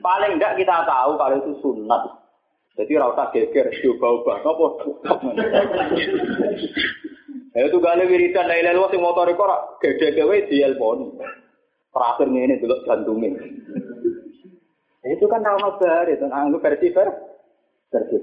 Paling 0.00 0.40
enggak 0.40 0.56
kita 0.56 0.86
tahu 0.88 1.20
kalau 1.20 1.36
itu 1.38 1.52
sunat. 1.60 2.02
Jadi 2.72 2.96
rasa 2.96 3.28
geger, 3.36 3.68
coba 3.84 4.08
ubah, 4.16 4.36
apa? 4.48 4.66
Ya 7.52 7.68
itu 7.68 7.78
gale 7.84 8.08
wiridan 8.08 8.48
lalu 8.48 8.88
sing 8.88 9.04
motor 9.04 9.28
kok 9.28 9.76
gede 9.84 10.16
gawe 10.16 10.36
di 10.48 10.64
elpon. 10.64 11.20
Terakhir 11.92 12.26
ini 12.32 12.56
dulu 12.56 12.76
jantungnya. 12.88 13.30
Itu 15.02 15.28
kan 15.28 15.44
nama 15.44 15.76
baru, 15.76 16.08
itu 16.08 16.24
anggap 16.24 16.60
versi 16.64 16.88
versi. 16.94 18.16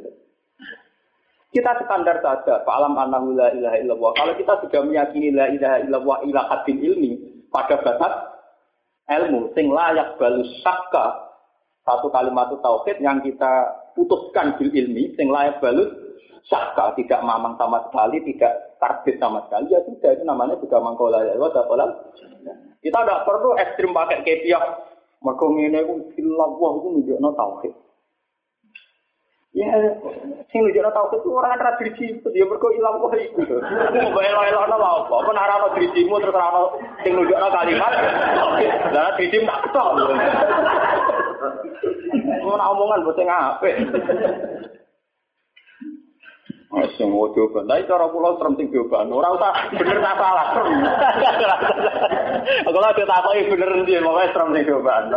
Kita 1.50 1.82
standar 1.82 2.22
saja, 2.22 2.62
alam 2.66 2.94
anahu 2.94 3.34
la 3.34 3.50
ilaha 3.54 3.78
illallah. 3.82 4.12
Kalau 4.18 4.34
kita 4.38 4.54
sudah 4.62 4.82
meyakini 4.86 5.34
la 5.34 5.50
ilaha 5.50 5.78
illallah 5.82 6.18
ila 6.30 6.42
hadin 6.46 6.78
ilmi 6.78 7.12
pada 7.50 7.82
batas 7.82 8.14
ilmu, 9.10 9.50
sing 9.58 9.74
layak 9.74 10.18
balu 10.22 10.46
sakka, 10.62 11.34
satu 11.86 12.14
kalimat 12.14 12.54
tauhid 12.54 13.02
yang 13.02 13.26
kita 13.26 13.66
putuskan 13.98 14.62
bil 14.62 14.70
ilmi, 14.70 15.18
sing 15.18 15.34
layak 15.34 15.58
balu 15.58 15.90
sakka, 16.48 16.96
tidak 16.96 17.20
mamang 17.26 17.60
sama 17.60 17.84
sekali, 17.90 18.24
tidak 18.24 18.78
karbit 18.80 19.20
sama 19.20 19.44
sekali, 19.50 19.76
ya 19.76 19.84
sudah, 19.84 20.12
itu 20.16 20.24
namanya 20.24 20.56
juga 20.62 20.80
mangkola 20.80 21.26
ya, 21.28 21.36
kita 22.80 22.98
tidak 23.04 23.24
perlu 23.28 23.50
ekstrim 23.60 23.92
pakai 23.92 24.24
kepiah. 24.24 24.64
Mereka 25.20 25.46
ini 25.52 25.84
itu 26.16 26.32
wah 26.32 26.72
itu 26.80 26.88
menunjukkan 26.88 27.36
tauhid. 27.36 27.74
Ya, 29.52 29.68
sing 30.48 30.64
nunjukno 30.64 30.88
tauhid 30.96 31.20
itu 31.20 31.30
orang 31.36 31.60
antara 31.60 31.76
driji 31.76 32.24
dia 32.32 32.48
mergo 32.48 32.72
ilang 32.72 33.04
kok 33.04 33.20
iku. 33.20 33.44
Mbok 33.44 34.24
elo-elono 34.24 34.76
lha 34.80 34.90
apa? 35.04 35.16
Apa 35.20 35.32
nek 35.36 35.44
ana 35.44 35.68
drijimu 35.76 36.24
terus 36.24 36.40
ana 36.40 36.62
sing 37.04 37.12
nunjukno 37.20 37.48
kalimat. 37.52 37.94
Lah 38.96 39.12
driji 39.20 39.44
tak 39.44 39.60
ketok. 39.68 39.88
Mau 42.40 42.56
omongan 42.56 43.04
bocah 43.04 43.26
ngapik. 43.28 43.76
Sing 46.70 47.10
mau 47.10 47.34
coba, 47.34 47.66
nah 47.66 47.82
cara 47.82 48.06
pulau 48.14 48.38
serem 48.38 48.54
sing 48.54 48.70
coba, 48.70 49.02
ora 49.10 49.34
usah 49.34 49.74
bener 49.74 49.98
tak 50.06 50.16
salah. 50.22 50.48
Kalau 52.70 52.86
ada 52.86 53.04
takoki 53.10 53.50
bener 53.50 53.70
sih, 53.90 53.98
makanya 53.98 54.30
serem 54.30 54.50
sing 54.54 54.66
coba. 54.70 54.94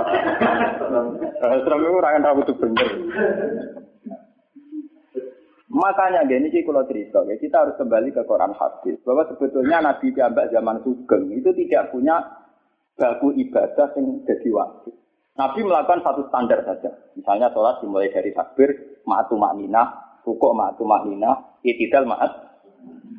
Serem 1.43 1.81
itu 1.85 1.93
orang 1.93 2.25
yang 2.25 2.41
itu 2.41 2.55
bener. 2.57 2.89
Makanya 5.73 6.29
gini 6.29 6.53
sih 6.53 6.69
kalau 6.69 6.85
cerita, 6.85 7.25
kita 7.25 7.57
harus 7.57 7.77
kembali 7.81 8.13
ke 8.13 8.23
Quran 8.29 8.53
hadis 8.53 9.01
bahwa 9.09 9.25
sebetulnya 9.33 9.81
Nabi 9.81 10.13
Jambak 10.13 10.53
zaman 10.53 10.85
Sugeng 10.85 11.33
itu 11.33 11.49
tidak 11.57 11.89
punya 11.89 12.21
baku 12.97 13.33
ibadah 13.37 13.89
yang 13.97 14.21
jadi 14.29 14.49
wajib. 14.53 14.93
Nabi 15.33 15.61
melakukan 15.65 16.05
satu 16.05 16.29
standar 16.29 16.61
saja. 16.69 16.93
Misalnya 17.17 17.49
sholat 17.57 17.81
dimulai 17.81 18.13
dari 18.13 18.37
takbir, 18.37 19.01
ma'atu 19.09 19.41
ma'minah, 19.41 20.12
rukuk 20.23 20.53
ma'atu 20.55 20.83
mahlina, 20.87 21.59
itidal 21.67 22.07
ma'at. 22.07 22.33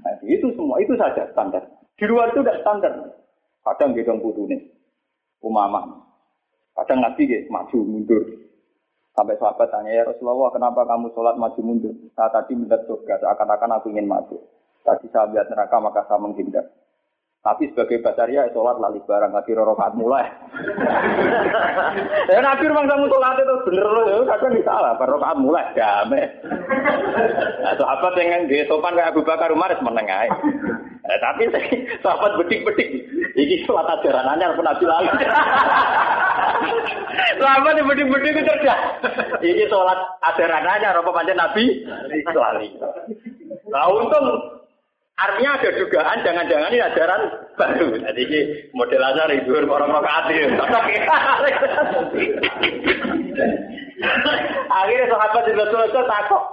Nah, 0.03 0.13
itu 0.27 0.51
semua, 0.55 0.79
itu 0.83 0.95
saja 0.99 1.27
standar. 1.31 1.63
Di 1.95 2.03
luar 2.07 2.31
itu 2.35 2.43
tidak 2.43 2.59
standar. 2.63 2.93
Kadang 3.63 3.95
gedong 3.95 4.19
nih, 4.51 4.59
umamah. 5.39 6.03
Kadang 6.75 6.99
Nabi 6.99 7.29
gitu, 7.29 7.47
maju 7.47 7.77
mundur. 7.85 8.23
Sampai 9.13 9.37
sahabat 9.37 9.69
tanya, 9.69 9.93
ya 9.93 10.03
Rasulullah, 10.09 10.49
kenapa 10.49 10.89
kamu 10.89 11.13
sholat 11.13 11.37
maju 11.37 11.61
mundur? 11.61 11.93
Saya 12.17 12.33
tadi 12.33 12.57
melihat 12.57 12.81
surga, 12.89 13.21
seakan-akan 13.21 13.77
aku 13.77 13.93
ingin 13.93 14.09
maju. 14.09 14.41
Tadi 14.81 15.05
saya 15.13 15.29
lihat 15.29 15.47
neraka, 15.53 15.77
maka 15.77 16.01
saya 16.09 16.17
menghindar. 16.17 16.65
Tapi 17.43 17.67
sebagai 17.75 17.99
basaria 17.99 18.47
sholat 18.55 18.79
lali 18.79 19.03
barang 19.03 19.35
lagi 19.35 19.51
rorokat 19.51 19.99
mulai. 19.99 20.23
ya 22.31 22.39
nabi 22.39 22.71
memang 22.71 22.87
kamu 22.87 23.11
sholat 23.11 23.35
itu 23.35 23.55
bener 23.67 23.83
loh, 23.83 24.03
ya 24.07 24.23
kadang 24.31 24.55
salah. 24.63 24.95
Rorokat 24.95 25.35
mulai 25.43 25.67
damai. 25.75 26.23
Nah, 27.59 27.75
sahabat 27.75 28.15
yang 28.15 28.47
di 28.47 28.63
sopan 28.63 28.95
kayak 28.95 29.11
Abu 29.11 29.27
Bakar 29.27 29.51
Umar 29.51 29.75
menengah. 29.83 30.31
Nah, 31.03 31.17
tapi 31.19 31.51
sahabat 31.99 32.39
bedik-bedik. 32.39 33.11
Iki 33.35 33.67
sholat 33.67 33.91
ajaran 33.91 34.39
anyar 34.39 34.55
pun 34.55 34.63
Nabi 34.63 34.85
lali. 34.87 35.11
Lama 37.43 37.69
nih 37.75 37.83
bedi-bedi 37.83 38.39
itu 38.39 38.41
cerdas. 38.47 38.79
Iki 39.43 39.67
sholat 39.67 39.99
ajaran 40.31 40.63
anyar 40.63 40.95
apa 40.95 41.11
pancen 41.11 41.35
Nabi 41.35 41.83
lali. 42.31 42.71
Nah 43.67 43.83
untung 43.91 44.62
artinya 45.13 45.51
ada 45.61 45.69
dugaan 45.77 46.25
jangan-jangan 46.25 46.73
ini 46.73 46.81
ajaran 46.81 47.21
baru. 47.53 47.87
Jadi 48.01 48.21
ini 48.25 48.39
model 48.73 49.03
aja 49.03 49.29
ribuan 49.29 49.69
orang 49.69 49.93
rokaat 49.93 50.25
ini. 50.33 50.57
Akhirnya 54.73 55.05
sahabat 55.13 55.43
itu 55.47 55.57
Rasulullah 55.57 56.09
takut. 56.09 56.43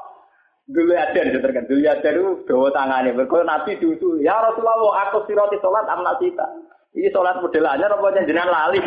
Dulu 0.71 0.95
ada 0.95 1.21
gitu 1.27 1.43
kan, 1.43 1.67
dulu 1.67 1.83
ada 1.83 2.09
itu 2.15 2.47
bawa 2.47 2.71
tangannya. 2.71 3.11
Berkata 3.19 3.43
Nabi 3.43 3.75
dulu, 3.83 4.23
ya 4.23 4.39
Rasulullah, 4.39 5.03
aku 5.09 5.27
siroti 5.27 5.59
sholat 5.59 5.83
amna 5.91 6.15
kita. 6.23 6.47
Ini 6.95 7.11
sholat 7.11 7.43
modelannya, 7.43 7.91
apa 7.91 8.15
jenengan 8.23 8.55
lali. 8.55 8.79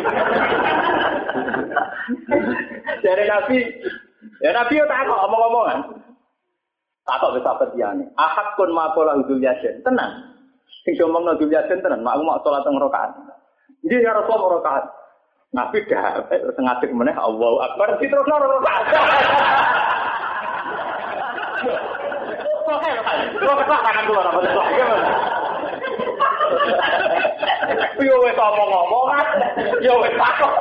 Dari 3.04 3.24
Nabi, 3.28 3.56
ya 4.40 4.50
Nabi 4.56 4.80
ya 4.80 4.88
takut 4.88 5.18
omong-omongan. 5.28 6.03
Atau 7.04 7.36
bisa 7.36 7.52
berdiani. 7.60 8.08
Ahad 8.16 8.56
kun 8.56 8.72
makola 8.72 9.20
hudul 9.20 9.40
yasin. 9.40 9.84
Tenang. 9.84 10.34
Yang 10.88 11.04
ngomongno 11.04 11.36
hudul 11.36 11.52
yasin 11.52 11.80
tenang. 11.84 12.00
Mak 12.00 12.16
mau 12.24 12.40
salat 12.40 12.64
yang 12.64 12.80
rokaat. 12.80 13.10
Ini 13.84 14.00
ya 14.00 14.16
Rasulullah 14.16 14.40
mau 14.40 14.54
rokaat. 14.60 14.84
Nabi 15.52 15.78
dah. 15.86 16.24
Eh, 16.32 16.40
Sengatik 16.56 16.90
mana. 16.96 17.12
Allah 17.16 17.52
Akbar. 17.68 18.00
Si 18.00 18.08
terus 18.08 18.24
lo 18.24 18.36
rokaat. 18.40 18.84
Rokaat. 22.64 22.96
Rokaat. 22.96 23.28
Rokaat. 23.38 23.94
Rokaat. 24.08 24.44
Rokaat. 24.48 25.43
Yo 28.04 28.14
wes 28.20 28.36
ngomong-ngomong 28.36 29.04
kan, 29.10 29.26
yo 29.80 29.92
wes 30.02 30.14
takut. 30.18 30.52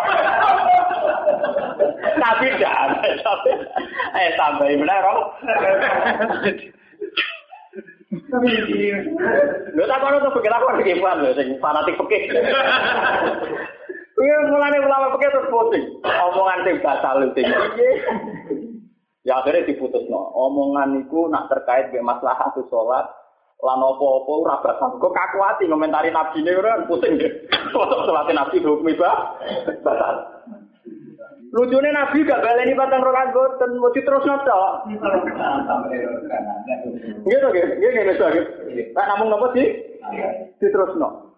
Tapi 2.14 2.48
dah, 2.62 3.04
eh 4.16 4.30
tambah 4.40 4.70
benar 4.70 5.00
roh. 5.04 5.20
Lho 9.74 9.84
tak 9.90 10.00
kono 10.02 10.18
tuh 10.22 10.34
pikir 10.38 10.54
aku 10.54 10.66
iki 10.82 11.02
paham 11.02 11.26
lho 11.26 11.34
sing 11.34 11.58
fanatik 11.58 11.98
fikih. 11.98 12.24
Kuwi 14.14 14.30
mulane 14.54 14.78
ulama 14.78 15.18
fikih 15.18 15.30
terus 15.34 15.50
pusing. 15.50 15.84
Omongan 16.06 16.64
sing 16.66 16.76
batal 16.86 17.18
sing? 17.34 17.48
Ya 19.26 19.40
akhirnya 19.42 19.66
diputus 19.66 20.06
no. 20.12 20.30
Omongan 20.36 21.02
itu 21.02 21.26
nak 21.32 21.50
terkait 21.50 21.90
dengan 21.90 22.14
masalah 22.14 22.38
satu 22.44 22.68
sholat, 22.70 23.06
lan 23.64 23.80
opo-opo 23.80 24.44
ora. 24.44 24.60
Kok 24.60 25.16
kaku 25.16 25.38
hati 25.40 25.64
ngomentari 25.72 26.12
nabi 26.12 26.44
ini 26.44 26.52
ora 26.52 26.84
pusing 26.84 27.16
deh. 27.16 27.32
Foto 27.72 28.04
sholat 28.04 28.28
nabi 28.36 28.60
hukum 28.60 28.92
iba 28.92 29.40
batal. 29.80 30.16
Lucunya 31.54 31.96
nabi 31.96 32.26
gak 32.28 32.42
baleni 32.42 32.74
batang 32.74 33.06
rokan 33.06 33.30
boten, 33.30 33.78
mau 33.78 33.94
terus 33.94 34.26
noto. 34.26 34.62
Gitu 37.24 37.48
gitu, 37.48 37.74
gitu 37.80 38.00
gitu 38.04 38.26
gitu. 38.36 38.52
Nah 38.92 39.06
namun 39.16 39.32
nopo 39.32 39.56
sih? 39.56 39.68
Diterus 40.60 41.00
no. 41.00 41.32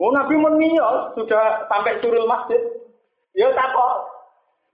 Oh 0.00 0.10
nabi 0.14 0.40
mau 0.40 0.56
sudah 1.12 1.68
sampai 1.68 2.00
surul 2.00 2.24
masjid. 2.24 2.62
Ya 3.36 3.52
takut. 3.52 4.15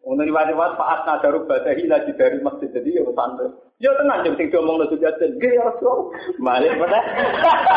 Untuk 0.02 0.26
riwayat-riwayat 0.26 0.74
Pak 0.74 0.88
Asna 0.98 1.22
Daru 1.22 1.46
Badahi 1.46 1.86
lagi 1.86 2.10
dari 2.18 2.42
masjid 2.42 2.66
jadi 2.74 2.98
ya 2.98 3.06
santai. 3.14 3.54
Ya 3.78 3.94
tenang 3.94 4.26
jam 4.26 4.34
sing 4.34 4.50
diomong 4.50 4.82
lo 4.82 4.90
sudah 4.90 5.14
jadi 5.14 5.38
ya 5.38 5.62
Rasul. 5.62 6.10
Balik 6.42 6.74
pada 6.74 6.98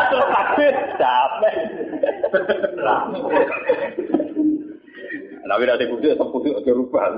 terus 0.09 0.27
takbir 0.33 0.73
capek. 0.97 1.55
Nabi 5.45 5.63
nanti 5.69 5.85
kudu 5.85 6.17
tetap 6.17 6.29
kudu 6.33 6.49
aja 6.57 6.71
rubah. 6.73 7.13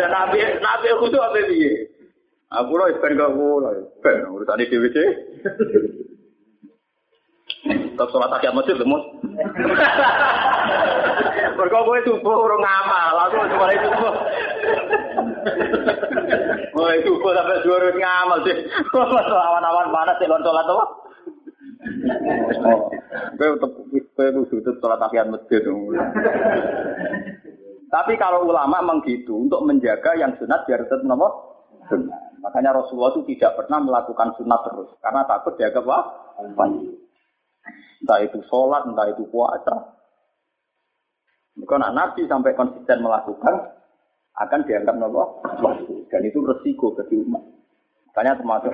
Nabi 0.00 0.38
Nabi 0.64 0.88
kudu 0.96 1.20
apa 1.20 1.38
dia? 1.44 1.84
Aku 2.56 2.72
loh 2.80 2.88
ben 3.04 3.20
gak 3.20 3.36
boleh. 3.36 3.84
Ben 4.00 4.24
urusan 4.32 4.64
di 4.64 4.72
DWC. 4.72 4.96
Tetap 7.68 8.08
sholat 8.08 8.32
takiat 8.32 8.56
masjid 8.56 8.80
lemus. 8.80 9.04
Mereka 11.56 11.78
gue 11.86 11.98
subuh 12.06 12.34
urung 12.34 12.62
ngamal, 12.62 13.10
langsung 13.16 13.42
mulai 13.56 13.78
subuh. 13.80 14.14
Mulai 16.76 16.98
subuh 17.04 17.30
sampai 17.34 17.62
hari 17.64 17.90
ngamal 17.98 18.38
sih. 18.46 18.56
Awan-awan 19.48 19.88
panas 19.90 20.16
sih 20.18 20.28
lon 20.28 20.44
sholat 20.44 20.66
apa? 20.66 20.84
Untuk 23.40 23.70
gue 23.90 24.26
itu 24.28 24.70
sholat 24.78 24.98
takiat 25.00 25.26
masjid. 25.32 25.62
Tapi 27.90 28.12
kalau 28.14 28.46
ulama 28.46 28.78
memang 28.78 29.02
gitu, 29.02 29.34
untuk 29.34 29.66
menjaga 29.66 30.14
yang 30.14 30.30
sunat 30.38 30.62
biar 30.62 30.86
tetap 30.86 31.02
nomor 31.02 31.50
sunat. 31.90 32.38
Makanya 32.40 32.78
Rasulullah 32.78 33.12
itu 33.18 33.36
tidak 33.36 33.58
pernah 33.58 33.82
melakukan 33.82 34.32
sunat 34.38 34.60
terus, 34.70 34.88
karena 35.02 35.26
takut 35.26 35.58
dianggap 35.58 35.84
wah, 35.84 36.04
Entah 38.00 38.18
itu 38.24 38.40
sholat, 38.48 38.88
entah 38.88 39.12
itu 39.12 39.28
puasa. 39.28 39.99
Kalau 41.68 41.90
Nabi 41.92 42.24
sampai 42.28 42.52
konsisten 42.54 43.04
melakukan, 43.04 43.80
akan 44.40 44.60
dianggap 44.64 44.96
nopo 44.96 45.44
dan 46.08 46.20
itu 46.24 46.40
resiko 46.40 46.96
bagi 46.96 47.20
umat. 47.28 47.44
Makanya 48.10 48.40
termasuk 48.40 48.72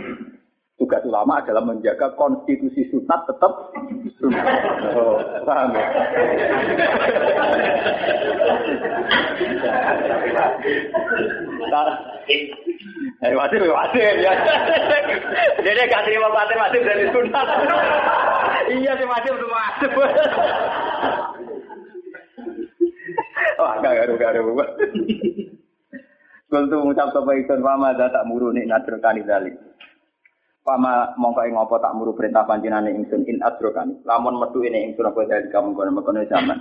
tugas 0.79 1.03
ulama 1.03 1.43
adalah 1.43 1.65
menjaga 1.67 2.15
konstitusi 2.15 2.87
sunat 2.95 3.27
tetap 3.27 3.53
sunat. 4.23 4.47
Oh, 4.95 5.19
paham 5.43 5.75
ya? 5.75 5.87
Eh, 13.27 13.33
wasit, 13.35 13.61
wasit 13.65 14.15
ya. 14.23 14.33
Jadi 15.67 15.81
gak 15.91 16.05
terima 16.07 16.29
wasit, 16.31 16.57
wasit 16.61 16.83
dari 16.87 17.07
sunat. 17.11 17.47
iya 18.71 18.93
sih 18.95 19.07
wasit 19.09 19.33
untuk 19.35 19.51
wasit. 19.51 19.91
Wah, 23.57 23.81
garu-garu. 23.81 24.53
Kultu 26.47 26.77
ngucap 26.79 27.11
sapa 27.11 27.33
ikun 27.35 27.59
pama 27.59 27.97
tak 27.99 28.23
muru 28.29 28.55
nek 28.55 28.71
nadrokani 28.71 29.27
dalik. 29.27 29.59
Pama 30.63 31.15
mongko 31.19 31.43
ing 31.43 31.59
apa 31.59 31.75
tak 31.83 31.95
muru 31.99 32.15
perintah 32.15 32.47
panjenengan 32.47 32.87
ingsun 32.87 33.27
in 33.27 33.43
adrokani. 33.43 33.99
Lamun 34.07 34.39
metu 34.39 34.63
ini 34.63 34.93
ingsun 34.93 35.11
apa 35.11 35.27
dari 35.27 35.51
kamu 35.51 35.75
kono 35.75 35.91
mengkono 35.91 36.23
zaman. 36.31 36.59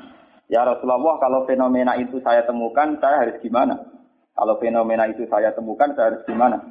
Ya 0.49 0.61
Rasulullah, 0.61 1.17
kalau 1.17 1.45
fenomena 1.49 1.97
itu 1.97 2.21
saya 2.21 2.45
temukan, 2.45 2.97
saya 3.01 3.25
harus 3.25 3.37
gimana? 3.41 3.81
Kalau 4.37 4.61
fenomena 4.61 5.09
itu 5.09 5.25
saya 5.25 5.49
temukan, 5.57 5.89
saya 5.97 6.13
harus 6.13 6.21
gimana? 6.29 6.61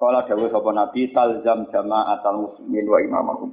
Kalau 0.00 0.24
dawuh 0.24 0.48
sapa 0.48 0.70
Nabi 0.72 1.12
talzam 1.12 1.68
jama'atal 1.68 2.40
muslimin 2.40 2.86
wa 2.88 2.98
imamahum. 3.04 3.50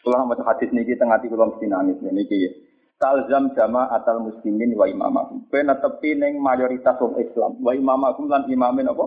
Kula 0.00 0.22
maca 0.22 0.46
hadis 0.54 0.70
niki 0.70 0.94
tengah 0.94 1.18
ati 1.18 1.26
kula 1.26 1.50
mesti 1.50 1.66
nangis 1.66 1.98
niki 1.98 2.36
ya. 2.46 2.50
Talzam 2.96 3.52
jama'atal 3.52 4.24
muslimin 4.24 4.72
wa 4.72 4.88
imamahum. 4.88 5.44
Kowe 5.52 5.60
netepi 5.60 6.16
ning 6.16 6.40
mayoritas 6.40 6.96
wong 6.96 7.20
Islam 7.20 7.60
wa 7.60 7.76
imamahum 7.76 8.24
lan 8.32 8.48
imamin 8.48 8.88
apa? 8.88 9.04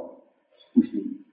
Muslim. 0.77 1.25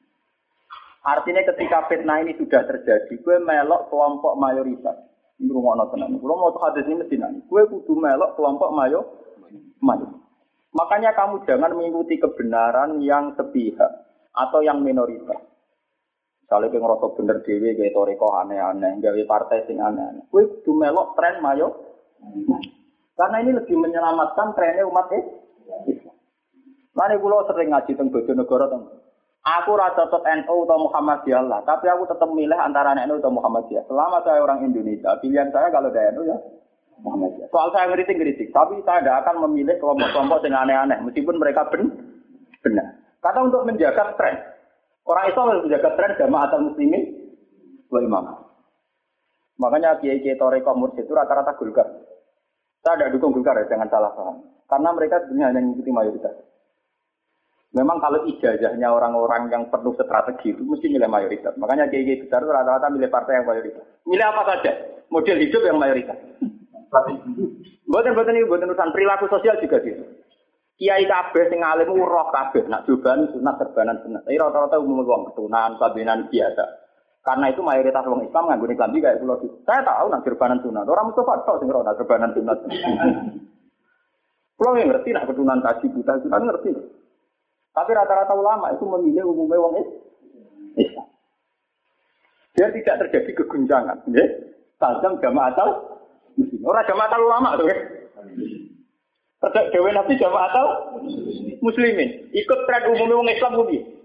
Artinya 1.06 1.44
ketika 1.46 1.86
fitnah 1.86 2.18
ini 2.18 2.34
sudah 2.34 2.66
terjadi, 2.66 3.14
gue 3.22 3.36
melok 3.38 3.92
kelompok 3.92 4.34
mayoritas. 4.34 4.96
Ini 5.38 5.52
rumah 5.52 5.86
tenan. 5.92 6.16
Kalau 6.18 6.34
mau 6.34 6.50
hadis 6.64 6.82
ini 6.88 6.98
mesti 6.98 7.14
nanya. 7.20 7.40
Gue 7.46 7.62
kudu 7.68 7.94
melok 7.94 8.34
kelompok 8.34 8.72
mayo, 8.74 9.22
mayo. 9.78 10.26
Makanya 10.74 11.14
kamu 11.14 11.46
jangan 11.46 11.76
mengikuti 11.76 12.18
kebenaran 12.18 12.98
yang 13.04 13.36
sepihak 13.38 13.92
atau 14.32 14.64
yang 14.64 14.82
minoritas. 14.82 15.38
Kayak 16.46 16.78
ngerasa 16.78 17.06
bener 17.18 17.42
dewi, 17.42 17.74
kayak 17.74 17.94
toriko 17.94 18.38
aneh-aneh, 18.38 19.02
gawe 19.02 19.22
partai 19.26 19.66
sing 19.66 19.78
aneh-aneh. 19.82 20.26
Gue 20.30 20.46
kudu 20.46 20.74
melok 20.74 21.14
tren 21.14 21.38
mayo, 21.38 21.95
karena 23.16 23.36
ini 23.40 23.50
lebih 23.56 23.76
menyelamatkan 23.80 24.52
trennya 24.52 24.84
umat 24.86 25.08
Islam. 25.88 26.16
Mana 26.96 27.20
pulau 27.20 27.44
sering 27.48 27.72
ngaji 27.72 27.92
tentang 27.92 28.12
Bojonegoro 28.12 28.66
tentang 28.72 28.96
Aku 29.46 29.78
rasa 29.78 30.10
cocok 30.10 30.26
NU 30.42 30.66
atau 30.66 30.90
Muhammadiyah 30.90 31.46
lah, 31.46 31.62
tapi 31.62 31.86
aku 31.86 32.02
tetap 32.10 32.26
milih 32.34 32.58
antara 32.58 32.98
NU 33.06 33.22
atau 33.22 33.30
Muhammadiyah. 33.30 33.86
Selama 33.86 34.18
saya 34.26 34.42
orang 34.42 34.66
Indonesia, 34.66 35.14
pilihan 35.22 35.54
saya 35.54 35.70
kalau 35.70 35.86
ada 35.94 36.10
NU 36.18 36.26
ya 36.26 36.34
Muhammadiyah. 37.06 37.46
Soal 37.54 37.70
saya 37.70 37.86
ngeritik 37.86 38.18
ngeritik, 38.18 38.50
tapi 38.50 38.82
saya 38.82 39.06
tidak 39.06 39.22
akan 39.22 39.46
memilih 39.46 39.78
kelompok-kelompok 39.78 40.42
yang 40.42 40.66
aneh-aneh, 40.66 40.98
meskipun 41.06 41.38
mereka 41.38 41.62
ben 41.70 41.94
benar. 42.58 42.98
Karena 43.22 43.40
untuk 43.46 43.62
menjaga 43.70 44.18
tren, 44.18 44.34
orang 45.06 45.24
Islam 45.30 45.46
harus 45.54 45.64
menjaga 45.70 45.90
tren 45.94 46.10
jamaah 46.18 46.44
atau 46.50 46.58
muslimin 46.66 47.02
dua 47.86 48.00
imam. 48.02 48.24
Makanya 49.62 50.02
kiai 50.02 50.26
kiai 50.26 50.34
toreko 50.34 50.74
mursyid 50.74 51.06
itu 51.06 51.14
rata-rata 51.14 51.54
gulgar. 51.54 51.86
Saya 52.86 53.02
tidak 53.02 53.18
dukung 53.18 53.34
gulgar 53.34 53.58
ya, 53.58 53.66
jangan 53.66 53.90
salah 53.90 54.14
paham. 54.14 54.46
Karena 54.70 54.94
mereka 54.94 55.18
sebenarnya 55.26 55.46
hanya 55.50 55.60
mengikuti 55.66 55.90
mayoritas. 55.90 56.34
Memang 57.74 57.98
kalau 57.98 58.22
ijazahnya 58.30 58.88
orang-orang 58.94 59.50
yang 59.50 59.66
penuh 59.74 59.90
strategi 59.98 60.54
itu 60.54 60.62
mesti 60.62 60.86
milih 60.86 61.10
mayoritas. 61.10 61.58
Makanya 61.58 61.90
kiai 61.90 62.22
besar 62.22 62.46
itu 62.46 62.54
rata-rata 62.54 62.86
milih 62.94 63.10
partai 63.10 63.42
yang 63.42 63.46
mayoritas. 63.50 63.82
Milih 64.06 64.22
apa 64.22 64.42
saja? 64.46 64.72
Model 65.10 65.42
hidup 65.42 65.62
yang 65.66 65.82
mayoritas. 65.82 66.14
Buatan 67.90 68.14
buatan 68.14 68.38
ini 68.38 68.46
buatan 68.46 68.70
urusan 68.70 68.94
perilaku 68.94 69.26
sosial 69.26 69.58
juga 69.58 69.82
gitu. 69.82 70.06
Kiai 70.78 71.10
kabeh 71.10 71.50
sing 71.50 71.66
alim 71.66 71.90
roh 71.90 72.30
kabeh 72.30 72.70
nak 72.70 72.86
jubahan 72.86 73.26
sunat 73.34 73.58
terbanan 73.58 73.98
sunat. 74.06 74.22
Tapi 74.22 74.38
rata-rata 74.38 74.78
umum 74.78 75.02
uang 75.02 75.34
ketunan, 75.34 75.74
kabinan 75.82 76.30
biasa. 76.30 76.85
Karena 77.26 77.50
itu 77.50 77.58
mayoritas 77.58 78.06
orang 78.06 78.22
Islam 78.22 78.46
nggak 78.46 78.60
guna 78.62 78.74
klambi 78.78 79.02
kayak 79.02 79.18
pulau 79.18 79.42
itu. 79.42 79.58
Saya 79.66 79.82
tahu 79.82 80.06
nak 80.14 80.22
terbanan 80.22 80.62
sunat. 80.62 80.86
Orang 80.86 81.10
Mustafa 81.10 81.42
tahu 81.42 81.58
sing 81.58 81.74
roh 81.74 81.82
nak 81.82 81.98
terbanan 81.98 82.30
sunat. 82.30 82.58
Yang 84.62 84.86
ngerti 84.94 85.10
nak 85.10 85.26
ketunan 85.26 85.58
kaji 85.58 85.86
buta 85.90 86.22
sunat 86.22 86.40
ngerti. 86.46 86.70
Tapi 87.74 87.90
rata-rata 87.98 88.30
ulama 88.30 88.70
itu 88.70 88.86
memilih 88.86 89.26
umumnya 89.26 89.58
wong 89.58 89.74
Islam. 90.78 91.06
Dia 92.54 92.70
tidak 92.70 92.94
terjadi 93.04 93.42
keguncangan. 93.42 94.06
Ya? 94.14 94.26
Jamaah 95.18 95.50
atau. 95.50 95.68
Orang 96.62 96.86
jamaah 96.86 97.08
atau 97.10 97.26
ulama 97.26 97.58
tuh. 97.58 97.66
Ya? 97.66 97.76
Nabi 99.98 100.14
jamaah 100.14 100.46
atau 100.54 100.66
muslimin. 101.58 102.30
Ikut 102.30 102.58
tren 102.70 102.86
umumnya 102.94 103.18
wong 103.18 103.28
Islam 103.34 103.58
bumi. 103.58 103.95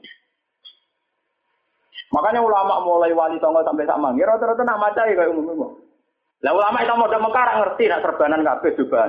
Makanya 2.11 2.43
ulama 2.43 2.83
mulai 2.83 3.15
wali 3.15 3.39
tonggo 3.39 3.63
sampai 3.63 3.87
sama. 3.87 4.11
Ya 4.19 4.27
rata-rata 4.27 4.67
nak 4.67 4.79
maca 4.83 5.07
ya 5.07 5.15
kayak 5.15 5.31
umumnya. 5.31 5.67
Lah 6.43 6.51
ulama 6.51 6.77
itu 6.83 6.93
mau 6.97 7.07
mengkarang 7.07 7.57
ngerti 7.63 7.83
nak 7.87 8.03
serbanan 8.03 8.43
kabeh 8.43 8.71
juga 8.75 9.01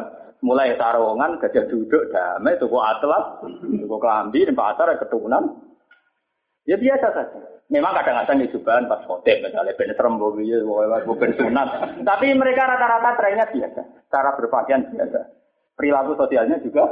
mulai 0.42 0.74
sarungan, 0.74 1.38
gajah 1.38 1.64
duduk, 1.70 2.11
damai, 2.11 2.59
tuku 2.59 2.78
atlas, 2.82 3.40
tuku 3.46 3.96
kelambi, 4.03 4.42
di 4.42 4.53
pasar, 4.53 4.90
keturunan. 4.98 5.55
Ya 6.66 6.78
biasa 6.78 7.07
saja. 7.14 7.40
Memang 7.70 7.94
kadang-kadang 7.96 8.42
jubahan 8.53 8.84
pas 8.84 9.00
khotib, 9.09 9.38
misalnya 9.40 9.72
ben 9.78 9.94
serem, 9.96 10.18
ben 10.20 11.32
sunat. 11.38 11.68
Tapi 12.05 12.26
mereka 12.36 12.68
rata-rata 12.68 13.11
trennya 13.16 13.46
biasa. 13.48 13.82
Cara 14.12 14.30
berpakaian 14.36 14.92
biasa. 14.92 15.20
Perilaku 15.72 16.12
sosialnya 16.20 16.61
juga 16.61 16.84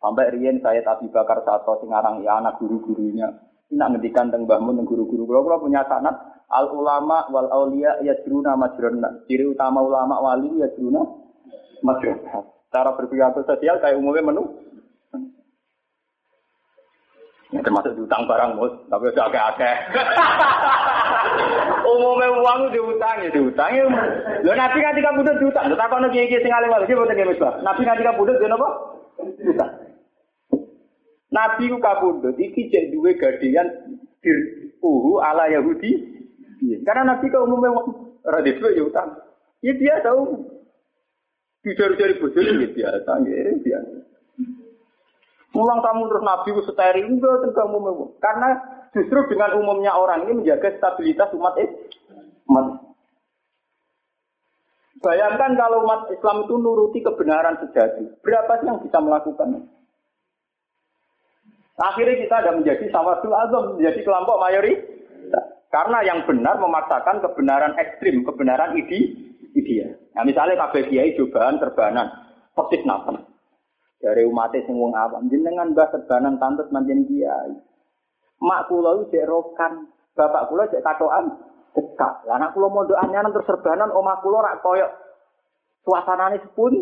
Sampai 0.00 0.32
Rien 0.32 0.56
saya 0.64 0.80
Abi 0.88 1.12
Bakar 1.12 1.44
Sato 1.44 1.76
singarang 1.84 2.24
ya 2.24 2.40
anak 2.40 2.56
guru-gurunya. 2.56 3.28
Ini 3.70 3.78
ngedikan 3.78 4.34
tentang 4.34 4.50
Mbah 4.50 4.82
guru-guru. 4.82 5.30
Kalau 5.30 5.46
kalau 5.46 5.62
punya 5.62 5.86
sanat 5.86 6.42
al 6.50 6.74
ulama 6.74 7.30
wal 7.30 7.46
aulia 7.54 8.02
ya 8.02 8.18
juruna 8.26 8.58
majruna. 8.58 9.22
Ciri 9.30 9.46
utama 9.46 9.78
ulama 9.78 10.18
wali 10.18 10.58
ya 10.58 10.66
juruna 10.74 11.06
Masuk. 11.80 12.18
Cara 12.70 12.90
berperilaku 12.98 13.46
sosial 13.46 13.78
kayak 13.78 13.96
umumnya 13.96 14.26
menu. 14.26 14.44
Ya, 17.50 17.58
termasuk 17.66 17.98
diutang 17.98 18.30
barang 18.30 18.54
mus, 18.54 18.70
tapi 18.86 19.10
udah 19.10 19.26
agak-agak. 19.26 19.90
umumnya 21.98 22.30
uang 22.30 22.60
diutang 22.70 23.26
ya 23.26 23.30
diutang 23.34 23.70
ya. 23.74 23.84
Lo 24.46 24.54
nabi 24.54 24.78
kan 24.78 24.94
tiga 24.94 25.10
budak 25.18 25.34
diutang. 25.42 25.66
Lo 25.66 25.74
takut 25.74 25.98
nanti 25.98 26.30
kiai 26.30 26.38
sing 26.38 26.54
lagi 26.54 26.94
buat. 26.94 27.54
Nabi 27.66 27.82
kan 27.82 27.98
tiga 27.98 28.14
budak 28.14 28.38
dia 28.38 28.54
apa? 28.54 28.68
Diutang. 29.42 29.89
Nabi 31.30 31.70
ku 31.70 31.78
kabundut 31.78 32.34
iki 32.36 32.70
cek 32.70 32.90
duwe 32.90 33.14
gadian 33.14 33.70
uhu 34.82 35.22
ala 35.22 35.46
Yahudi. 35.46 35.90
Iya. 36.60 36.78
Karena 36.84 37.14
Nabi 37.14 37.30
ke 37.30 37.38
umumnya 37.38 37.70
radit 38.26 38.58
ya 38.60 38.82
utang. 38.84 39.16
Ya 39.64 39.72
dia 39.76 40.02
tahu 40.02 40.50
Dicari-cari 41.60 42.16
bojo 42.16 42.40
ini 42.40 42.72
biasa, 42.72 43.20
ya 43.28 43.52
biasa. 43.60 43.96
Mulang 45.52 45.84
kamu 45.84 46.08
terus 46.08 46.24
Nabi 46.24 46.48
itu 46.56 46.62
steril, 46.64 47.06
enggak, 47.10 47.44
enggak 47.44 47.66
umum. 47.68 48.16
Karena 48.16 48.48
justru 48.96 49.28
dengan 49.28 49.60
umumnya 49.60 49.92
orang 49.92 50.24
ini 50.24 50.40
menjaga 50.40 50.72
stabilitas 50.80 51.28
umat 51.36 51.60
Islam. 51.60 52.80
Bayangkan 55.04 55.52
kalau 55.56 55.84
umat 55.84 56.08
Islam 56.12 56.48
itu 56.48 56.54
nuruti 56.56 57.04
kebenaran 57.04 57.60
sejati, 57.60 58.08
berapa 58.24 58.52
sih 58.60 58.66
yang 58.68 58.80
bisa 58.80 58.98
melakukannya? 59.00 59.60
Akhirnya 61.80 62.20
kita 62.20 62.34
ada 62.44 62.52
menjadi 62.52 62.84
sawadul 62.92 63.32
azam, 63.32 63.80
menjadi 63.80 64.04
kelompok 64.04 64.36
mayoritas. 64.36 65.44
Karena 65.72 66.04
yang 66.04 66.28
benar 66.28 66.60
memaksakan 66.60 67.24
kebenaran 67.24 67.72
ekstrim, 67.80 68.20
kebenaran 68.26 68.76
ide, 68.76 69.16
ideal. 69.56 69.96
Nah 70.12 70.26
misalnya 70.26 70.60
kabeh 70.68 70.90
kiai 70.92 71.16
cobaan 71.16 71.56
terbanan, 71.56 72.10
persis 72.52 72.84
napa? 72.84 73.16
Dari 74.00 74.24
umat 74.28 74.52
sing 74.52 74.76
wong 74.76 74.96
awam, 74.96 75.28
jenengan 75.28 75.72
mbah 75.72 75.88
terbanan 75.92 76.36
tantes 76.36 76.68
manjen 76.74 77.06
kiai. 77.08 77.52
Mak 78.40 78.72
kula 78.72 79.04
rokan, 79.28 79.72
bapak 80.16 80.48
kula 80.48 80.68
cek 80.72 80.84
katokan 80.84 81.36
cekak. 81.76 82.26
Lah 82.26 82.40
anak 82.40 82.56
kula 82.56 82.72
mondok 82.72 82.98
anyaran 82.98 83.30
terus 83.30 83.46
serbanan 83.46 83.92
omah 83.92 84.18
kula 84.24 84.42
rak 84.42 84.64
koyo 84.64 84.88
suasanane 85.84 86.38
sepun 86.44 86.72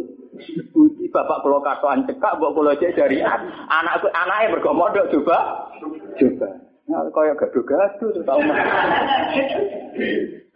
Budi 0.71 1.11
bapak 1.11 1.43
kula 1.43 1.59
katokan 1.65 2.07
cekak 2.07 2.37
mbok 2.39 2.55
kula 2.55 2.79
cek 2.79 2.95
dari 2.95 3.19
anak 3.25 4.05
anake 4.05 4.51
mergo 4.55 4.71
mondok 4.77 5.11
coba 5.11 5.67
coba. 6.19 6.49
Nah, 6.89 7.05
kayak 7.13 7.37
gaduh-gaduh 7.37 8.17
tuh 8.17 8.25
tahu 8.25 8.41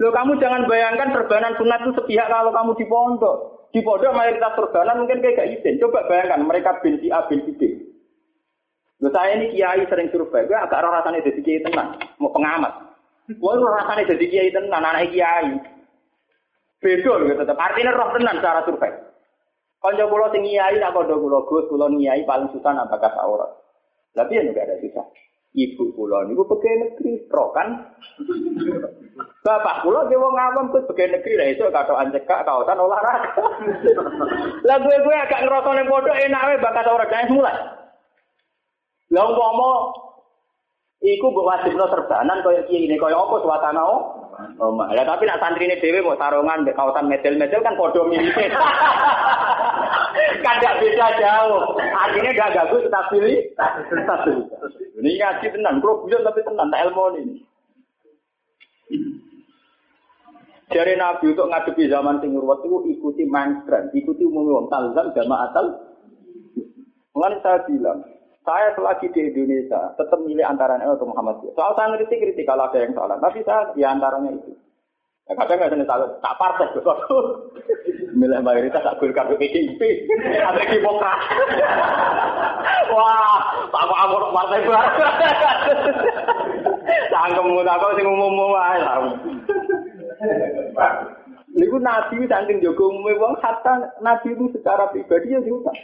Lo 0.01 0.09
kamu 0.17 0.41
jangan 0.41 0.65
bayangkan 0.65 1.13
perbanan 1.13 1.53
sunat 1.61 1.85
itu 1.85 1.93
sepihak 1.93 2.33
kalau 2.33 2.49
kamu 2.57 2.73
di 2.81 2.89
pondok. 2.89 3.37
Di 3.69 3.85
pondok 3.85 4.17
mayoritas 4.17 4.57
perbanan 4.57 5.05
mungkin 5.05 5.21
kayak 5.21 5.37
gak 5.37 5.51
izin. 5.61 5.77
Coba 5.77 6.09
bayangkan 6.09 6.41
mereka 6.41 6.81
binti 6.81 7.13
A, 7.13 7.29
binti 7.29 7.53
B. 7.53 7.61
Lo 9.05 9.13
saya 9.13 9.37
ini 9.37 9.53
kiai 9.53 9.85
sering 9.91 10.09
survei, 10.09 10.47
gue 10.47 10.55
agak 10.55 10.79
rasanya 10.79 11.27
jadi 11.27 11.41
kiai 11.43 11.65
tenang, 11.67 11.99
mau 12.23 12.31
pengamat. 12.31 12.71
Gue 13.35 13.53
rasanya 13.59 14.09
jadi 14.15 14.25
kiai 14.31 14.51
tenang, 14.55 14.79
anak 14.79 15.11
kiai. 15.11 15.59
Beda 16.83 17.13
gitu 17.23 17.35
tetap. 17.39 17.57
Artinya 17.57 17.95
roh 17.95 18.11
tenang 18.11 18.43
cara 18.43 18.67
survei. 18.67 18.91
Pulau 19.83 20.31
tinggi 20.35 20.59
kiai, 20.59 20.79
nak 20.79 20.95
kodo 20.95 21.19
pulau 21.19 21.47
gus, 21.47 21.67
pulau 21.71 21.91
kiai 21.95 22.27
paling 22.27 22.51
susah 22.51 22.75
apakah 22.75 23.15
aurat. 23.23 23.51
Tapi 24.15 24.39
ya 24.39 24.43
juga 24.47 24.67
ada 24.67 24.79
susah. 24.83 25.07
Ibu 25.53 25.93
kula 25.93 26.25
niku 26.25 26.49
pegawai 26.49 26.81
negeri, 26.81 27.29
pro 27.29 27.53
kan? 27.53 27.77
Bapak 29.45 29.85
kula 29.85 30.09
ki 30.09 30.17
wong 30.17 30.33
awam 30.33 30.73
kok 30.73 30.89
pegawai 30.89 31.21
negeri 31.21 31.37
lah 31.37 31.47
iso 31.53 31.69
katokan 31.69 32.09
cekak 32.09 32.41
kaosan 32.49 32.81
olahraga. 32.81 33.37
Lah 34.69 34.77
gue 34.81 34.97
gue 34.97 35.13
agak 35.13 35.45
ngerasa 35.45 35.71
ning 35.77 35.91
pondok 35.93 36.17
enak 36.17 36.45
wae 36.49 36.57
bakat 36.57 36.89
ora 36.89 37.05
gawe 37.05 37.29
mulai. 37.29 37.57
Lah 39.13 39.23
umpama 39.29 39.93
iku 41.05 41.27
mbok 41.29 41.45
wajibno 41.45 41.85
serbanan 41.85 42.41
kaya 42.41 42.65
kiye 42.65 42.89
ini 42.89 42.97
kaya 42.97 43.19
apa 43.21 43.37
suasana 43.45 43.83
oh? 43.85 44.22
Oh, 44.33 44.73
ya 44.97 45.05
tapi 45.05 45.29
nak 45.29 45.45
santri 45.45 45.69
ini 45.69 45.77
dewe 45.77 46.01
mau 46.01 46.17
sarungan 46.17 46.65
di 46.65 46.73
kawasan 46.73 47.05
medel-medel 47.05 47.61
kan 47.61 47.77
podo 47.77 48.09
mirip. 48.09 48.33
kan 50.45 50.57
tidak 50.57 50.79
beda 50.81 51.07
jauh. 51.21 51.77
Artinya 51.77 52.31
gak 52.33 52.53
gagu 52.57 52.77
tetap 52.81 53.13
pilih. 53.13 53.45
Ini 55.03 55.11
ngaji 55.21 55.47
tenang, 55.53 55.85
bro, 55.85 56.09
tapi 56.09 56.41
tenang, 56.47 56.69
tak 56.73 56.83
ilmu 56.89 57.05
ini. 57.21 57.35
Dari 60.73 60.97
Nabi 60.97 61.37
untuk 61.37 61.53
ngadepi 61.53 61.93
zaman 61.93 62.25
sing 62.25 62.33
itu 62.33 62.77
ikuti 62.97 63.29
mainstream, 63.29 63.93
ikuti 63.93 64.25
umum 64.25 64.49
wong 64.49 64.67
talzam 64.73 65.13
jamaah 65.13 65.53
atal. 65.53 65.67
Mengenai 67.13 67.45
saya 67.45 67.61
bilang, 67.69 68.01
saya 68.43 68.75
selagi 68.75 69.07
di 69.15 69.31
Indonesia 69.31 69.95
tetap 69.95 70.19
milih 70.19 70.43
antara 70.43 70.75
NU 70.83 70.99
atau 70.99 71.07
Muhammad. 71.07 71.39
Soal 71.55 71.73
saya 71.79 71.95
kritik 71.99 72.19
kritik 72.19 72.47
kalau 72.47 72.67
ada 72.67 72.79
yang 72.83 72.95
salah, 72.95 73.17
tapi 73.23 73.43
saya 73.47 73.71
di 73.75 73.83
antaranya 73.87 74.35
itu. 74.35 74.51
Ya, 75.31 75.39
kadang 75.39 75.63
nggak 75.63 75.71
ada 75.71 75.87
salah, 75.87 76.09
tak 76.19 76.35
partai 76.35 76.67
sesuatu. 76.75 77.17
Milih 78.19 78.45
mayoritas 78.45 78.83
tak 78.85 78.99
golkar 79.01 79.25
PDIP, 79.31 79.81
ada 80.37 80.61
Demokrat. 80.69 81.19
Wah, 82.93 83.41
tak 83.73 83.85
mau 83.89 83.97
amor 84.05 84.23
partai 84.35 84.69
baru. 84.69 85.01
Tangkem 87.15 87.47
tak 87.63 87.79
kau 87.79 87.95
sing 87.97 88.05
umum-umum 88.05 88.53
aja. 88.59 89.01
Niku 91.53 91.77
nabi 91.79 92.25
saking 92.27 92.65
jaga 92.65 92.83
umumnya 92.85 93.21
wong 93.21 93.35
hatta 93.41 93.97
nabi 94.01 94.35
itu 94.35 94.51
secara 94.57 94.89
pribadi 94.91 95.37
ya 95.37 95.41
diutang. 95.41 95.77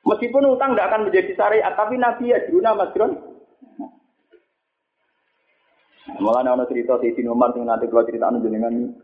Meskipun 0.00 0.48
utang 0.48 0.72
tidak 0.72 0.88
akan 0.90 1.02
menjadi 1.08 1.32
syariat, 1.36 1.76
tapi 1.76 2.00
nabi 2.00 2.32
ya 2.32 2.40
juruna 2.48 2.72
masron. 2.72 3.12
Malah 6.20 6.42
ana 6.42 6.64
cerita 6.66 6.98
di 7.00 7.12
Siti 7.12 7.28
Umar 7.28 7.54
nanti 7.54 7.86
kalau 7.86 8.04
cerita 8.08 8.28
anu 8.28 8.42
jenengan 8.42 8.96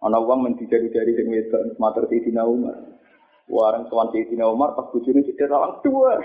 ana 0.00 0.18
wong 0.20 0.46
men 0.46 0.54
dijari-jari 0.56 1.16
sing 1.16 1.26
wedok 1.28 1.76
matur 1.80 2.04
Siti 2.06 2.30
Umar. 2.32 2.99
Warang 3.50 3.90
tuan 3.90 4.06
Sayyidina 4.14 4.46
Umar 4.46 4.78
pas 4.78 4.86
bujurnya 4.94 5.26
jadi 5.26 5.50
orang 5.50 5.82
tua. 5.82 6.22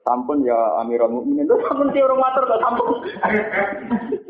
Sampun 0.00 0.40
ya 0.48 0.56
Amirul 0.80 1.12
Mukminin. 1.12 1.44
Lho 1.44 1.60
sampun 1.68 1.92
si 1.92 2.00
orang 2.00 2.16
matur 2.16 2.48
kok 2.48 2.60
sampun. 2.64 2.88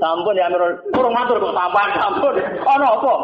Sampun 0.02 0.34
ya 0.34 0.50
Amirul 0.50 0.82
orang 0.98 1.14
matur 1.14 1.38
kok 1.38 1.54
sampun 1.54 1.90
sampun. 1.94 2.34
Ono 2.66 2.86
apa? 2.90 3.14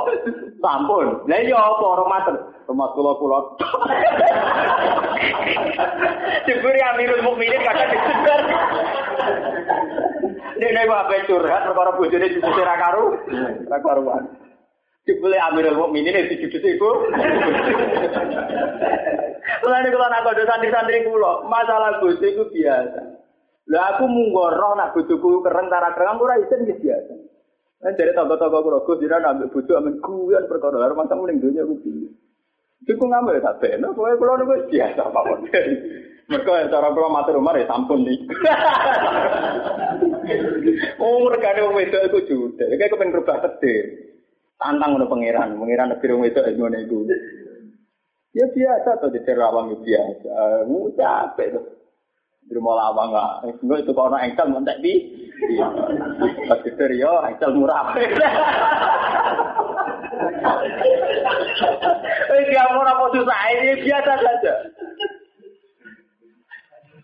Sampun. 0.63 1.07
Lah 1.27 1.41
iya 1.43 1.59
apa 1.59 1.85
orang 1.91 2.07
matur? 2.09 2.35
Rumah 2.71 2.89
kula 2.95 3.13
kula. 3.19 3.39
Jeburi 6.47 6.81
Amirul 6.95 7.27
Mukminin 7.27 7.67
kadang 7.67 7.91
disebar. 7.91 8.41
Nek 10.57 10.71
nek 10.71 10.89
wae 10.89 11.19
curhat 11.29 11.67
perkara 11.67 11.91
bojone 11.99 12.27
dicuci 12.33 12.63
ra 12.63 12.79
karu, 12.81 13.05
ra 13.69 13.79
karuan. 13.83 14.46
Dibeli 15.07 15.39
Amirul 15.39 15.79
Mukminin 15.79 16.27
dicuci 16.27 16.59
iku. 16.59 16.91
Mulane 19.63 19.89
kula 19.95 20.11
nak 20.11 20.27
kode 20.27 20.43
santri-santri 20.43 21.07
kula, 21.07 21.47
masalah 21.47 22.03
bojo 22.03 22.27
iku 22.27 22.51
biasa. 22.51 23.01
Lah 23.71 23.95
aku 23.95 24.11
munggoro 24.11 24.75
nak 24.75 24.95
bojoku 24.95 25.43
kereng 25.47 25.71
tara 25.71 25.95
kereng 25.95 26.19
ora 26.19 26.39
isin 26.43 26.67
wis 26.67 26.79
biasa. 26.83 27.15
Nah, 27.87 27.93
dari 27.95 28.15
toko-toko 28.19 28.63
kula 28.67 28.79
Gus 28.83 28.99
jiran 28.99 29.27
ambek 29.27 29.55
bojo 29.55 29.73
amen 29.79 30.03
guyon 30.03 30.47
perkara 30.51 30.75
lha 30.75 30.95
masa 30.95 31.15
mending 31.15 31.39
dunya 31.39 31.63
ku 31.63 31.79
piye. 31.83 32.11
Iku 32.87 33.03
ngambil 33.07 33.43
tak 33.43 33.59
beno, 33.63 33.95
kowe 33.95 34.11
kula 34.11 34.43
niku 34.43 34.55
biasa 34.71 35.03
mawon. 35.11 35.47
Mereka 36.27 36.71
cara 36.71 36.89
kula 36.91 37.09
matur 37.15 37.39
umar 37.39 37.59
ya 37.59 37.71
sampun 37.71 38.03
nih. 38.03 38.19
oh, 41.03 41.27
mereka 41.27 41.63
wong 41.63 41.79
wedok 41.79 42.07
iku 42.11 42.19
jude. 42.27 42.67
Kayak 42.75 42.91
kepen 42.91 43.15
rubah 43.15 43.39
tedir. 43.43 44.06
Tantang 44.57 44.97
ngono 44.97 45.07
pangeran, 45.13 45.53
pangeran 45.61 45.93
negeri 45.93 46.13
wong 46.17 46.25
wedok 46.25 46.49
ngono 46.57 46.77
iku. 46.81 46.99
Ya 48.37 48.45
biasa 48.53 49.01
tuh 49.01 49.13
di 49.13 49.21
terawang 49.25 49.73
biasa. 49.81 50.65
Mu 50.69 50.93
capek 50.97 51.57
tuh. 51.57 51.65
Di 52.47 52.53
rumah 52.55 52.79
lawang 52.79 53.11
enggak. 53.11 53.59
Enggak 53.65 53.79
itu 53.85 53.93
kalau 53.93 54.17
engkel 54.17 54.47
mentek 54.49 54.81
di. 54.81 54.95
Pas 56.49 56.61
gede 56.65 56.97
yo 56.97 57.13
engkel 57.25 57.53
murah. 57.53 57.97
Eh 62.27 62.43
dia 62.53 62.65
mau 62.71 62.85
apa 62.85 63.05
susah 63.13 63.41
ini 63.57 63.81
biasa 63.83 64.13
saja. 64.21 64.53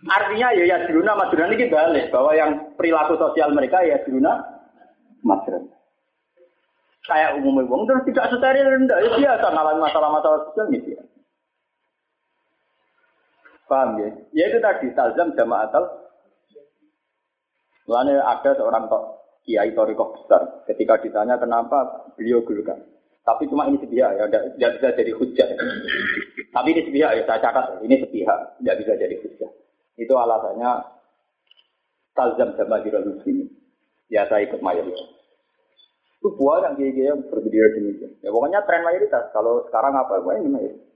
Artinya 0.03 0.49
ya 0.53 0.65
ya 0.67 0.77
diruna 0.85 1.17
madruna 1.17 1.53
ini 1.53 1.71
balik 1.71 2.11
bahwa 2.13 2.33
yang 2.35 2.75
perilaku 2.77 3.17
sosial 3.17 3.55
mereka 3.57 3.81
ya 3.83 4.03
diruna 4.05 4.41
madruna. 5.25 5.82
Kayak 7.03 7.43
umumnya 7.43 7.67
wong 7.67 7.83
terus 7.91 8.07
tidak 8.07 8.31
steril 8.31 8.67
rendah 8.67 8.99
ya 9.03 9.11
biasa 9.19 9.47
ngalamin 9.51 9.83
masalah-masalah 9.83 10.39
sosial 10.47 10.67
gitu 10.71 10.89
ya. 10.95 11.03
Paham 13.67 13.99
ya? 13.99 14.11
Ya 14.31 14.45
itu 14.53 14.59
tadi 14.63 14.87
talzam 14.95 15.35
jamaatal. 15.35 15.83
Lalu 17.91 18.23
ada 18.23 18.51
seorang 18.55 18.87
tok 18.87 19.03
kiai 19.43 19.75
torikoh 19.75 20.15
besar. 20.15 20.63
Ketika 20.71 21.03
ditanya 21.03 21.41
kenapa 21.43 22.07
beliau 22.15 22.47
gelukan. 22.47 22.79
Tapi 23.23 23.47
cuma 23.47 23.71
ini 23.71 23.79
sepihak 23.79 24.19
ya, 24.19 24.27
tidak 24.27 24.71
bisa 24.79 24.89
jadi 24.99 25.13
hujah. 25.15 25.47
Tapi 26.51 26.69
ini 26.75 26.83
sepihak 26.91 27.11
ya, 27.15 27.23
saya 27.23 27.39
catat 27.39 27.79
ini 27.87 28.03
sepihak, 28.03 28.59
tidak 28.59 28.77
bisa 28.83 28.93
jadi 28.99 29.15
hujah. 29.15 29.51
Itu 29.95 30.15
alasannya 30.19 30.71
talzam 32.19 32.51
jiral 32.59 33.07
muslimin. 33.07 33.47
Ya 34.11 34.27
saya 34.27 34.43
ikut 34.47 34.59
mayoritas. 34.59 35.22
Itu 36.23 36.39
buah 36.39 36.71
yang 36.71 36.79
gaya 36.79 37.03
yang 37.11 37.27
berbeda 37.27 37.75
demikian. 37.75 38.15
Ya 38.23 38.31
pokoknya 38.31 38.63
tren 38.63 38.87
mayoritas. 38.87 39.35
Kalau 39.35 39.67
sekarang 39.67 39.99
apa? 39.99 40.23
Apa 40.23 40.39
ini 40.39 40.47
mayoritas. 40.55 40.87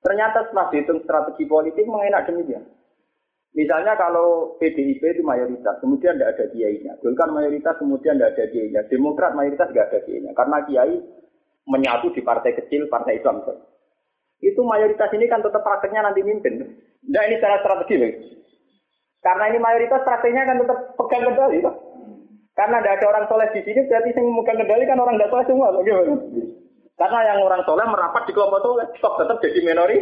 Ternyata 0.00 0.48
setelah 0.48 0.72
dihitung 0.72 1.04
strategi 1.04 1.44
politik 1.44 1.84
mengenak 1.84 2.24
demikian. 2.24 2.64
Misalnya 3.52 3.92
kalau 4.00 4.56
PDIP 4.56 5.04
itu 5.04 5.20
mayoritas, 5.20 5.76
kemudian 5.84 6.16
tidak 6.16 6.40
ada 6.40 6.44
kiainya. 6.48 6.96
Golkar 7.04 7.28
mayoritas, 7.28 7.76
kemudian 7.76 8.16
tidak 8.16 8.32
ada 8.32 8.44
kiainya. 8.48 8.80
Demokrat 8.88 9.36
mayoritas 9.36 9.68
tidak 9.68 9.92
ada 9.92 9.98
kiainya. 10.08 10.32
Karena 10.32 10.56
kiai 10.64 10.96
menyatu 11.68 12.08
di 12.16 12.24
partai 12.24 12.56
kecil, 12.56 12.88
partai 12.88 13.20
Islam. 13.20 13.44
Itu 14.40 14.64
mayoritas 14.64 15.12
ini 15.12 15.28
kan 15.28 15.44
tetap 15.44 15.60
prakteknya 15.60 16.08
nanti 16.08 16.24
mimpin. 16.24 16.64
Nah 17.04 17.22
ini 17.28 17.36
secara 17.36 17.60
strategi. 17.60 18.00
Karena 19.20 19.44
ini 19.52 19.58
mayoritas 19.60 20.00
prakteknya 20.00 20.48
kan 20.48 20.56
tetap 20.64 20.78
pegang 20.96 21.22
kendali. 21.28 21.60
Loh. 21.60 21.74
Karena 22.52 22.84
tidak 22.84 23.00
ada 23.00 23.06
orang 23.16 23.24
soleh 23.32 23.48
di 23.56 23.60
sini, 23.64 23.80
berarti 23.88 24.12
yang 24.12 24.26
memegang 24.28 24.58
kendali 24.60 24.84
kan 24.84 25.00
orang 25.00 25.16
tidak 25.16 25.30
soleh 25.32 25.46
semua. 25.48 25.68
Karena 27.00 27.18
yang 27.32 27.38
orang 27.40 27.62
soleh 27.64 27.86
merapat 27.88 28.22
di 28.28 28.32
kelompok 28.36 28.60
soleh, 28.60 28.86
stop 29.00 29.16
tetap 29.16 29.40
jadi 29.40 29.60
minori. 29.64 29.98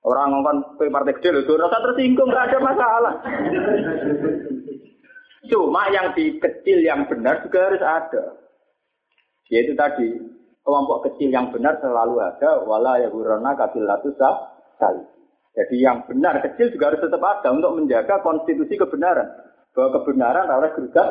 Orang 0.00 0.32
ngomong 0.32 0.80
ke 0.80 0.88
partai 0.88 1.14
kecil 1.20 1.44
itu 1.44 1.52
rasa 1.54 1.78
tersinggung, 1.84 2.32
nggak 2.32 2.46
ada 2.50 2.58
masalah. 2.58 3.14
Cuma 5.46 5.82
yang 5.92 6.16
di 6.16 6.40
kecil 6.40 6.82
yang 6.82 7.04
benar 7.06 7.44
juga 7.46 7.68
harus 7.68 7.84
ada. 7.84 8.24
Yaitu 9.52 9.76
tadi, 9.76 10.08
kelompok 10.64 11.10
kecil 11.10 11.30
yang 11.30 11.52
benar 11.52 11.78
selalu 11.78 12.16
ada, 12.22 12.64
wala 12.64 12.98
ya 12.98 13.12
burana 13.12 13.54
kabilatu 13.54 14.10
sekali. 14.16 15.02
Jadi 15.50 15.76
yang 15.82 16.06
benar 16.06 16.38
kecil 16.42 16.70
juga 16.70 16.94
harus 16.94 17.02
tetap 17.02 17.20
ada 17.20 17.48
untuk 17.50 17.74
menjaga 17.74 18.22
konstitusi 18.22 18.78
kebenaran. 18.78 19.26
Bahwa 19.74 19.88
kebenaran 20.00 20.50
harus 20.50 20.74
gerujak 20.74 21.08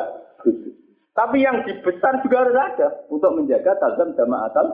Tapi 1.10 1.42
yang 1.42 1.66
di 1.66 1.74
besar 1.84 2.22
juga 2.24 2.46
harus 2.46 2.56
ada 2.56 2.88
untuk 3.12 3.34
menjaga 3.36 3.76
tazam 3.76 4.14
jamaatal. 4.14 4.66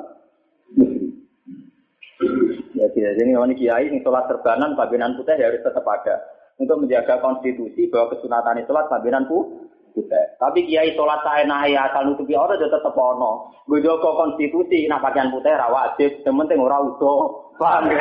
Ya 2.77 2.87
tidak 2.93 3.17
jadi 3.17 3.33
ini 3.35 3.55
kiai 3.57 3.89
ini 3.89 4.05
sholat 4.05 4.29
serbanan 4.29 4.77
pabinan 4.77 5.17
putih 5.17 5.35
ya 5.35 5.49
harus 5.49 5.65
tetap 5.65 5.83
ada 5.89 6.23
untuk 6.61 6.85
menjaga 6.85 7.19
konstitusi 7.25 7.89
bahwa 7.89 8.15
kesunatan 8.15 8.63
sholat 8.69 8.87
pabinan 8.87 9.25
putih. 9.27 10.25
Tapi 10.37 10.69
kiai 10.69 10.93
sholat 10.93 11.25
saya 11.25 11.49
nahi 11.49 11.73
asal 11.73 12.05
nutupi 12.05 12.37
orang 12.37 12.61
jadi 12.61 12.69
ya 12.69 12.77
tetap 12.79 12.95
ono. 12.95 13.49
Jaga 13.67 14.11
konstitusi 14.13 14.85
nah 14.87 15.01
pakaian 15.01 15.33
putih 15.33 15.51
rawat 15.57 15.97
wajib, 15.97 16.21
yang 16.23 16.37
penting 16.45 16.61
orang 16.61 16.95
utuh. 16.95 17.49
Paham 17.57 17.89
ya? 17.89 17.97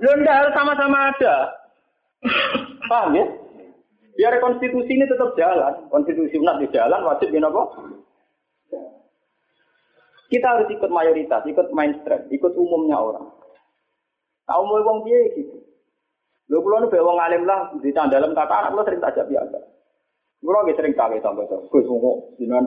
Jadi 0.00 0.24
harus 0.24 0.52
sama-sama 0.56 1.12
ada. 1.12 1.34
Paham 2.88 3.12
ya? 3.12 3.24
Biar 4.18 4.36
konstitusi 4.42 4.92
ini 4.94 5.06
tetap 5.06 5.32
jalan, 5.38 5.86
konstitusi 5.88 6.34
umat 6.42 6.58
di 6.58 6.66
jalan 6.74 7.06
wajib 7.06 7.30
ya 7.30 7.46
apa? 7.46 7.62
Kita 10.30 10.46
harus 10.46 10.68
ikut 10.70 10.90
mayoritas, 10.94 11.42
ikut 11.42 11.74
mainstream, 11.74 12.30
ikut 12.30 12.52
umumnya 12.54 12.98
orang. 12.98 13.26
Tahu 14.46 14.62
mau 14.66 14.82
wong 14.82 14.98
dia 15.06 15.18
gitu. 15.34 15.58
Lho 16.50 16.58
kula 16.58 16.82
nu 16.82 16.90
wong 16.90 17.18
alim 17.22 17.46
lah 17.46 17.70
di 17.78 17.94
dalam 17.94 18.34
kata 18.34 18.54
anak 18.66 18.70
kula 18.74 18.82
sering 18.86 19.02
tajak 19.02 19.26
biasa. 19.30 19.58
Kula 20.42 20.66
lagi 20.66 20.74
sering 20.74 20.94
kaget 20.98 21.22
sampai 21.22 21.46
to. 21.46 21.58
Gus 21.70 21.86
ngono 21.86 22.34
jenengan 22.40 22.66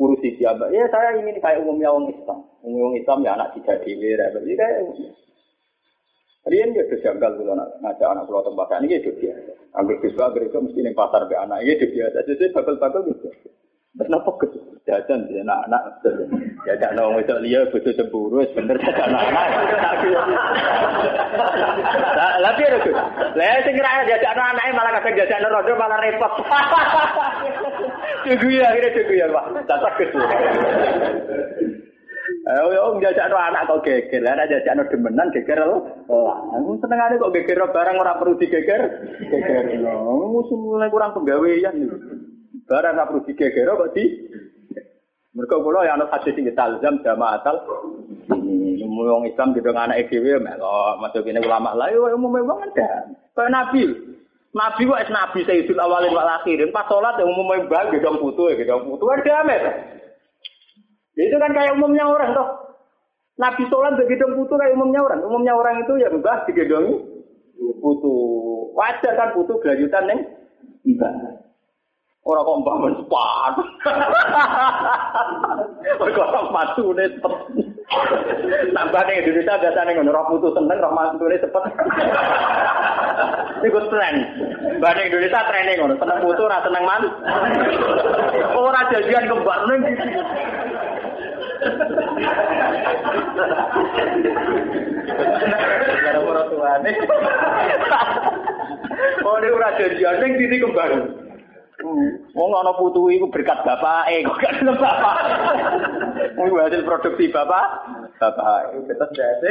urusi 0.00 0.38
siapa? 0.40 0.72
Ya 0.72 0.88
saya 0.88 1.18
ingin 1.20 1.36
kayak 1.42 1.60
umumnya 1.60 1.92
wong 1.92 2.08
Islam. 2.08 2.46
Umum 2.64 2.88
wong 2.88 2.94
Islam 2.96 3.26
ya 3.26 3.36
anak 3.36 3.52
tidak 3.58 3.84
dhewe 3.84 4.16
ra. 4.16 4.32
Kayak 4.32 4.88
Rian 6.48 6.72
dia 6.72 6.88
terjangkal 6.88 7.36
kalau 7.36 7.52
nak 7.52 7.76
ngajak 7.84 8.08
anak 8.08 8.24
pulau 8.24 8.40
tempat 8.40 8.80
ini 8.80 8.96
dia 8.96 9.12
biasa. 9.12 9.52
Ambil 9.76 9.96
siswa, 10.00 10.32
ambil 10.32 10.48
mesti 10.48 10.80
nih 10.80 10.94
pasar 10.96 11.28
be 11.28 11.36
anak 11.36 11.60
ini 11.60 11.76
dia 11.76 11.88
biasa. 11.92 12.24
Jadi 12.24 12.44
bakal-bakal 12.56 13.04
gitu. 13.04 13.28
Kenapa 13.98 14.30
ke 14.38 14.46
jajan 14.86 15.26
di 15.26 15.42
anak-anak? 15.42 15.82
Jajan 16.62 16.92
nong 16.94 17.18
itu 17.18 17.34
dia 17.42 17.66
butuh 17.66 17.92
cemburu, 17.98 18.46
sebener 18.54 18.78
jajan 18.78 19.10
anak-anak. 19.10 19.44
Tapi 22.38 22.62
ada 22.64 22.78
tuh, 22.80 22.94
lah 23.36 23.58
sing 23.60 23.74
kira 23.76 24.06
jajan 24.06 24.32
anak-anak 24.38 24.64
malah 24.72 24.92
kadang 25.02 25.14
jajan 25.18 25.46
rodo 25.50 25.72
malah 25.74 25.98
repot. 26.00 26.32
Tunggu 28.24 28.48
ya, 28.50 28.66
akhirnya 28.70 28.94
tunggu 28.96 29.14
ya 29.14 29.26
pak, 29.28 29.44
tak 29.66 29.78
sakit. 29.82 30.08
Ayo 32.48 32.72
yo 32.72 32.96
njajak 32.96 33.28
anak 33.28 33.68
kok 33.68 33.84
geger, 33.84 34.24
anak 34.24 34.48
jajak 34.48 34.72
no 34.72 34.88
demenan 34.88 35.28
geger 35.36 35.68
lo. 35.68 35.84
Aku 36.56 36.80
seneng 36.80 36.96
aja 36.96 37.20
kok 37.20 37.36
geger 37.36 37.60
barang 37.60 38.00
orang 38.00 38.16
perlu 38.16 38.40
digeger. 38.40 39.04
Geger 39.28 39.84
musuh 39.84 40.56
mulai 40.56 40.88
kurang 40.88 41.12
penggawean 41.12 41.76
nih. 41.76 41.92
Barang 42.64 42.96
nggak 42.96 43.08
perlu 43.12 43.20
digeger 43.28 43.68
kok 43.68 43.92
di. 43.92 44.04
Mereka 45.36 45.60
pulau 45.60 45.84
yang 45.84 46.00
ada 46.00 46.08
hadis 46.08 46.32
tinggi 46.32 46.56
talzam 46.56 47.04
jamaatal. 47.04 47.60
Ini 48.32 48.88
wong 48.88 49.28
Islam 49.28 49.52
gitu 49.52 49.68
anak 49.76 50.08
EGW 50.08 50.40
melok 50.40 51.04
masuk 51.04 51.28
ini 51.28 51.44
ulama 51.44 51.76
lah. 51.76 51.92
Yo 51.92 52.08
umum 52.16 52.32
memang 52.32 52.64
ada. 52.64 53.12
Kayak 53.36 53.52
Nabi. 53.52 53.92
Nabi 54.56 54.82
wa 54.88 54.96
es 55.04 55.12
Nabi 55.12 55.44
Sayyidul 55.44 55.84
Awalin 55.84 56.16
wal 56.16 56.32
Akhirin. 56.40 56.72
Pas 56.72 56.88
sholat 56.88 57.20
ya 57.20 57.28
umum 57.28 57.44
memang 57.44 57.92
gedong 57.92 58.24
putu 58.24 58.48
ya 58.48 58.56
gedong 58.56 58.88
putu. 58.88 59.04
Ada 59.04 59.44
amet. 59.44 59.62
Itu 61.18 61.36
kan 61.42 61.50
kayak 61.50 61.74
umumnya 61.74 62.06
orang 62.06 62.30
toh. 62.30 62.48
Nabi 63.38 63.66
sholat 63.66 63.98
gedong 63.98 64.38
putu 64.38 64.54
kayak 64.54 64.78
umumnya 64.78 65.02
orang. 65.02 65.26
Umumnya 65.26 65.52
orang 65.58 65.82
itu 65.82 65.98
ya 65.98 66.14
mbah 66.14 66.46
digedongi 66.46 66.94
putu. 67.82 68.14
Wajar 68.78 69.18
kan 69.18 69.34
putu 69.34 69.58
gelanjutan 69.58 70.06
neng 70.06 70.20
ibadah. 70.86 71.42
Ora 72.22 72.46
kok 72.46 72.58
mbah 72.62 72.76
men 72.78 72.94
sepat. 73.02 73.54
Mergo 75.98 76.22
matune 76.54 77.04
cepet. 77.14 77.34
Tambah 78.68 79.02
ning 79.08 79.16
Indonesia 79.24 79.58
biasane 79.58 79.90
ngono 79.96 80.12
roh 80.12 80.24
putu 80.34 80.48
seneng 80.54 80.78
roh 80.78 80.92
matune 80.94 81.36
cepet. 81.40 81.62
Iku 83.66 83.78
tren. 83.90 84.14
Mbah 84.78 84.92
ning 84.94 85.06
Indonesia 85.10 85.46
trene 85.46 85.72
ngono, 85.78 85.94
seneng 85.98 86.18
putu 86.22 86.42
ora 86.46 86.62
seneng 86.62 86.84
man. 86.84 87.02
Ora 88.54 88.80
jajan 88.92 89.24
kembar 89.26 89.60
ning 89.66 89.80
ini 99.38 99.48
ora 99.54 99.70
janjian 99.78 100.18
ning 100.18 100.32
titik 100.38 100.62
kembar. 100.66 100.90
Wong 102.34 102.50
ana 102.58 102.74
putu 102.74 103.06
iku 103.14 103.30
berkat 103.30 103.62
bapake 103.62 104.26
kok 104.26 104.38
gak 104.42 104.54
gelem 104.58 104.74
bapak. 104.82 105.16
Wong 106.34 106.58
hasil 106.58 106.82
produksi 106.82 107.30
bapak, 107.30 107.66
bapak 108.18 108.74
itu 108.74 108.90
tetep 108.90 109.08
dadi. 109.14 109.50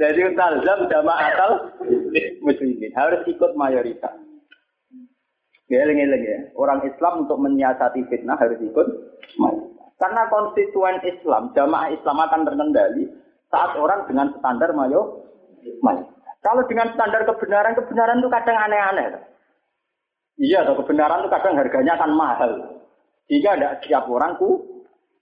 Jadi 0.00 0.20
talzam 0.38 0.80
jamaatal 0.88 1.52
muslimin 2.40 2.92
harus 2.94 3.20
ikut 3.26 3.52
mayoritas. 3.58 4.14
Geleng-geleng 5.70 6.22
ya. 6.26 6.38
Orang 6.58 6.82
Islam 6.82 7.26
untuk 7.26 7.38
menyiasati 7.38 8.06
fitnah 8.10 8.38
harus 8.38 8.58
ikut 8.58 8.86
mayoritas. 9.38 9.88
Karena 10.00 10.22
konstituen 10.32 10.96
Islam, 11.04 11.52
jamaah 11.52 11.92
Islam 11.92 12.16
akan 12.24 12.40
terkendali 12.48 13.04
saat 13.52 13.76
orang 13.76 14.08
dengan 14.08 14.32
standar 14.40 14.72
mayo 14.72 15.28
mayoritas. 15.84 16.18
Kalau 16.40 16.64
dengan 16.64 16.88
standar 16.96 17.28
kebenaran, 17.28 17.76
kebenaran 17.76 18.24
itu 18.24 18.32
kadang 18.32 18.56
aneh-aneh. 18.56 19.06
Iya, 20.40 20.64
kebenaran 20.72 21.20
itu 21.20 21.28
kadang 21.28 21.54
harganya 21.60 21.92
akan 22.00 22.12
mahal. 22.16 22.52
Jika 23.28 23.54
tidak 23.54 23.74
setiap 23.84 24.08
orang 24.08 24.40
ku 24.40 24.79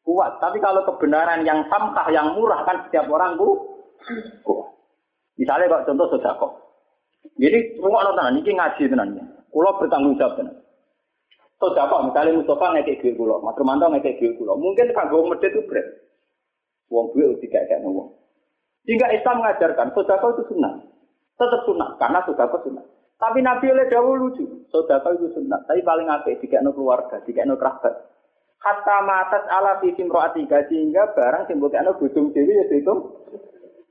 kuat. 0.09 0.41
Tapi 0.41 0.57
kalau 0.65 0.89
kebenaran 0.89 1.45
yang 1.45 1.69
samkah, 1.69 2.09
yang 2.09 2.33
murah 2.33 2.65
kan 2.65 2.89
setiap 2.89 3.05
orang 3.13 3.37
ku 3.37 3.77
kuat. 4.41 4.73
Misalnya 5.37 5.69
kalau 5.69 5.87
contoh 5.93 6.07
sodako. 6.17 6.49
Jadi 7.37 7.77
rumah 7.79 8.09
nonton 8.09 8.41
ini 8.41 8.57
ngaji 8.57 8.89
tenannya. 8.89 9.25
Kulo 9.53 9.77
bertanggung 9.77 10.17
jawab 10.17 10.41
tenan. 10.41 10.57
Sodako 11.61 12.09
misalnya 12.09 12.41
Mustafa 12.41 12.75
ngekek 12.75 13.05
duit 13.05 13.15
kulo, 13.19 13.43
Mas 13.45 13.55
Romanto 13.59 13.87
ngekek 13.93 14.17
duit 14.19 14.35
kulo. 14.41 14.57
Mungkin 14.57 14.97
kanggo 14.97 15.29
medit 15.29 15.53
itu 15.53 15.61
berat. 15.69 15.87
Wong 16.89 17.13
duit 17.13 17.39
tidak 17.45 17.69
kayak 17.69 17.85
wong. 17.85 18.17
Sehingga 18.89 19.13
Islam 19.13 19.45
mengajarkan 19.45 19.93
sodako 19.93 20.27
itu 20.39 20.43
sunnah. 20.55 20.81
Tetap 21.37 21.61
sunnah 21.69 21.95
karena 22.01 22.19
sodako 22.25 22.57
sunnah. 22.65 22.87
Tapi 23.19 23.43
Nabi 23.43 23.67
oleh 23.69 23.87
dahulu 23.91 24.31
lucu. 24.31 24.45
Sodako 24.73 25.19
itu 25.21 25.27
sunnah. 25.37 25.61
Tapi 25.69 25.85
paling 25.85 26.09
apik 26.09 26.41
jika 26.41 26.65
keluarga, 26.65 27.21
jika 27.27 27.45
kerabat. 27.45 27.95
Hatta 28.59 28.97
matas 29.07 29.47
ala 29.55 29.79
fisim 29.79 30.11
ro'atika 30.11 30.67
sehingga 30.67 31.15
barang 31.15 31.47
simbol 31.47 31.71
kena 31.71 31.95
bujung 31.95 32.35
dewi 32.35 32.59
ya 32.59 32.65
itu 32.75 32.95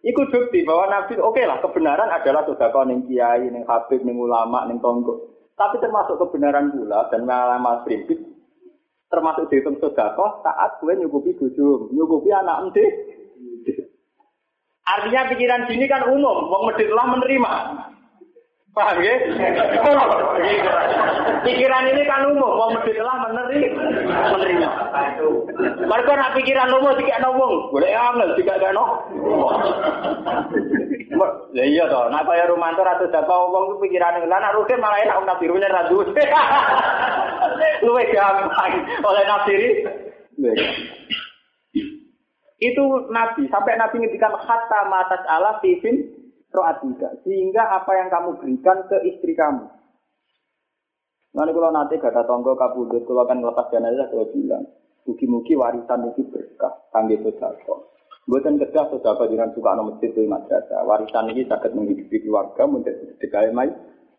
Iku 0.08 0.30
bukti 0.30 0.62
bahwa 0.64 0.88
Nabi 0.88 1.20
oke 1.20 1.36
okay 1.36 1.44
lah 1.50 1.58
kebenaran 1.60 2.08
adalah 2.08 2.46
sodako 2.46 2.86
neng 2.86 3.10
kiai, 3.10 3.50
neng 3.50 3.66
habib, 3.66 4.06
neng 4.06 4.16
ulama, 4.16 4.64
neng 4.70 4.80
tonggo. 4.80 5.36
Tapi 5.58 5.82
termasuk 5.82 6.22
kebenaran 6.22 6.70
pula 6.70 7.10
dan 7.10 7.26
malam 7.26 7.66
prinsip 7.82 8.16
termasuk 9.08 9.48
dihitung 9.50 9.80
sodako 9.80 10.44
saat 10.44 10.80
gue 10.84 10.94
nyukupi 11.00 11.34
bujung, 11.40 11.92
nyukupi 11.96 12.30
anak 12.30 12.70
ente. 12.70 12.86
Artinya 14.88 15.28
pikiran 15.34 15.68
sini 15.68 15.84
kan 15.92 16.08
umum, 16.08 16.48
mau 16.48 16.64
medit 16.64 16.88
lah 16.88 17.06
menerima. 17.12 17.54
Paham 18.78 19.02
ya? 19.02 19.16
Pikiran 21.42 21.90
ini 21.90 22.06
kan 22.06 22.30
umum, 22.30 22.46
mau 22.46 22.70
meditlah 22.70 23.18
menerima. 23.26 23.74
menerima. 24.06 24.70
Mereka 25.82 26.12
nak 26.14 26.34
pikiran 26.38 26.70
umum 26.78 26.94
tiga 27.02 27.18
nobong, 27.18 27.74
boleh 27.74 27.90
angel 27.90 28.38
tiga 28.38 28.62
gak 28.62 28.78
no. 28.78 29.02
Ya 31.58 31.66
iya 31.66 31.90
toh, 31.90 32.06
nak 32.14 32.30
kaya 32.30 32.46
Romanto 32.46 32.86
ratu 32.86 33.10
dapat 33.10 33.34
ngomong 33.34 33.82
itu 33.82 33.90
pikiran 33.90 34.22
ini, 34.22 34.30
nak 34.30 34.54
rugen 34.54 34.78
malah 34.78 35.02
enak 35.02 35.26
nabi 35.26 35.50
rugen 35.50 35.74
ratu. 35.74 35.98
Luwe 37.86 38.04
gampang 38.14 38.74
oleh 39.02 39.24
nafsiri. 39.26 39.70
Itu 42.58 43.10
Nabi, 43.14 43.46
sampai 43.54 43.78
Nabi 43.78 44.02
ngedikan 44.02 44.34
kata 44.34 44.90
matas 44.90 45.22
Allah 45.30 45.62
fifin 45.62 46.27
roatika. 46.52 47.16
Sehingga 47.24 47.82
apa 47.82 47.92
yang 47.98 48.10
kamu 48.12 48.30
berikan 48.40 48.88
ke 48.88 48.98
istri 49.08 49.34
kamu. 49.36 49.68
Nanti 51.38 51.52
kalau 51.54 51.70
nanti 51.70 52.02
gak 52.02 52.18
ada 52.18 52.26
tonggo 52.26 52.58
kabudut, 52.58 53.06
kalau 53.06 53.28
kan 53.30 53.38
ngelepas 53.38 53.70
jenazah, 53.70 54.10
saya 54.10 54.26
bilang, 54.34 54.66
mugi-mugi 55.06 55.54
warisan 55.54 56.10
itu 56.10 56.26
berkah, 56.34 56.74
kangge 56.90 57.22
sodako. 57.22 57.94
Buatan 58.26 58.58
kerja 58.58 58.90
sodako 58.90 59.30
dengan 59.30 59.54
suka 59.54 59.78
nomor 59.78 59.96
masjid 59.96 60.12
itu 60.12 60.26
madrasah. 60.26 60.82
Warisan 60.84 61.30
ini 61.30 61.46
sangat 61.46 61.78
menghidupi 61.78 62.26
keluarga, 62.26 62.66
menjadi 62.66 63.16
sedekah 63.16 63.54
mai 63.54 63.70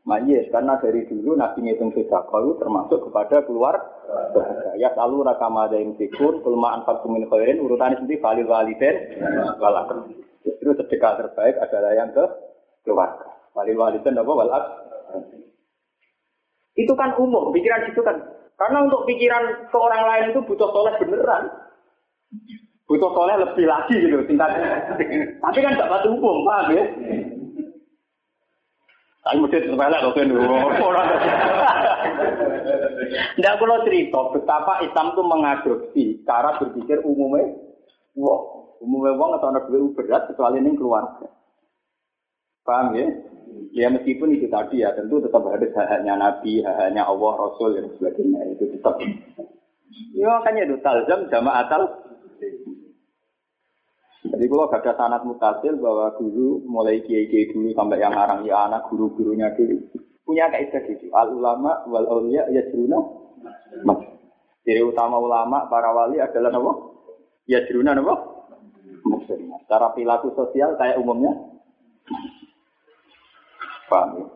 mayis 0.08 0.48
karena 0.48 0.80
dari 0.80 1.04
dulu 1.04 1.36
nabi 1.36 1.68
ngitung 1.68 1.92
sodako 1.92 2.36
itu 2.40 2.52
termasuk 2.64 2.98
kepada 3.12 3.44
keluar 3.44 3.76
ya 4.80 4.88
selalu 4.96 5.28
rakama 5.28 5.68
ada 5.68 5.76
yang 5.76 5.92
sikun 6.00 6.40
kelemahan 6.40 6.80
faktumin 6.88 7.28
khairin 7.28 7.60
urutannya 7.60 8.00
sendiri 8.00 8.24
valid 8.24 8.48
validen 8.48 8.96
walak 9.60 9.92
Justru 10.48 10.72
sedekah 10.80 11.20
terbaik 11.20 11.60
adalah 11.60 11.92
yang 11.92 12.08
ke 12.16 12.24
keluarga. 12.86 13.28
Walil 13.52 13.76
waliden 13.76 14.16
apa 14.16 14.32
walak. 14.32 14.64
Itu 16.72 16.96
kan 16.96 17.12
umum, 17.20 17.52
pikiran 17.52 17.90
itu 17.90 18.00
kan. 18.00 18.16
Karena 18.56 18.86
untuk 18.86 19.04
pikiran 19.04 19.68
ke 19.68 19.76
orang 19.76 20.02
lain 20.08 20.24
itu 20.32 20.40
butuh 20.46 20.70
soleh 20.72 20.94
beneran. 20.96 21.52
Butuh 22.88 23.10
soleh 23.12 23.36
lebih 23.36 23.66
lagi 23.68 23.96
gitu 23.98 24.24
tingkatnya. 24.24 24.94
Tapi 25.42 25.58
kan 25.60 25.74
tidak 25.76 25.90
batu 25.90 26.16
umum, 26.16 26.46
paham 26.48 26.72
ya? 26.72 26.84
Tapi 29.28 29.44
mesti 29.44 29.68
sepele 29.68 29.96
kok 30.00 30.12
kan. 30.16 30.28
Tidak 33.36 33.54
kalau 33.60 33.76
cerita 33.84 34.20
betapa 34.32 34.72
Islam 34.80 35.06
itu 35.12 35.22
mengadopsi 35.28 36.04
cara 36.24 36.56
berpikir 36.56 37.04
umumnya. 37.04 37.52
Wow, 38.16 38.72
Umumnya 38.80 39.20
wong 39.20 39.30
atau 39.36 39.52
anak 39.52 39.68
duit 39.68 39.92
berat 39.92 40.32
kecuali 40.32 40.64
ini 40.64 40.72
keluarga. 40.80 41.28
Paham 42.64 42.96
ya? 42.96 43.06
Ya 43.76 43.92
meskipun 43.92 44.32
itu 44.32 44.48
tadi 44.48 44.80
ya 44.80 44.96
tentu 44.96 45.20
tetap 45.20 45.44
ada 45.44 45.66
haknya 45.66 46.16
Nabi, 46.16 46.64
haknya 46.64 47.04
Allah, 47.04 47.32
Rasul 47.36 47.76
dan 47.76 47.92
sebagainya 48.00 48.40
itu 48.56 48.64
tetap. 48.80 48.96
Ya 50.16 50.26
makanya 50.40 50.72
itu 50.72 50.76
talzam 50.80 51.28
jamaatal. 51.28 52.07
Jadi 54.18 54.44
kalau 54.50 54.66
gak 54.66 54.82
ada 54.82 54.92
sanat 54.98 55.22
mutasil 55.22 55.78
bahwa 55.78 56.10
dulu 56.18 56.66
mulai 56.66 56.98
kiai 57.06 57.30
kiai 57.30 57.54
dulu 57.54 57.70
sampai 57.70 58.02
yang 58.02 58.12
ngarang 58.12 58.42
ya 58.42 58.66
anak 58.66 58.90
guru 58.90 59.14
gurunya 59.14 59.54
dulu 59.54 59.78
punya 60.28 60.52
kaidah 60.52 60.84
gitu. 60.84 61.08
Al 61.16 61.32
ulama 61.32 61.88
wal 61.88 62.04
aulia 62.04 62.44
ya 62.52 62.60
seruna. 62.68 63.00
Jadi 64.68 64.84
utama 64.84 65.16
ulama 65.16 65.64
para 65.72 65.88
wali 65.96 66.20
adalah 66.20 66.52
apa? 66.52 66.72
Ya 67.48 67.64
seruna 67.64 67.96
apa? 67.96 68.36
muslimah. 69.08 69.64
Cara 69.64 69.88
perilaku 69.96 70.36
sosial 70.36 70.76
kayak 70.76 71.00
umumnya. 71.00 71.32
Paham 73.88 74.20
ya? 74.20 74.26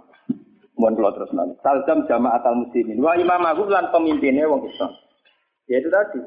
Mohon 0.81 0.95
kalau 0.97 1.13
terus 1.13 1.33
nanti. 1.37 1.55
Saljam 1.61 2.09
jamaah 2.09 2.41
al 2.41 2.57
muslimin. 2.65 3.05
Wah 3.05 3.13
imam 3.21 3.45
agung 3.45 3.69
lan 3.69 3.93
pemimpinnya 3.93 4.49
wong 4.49 4.65
Islam. 4.65 4.97
Ya 5.69 5.77
itu 5.77 5.93
tadi. 5.93 6.19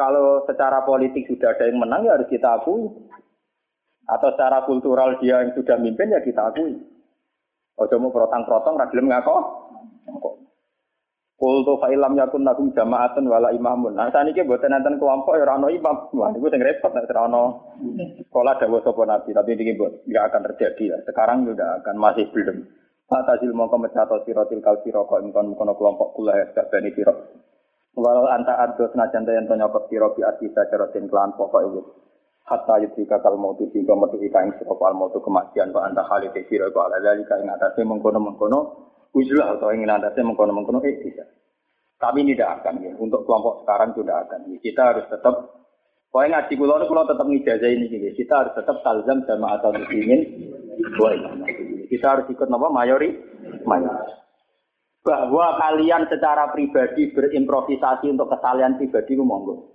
Kalau 0.00 0.48
secara 0.48 0.80
politik 0.88 1.28
sudah 1.28 1.52
ada 1.52 1.68
yang 1.68 1.76
menang 1.76 2.08
ya 2.08 2.16
harus 2.16 2.32
kita 2.32 2.56
akui. 2.56 2.88
Atau 4.08 4.32
secara 4.32 4.64
kultural 4.64 5.20
dia 5.20 5.44
yang 5.44 5.52
sudah 5.52 5.76
mimpin 5.76 6.08
ya 6.08 6.24
kita 6.24 6.48
akui. 6.48 6.80
Ojo 7.76 7.96
mau 8.00 8.08
protang-protong, 8.08 8.80
ragilem 8.80 9.12
ngako. 9.12 9.36
Kultu 11.40 11.80
fa'ilam 11.80 12.16
yakun 12.16 12.44
lakum 12.44 12.68
jama'atun 12.76 13.24
wala 13.24 13.48
imamun. 13.56 13.96
Nah, 13.96 14.12
saat 14.12 14.28
ini 14.28 14.44
buatan 14.44 14.76
nanti 14.76 14.92
kelompok 15.00 15.40
ya 15.40 15.48
rano 15.48 15.72
imam. 15.72 16.12
Wah, 16.12 16.28
itu 16.36 16.44
yang 16.52 16.60
repot. 16.60 16.92
Nah, 16.92 17.00
rano 17.08 17.72
sekolah 18.28 18.60
dawa 18.60 18.84
sopo 18.84 19.08
nabi. 19.08 19.32
Tapi 19.32 19.56
ini 19.56 19.72
buat 19.72 20.04
nggak 20.04 20.24
akan 20.28 20.42
terjadi 20.52 20.84
ya. 20.92 20.96
Sekarang 21.08 21.48
juga 21.48 21.80
akan 21.80 21.96
masih 21.96 22.28
belum. 22.28 22.60
Atasil 23.08 23.56
mongko 23.56 23.80
mecato 23.80 24.20
sirotil 24.28 24.60
kal 24.60 24.84
siroko 24.84 25.16
imkon 25.18 25.56
mukono 25.56 25.72
kelompok 25.74 26.12
kula 26.14 26.36
ya 26.36 26.46
gak 26.52 26.68
bani 26.68 26.92
sirok. 26.92 27.16
Walau 27.98 28.30
anta 28.30 28.54
addo 28.54 28.86
senajan 28.94 29.26
to 29.26 29.54
nyokot 29.58 29.90
siro 29.90 30.14
bi 30.14 30.22
asisa 30.22 30.66
cerotin 30.70 31.10
kelan 31.10 31.34
pokok 31.34 31.62
itu. 31.66 31.80
Hatta 32.46 32.82
yudhika 32.82 33.22
kal 33.22 33.38
mautu 33.38 33.70
sehingga 33.70 33.94
metu 33.94 34.18
ika 34.22 34.46
ing 34.46 34.54
siro 34.58 34.78
kal 34.78 34.94
mautu 34.94 35.18
kematian. 35.18 35.74
Wa 35.74 35.90
anta 35.90 36.06
khalid 36.06 36.34
siro 36.46 36.70
ala 36.70 37.02
lalika 37.02 37.38
ing 37.42 37.50
atasnya 37.50 37.86
mengkono-mengkono 37.86 38.90
Ujulah 39.10 39.58
atau 39.58 39.74
ingin 39.74 39.90
atasnya 39.90 40.22
mengkono-mengkono 40.22 40.78
eh 40.86 41.02
bisa. 41.02 41.26
Tapi 41.98 42.22
tidak 42.30 42.62
akan 42.62 42.74
ya. 42.78 42.92
Untuk 42.94 43.26
kelompok 43.26 43.66
sekarang 43.66 43.90
sudah 43.98 44.22
akan. 44.22 44.54
Ya. 44.54 44.58
Kita 44.62 44.82
harus 44.94 45.06
tetap 45.10 45.34
Pokoknya 46.10 46.42
ngaji 46.42 46.54
kulo 46.58 46.74
itu 46.74 46.86
kulo 46.90 47.02
tetap 47.06 47.22
ngijazah 47.22 47.70
ini 47.70 47.86
gini. 47.86 48.10
Kita 48.18 48.34
harus 48.42 48.52
tetap 48.58 48.82
talzam 48.82 49.22
sama 49.30 49.54
atau 49.54 49.70
muslimin. 49.70 50.26
Kita 51.86 52.06
harus 52.10 52.26
ikut 52.26 52.50
nama 52.50 52.66
mayori, 52.66 53.14
mayori. 53.62 54.10
Bahwa 55.00 55.56
kalian 55.56 56.08
secara 56.12 56.52
pribadi 56.52 57.08
berimprovisasi 57.16 58.12
untuk 58.12 58.28
kesalahan 58.28 58.76
pribadi 58.76 59.16
monggo. 59.16 59.72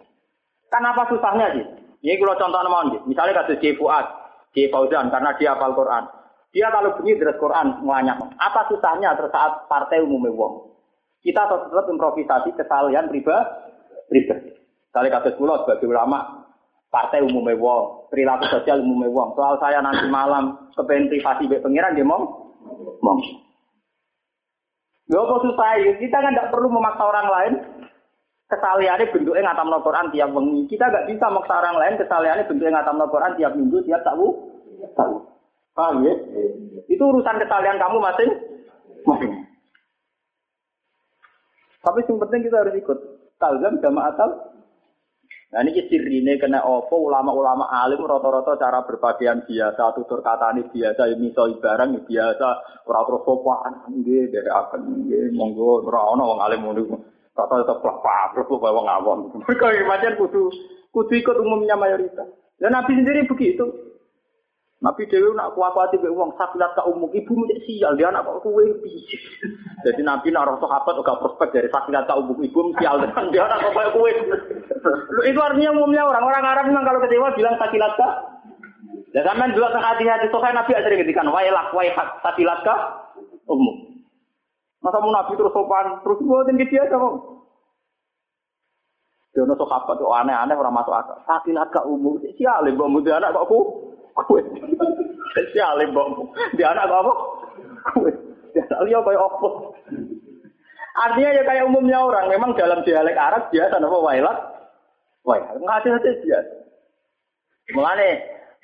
Kenapa 0.69 1.09
susahnya 1.09 1.49
sih? 1.57 1.65
Ini 2.05 2.21
kalau 2.21 2.37
contoh 2.37 2.61
nama 2.61 3.01
Misalnya 3.09 3.41
kasus 3.41 3.57
J. 3.57 3.73
Fuad, 3.81 4.05
J. 4.53 4.69
Fauzan, 4.69 5.09
karena 5.09 5.33
dia 5.41 5.57
hafal 5.57 5.73
Quran. 5.73 6.05
Dia 6.53 6.69
kalau 6.69 6.95
bunyi 6.95 7.17
dari 7.17 7.35
Quran 7.35 7.81
ngelanyak. 7.81 8.37
Apa 8.37 8.69
susahnya 8.69 9.17
saat 9.17 9.65
partai 9.65 10.05
umumnya 10.05 10.31
wong? 10.31 10.71
Kita 11.25 11.49
tetap 11.49 11.89
improvisasi 11.89 12.53
kesalahan 12.53 13.09
pribadi. 13.09 14.53
Kali 14.93 15.09
kasus 15.11 15.35
pulau 15.35 15.59
sebagai 15.65 15.89
ulama, 15.91 16.47
partai 16.87 17.19
umumnya 17.25 17.59
wong, 17.59 18.07
perilaku 18.07 18.47
sosial 18.47 18.79
umumnya 18.79 19.11
wong. 19.11 19.35
Soal 19.35 19.59
saya 19.59 19.83
nanti 19.83 20.07
malam 20.07 20.71
kepengen 20.77 21.11
privasi 21.11 21.51
be 21.51 21.59
pengiran 21.59 21.97
dia 21.97 22.07
mau, 22.07 22.53
mau. 23.03 23.19
Gak 25.05 25.21
apa 25.21 25.35
susah 25.37 25.69
kita 26.01 26.17
kan 26.17 26.33
tidak 26.33 26.49
perlu 26.49 26.67
memaksa 26.73 27.03
orang 27.05 27.27
lain. 27.29 27.53
Kesaliannya 28.45 29.09
bentuknya 29.09 29.41
ngatam 29.41 29.73
Quran 29.81 30.13
tiap 30.13 30.29
wengi. 30.33 30.69
Kita 30.69 30.85
nggak 30.85 31.07
bisa 31.09 31.25
memaksa 31.33 31.53
orang 31.65 31.77
lain 31.81 31.93
kesaliannya 31.97 32.47
bentuknya 32.49 32.73
ngatam 32.77 33.01
Quran 33.09 33.33
tiap 33.37 33.51
minggu, 33.57 33.77
tiap 33.85 34.01
tahu. 34.05 34.27
Tahu. 34.93 35.15
Paham 35.75 36.07
ya? 36.07 36.13
Itu 36.87 37.03
urusan 37.03 37.41
kesalian 37.41 37.77
kamu 37.81 37.97
masing. 37.99 38.31
Masing. 39.03 39.31
Tapi 41.85 41.99
yang 42.01 42.17
penting 42.17 42.41
kita 42.49 42.57
harus 42.65 42.75
ikut. 42.79 42.97
Talzam 43.35 43.83
jama'atal. 43.83 44.54
Nah 45.53 45.61
ini 45.61 45.85
sirine 45.85 46.41
kena 46.41 46.65
opo 46.65 47.05
ulama-ulama 47.05 47.69
alim 47.69 48.01
rata-rata 48.01 48.57
cara 48.57 48.81
berpakaian 48.81 49.45
biasa, 49.45 49.93
tutur 49.93 50.25
kata 50.25 50.57
ini 50.57 50.65
biasa, 50.73 51.01
ini 51.13 51.29
soal 51.37 51.61
barang 51.61 52.01
biasa, 52.09 52.47
orang 52.89 53.05
terus 53.05 53.21
sopan, 53.23 53.73
ini 53.93 54.25
dari 54.33 54.49
akan, 54.49 54.81
ini 55.05 55.29
monggo 55.31 55.85
orang 55.85 56.17
wong 56.17 56.39
alim 56.41 56.59
ngono. 56.65 56.83
Rata 57.35 57.61
tetap 57.61 57.77
pelapa, 57.83 58.33
pelapa 58.33 58.67
wong 58.73 58.87
awam. 58.89 59.19
Mereka 59.45 59.67
macam 59.85 60.11
kudu 60.17 60.43
kudu 60.95 61.13
ikut 61.13 61.35
umumnya 61.43 61.75
mayoritas. 61.77 62.31
Dan 62.57 62.71
Nabi 62.71 62.95
sendiri 62.95 63.27
begitu. 63.27 63.84
Nabi 64.83 65.07
Dewi 65.07 65.31
nak 65.39 65.55
kuat-kuat 65.55 65.95
ibu 65.95 66.11
uang 66.11 66.35
sakilat 66.35 66.75
ke 66.75 66.83
umum 66.83 67.07
ibu 67.15 67.31
menjadi 67.31 67.63
sial 67.63 67.95
dia 67.95 68.11
anak 68.11 68.27
kok 68.27 68.43
kue 68.43 68.67
Jadi 69.87 70.01
Nabi 70.03 70.35
nak 70.35 70.51
rasa 70.51 70.67
sahabat 70.67 70.99
juga 70.99 71.15
prospek 71.15 71.55
dari 71.55 71.69
sakilat 71.71 72.03
ke 72.03 72.13
umum 72.19 72.35
ibu 72.43 72.75
sial 72.75 72.99
dan 72.99 73.25
dia 73.31 73.47
anak 73.47 73.71
kok 73.71 73.95
kue. 73.95 74.11
Itu 75.23 75.39
artinya 75.39 75.71
umumnya 75.79 76.03
orang-orang 76.03 76.43
Arab 76.43 76.65
memang 76.67 76.83
kalau 76.83 76.99
kecewa 77.07 77.31
bilang 77.39 77.55
sakilat 77.55 77.93
ke. 77.95 78.09
Dan 79.15 79.23
sampai 79.23 79.55
dua 79.55 79.71
hati-hati 79.71 80.27
sokai 80.27 80.51
Nabi 80.51 80.75
sering 80.75 80.99
ketikan 81.07 81.31
wailak 81.31 81.71
waihak 81.71 82.19
sakilat 82.19 82.59
ke 82.67 82.75
umum. 83.47 84.03
Masa 84.83 84.99
mau 84.99 85.15
Nabi 85.15 85.39
terus 85.39 85.55
sopan 85.55 86.03
terus 86.03 86.19
buatin 86.19 86.59
gitu 86.59 86.75
aja 86.83 86.99
kok. 86.99 87.15
Dia 89.31 89.55
sahabat 89.55 89.95
tuh 89.99 90.11
aneh-aneh 90.11 90.55
orang 90.59 90.75
masuk 90.75 90.91
akal. 90.91 91.15
Sakilat 91.23 91.71
ke 91.71 91.79
umum 91.87 92.19
sial 92.35 92.67
ibu 92.67 92.91
muda 92.91 93.23
anak 93.23 93.31
kok 93.31 93.47
ku 93.47 93.59
kue. 94.23 94.41
Siale 95.51 95.83
mbokmu. 95.91 96.31
Dia 96.55 96.71
anak 96.71 96.87
apa? 96.87 97.13
Kue. 97.99 98.11
Dia 98.55 98.63
anak 98.71 98.81
liya 98.87 98.99
kaya 99.03 99.19
apa? 99.19 99.47
Artinya 100.95 101.35
ya 101.35 101.43
kayak 101.43 101.67
umumnya 101.67 101.99
orang, 101.99 102.31
memang 102.31 102.55
dalam 102.55 102.79
dialek 102.87 103.19
Arab 103.19 103.51
biasa 103.51 103.83
apa 103.83 103.97
wailat. 103.99 104.37
Wailat, 105.27 105.59
nggak 105.59 106.23
biasa. 106.23 106.51
Mulane 107.75 108.09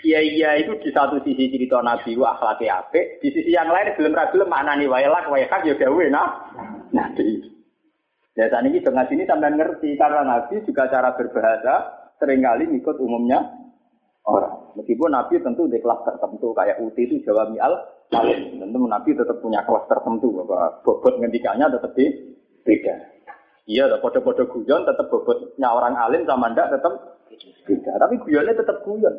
iya 0.05 0.21
iya 0.21 0.49
itu 0.61 0.77
di 0.79 0.89
satu 0.93 1.19
sisi 1.25 1.49
cerita 1.49 1.81
Nabi 1.81 2.13
wa 2.15 2.37
akhlaki 2.37 2.69
apik, 2.69 3.19
di 3.19 3.33
sisi 3.33 3.51
yang 3.51 3.67
lain 3.67 3.97
belum 3.97 4.13
ra 4.13 4.29
gelem 4.29 4.47
maknani 4.47 4.85
wailat 4.85 5.25
wailat 5.27 5.61
ya 5.65 5.73
gawe 5.75 6.05
nah. 6.07 6.29
Nabi. 6.93 7.51
Ya 8.37 8.47
saat 8.47 8.63
ini 8.63 8.79
dengan 8.79 9.05
sini 9.11 9.27
sampai 9.27 9.51
ngerti 9.51 9.99
karena 9.99 10.23
Nabi 10.23 10.63
juga 10.63 10.87
cara 10.87 11.11
berbahasa 11.19 11.75
sering 12.15 12.39
kali 12.39 12.63
ikut 12.79 12.95
umumnya 13.01 13.43
orang. 14.23 14.60
Meskipun 14.75 15.11
Nabi 15.11 15.41
tentu 15.43 15.67
di 15.67 15.79
kelas 15.79 16.01
tertentu 16.07 16.55
kayak 16.55 16.79
Uti 16.79 17.07
itu 17.07 17.15
Jawa 17.27 17.51
Mi'al 17.51 17.73
Salim. 18.11 18.59
Tentu 18.59 18.77
Nabi 18.87 19.09
tetap 19.15 19.37
punya 19.43 19.63
kelas 19.67 19.85
tertentu 19.87 20.31
bahwa 20.31 20.81
bobot 20.83 21.19
ngendikannya 21.19 21.67
tetap 21.71 21.91
di 21.95 22.05
beda. 22.63 22.95
Iya, 23.69 23.87
podo-podo 24.01 24.49
guyon 24.49 24.83
tetap 24.83 25.07
bobotnya 25.07 25.69
orang 25.69 25.95
alim 25.95 26.25
sama 26.25 26.51
ndak 26.51 26.73
tetap 26.73 27.21
beda. 27.67 27.91
Tapi 28.01 28.15
guyonnya 28.23 28.57
tetap 28.57 28.81
guyon. 28.83 29.15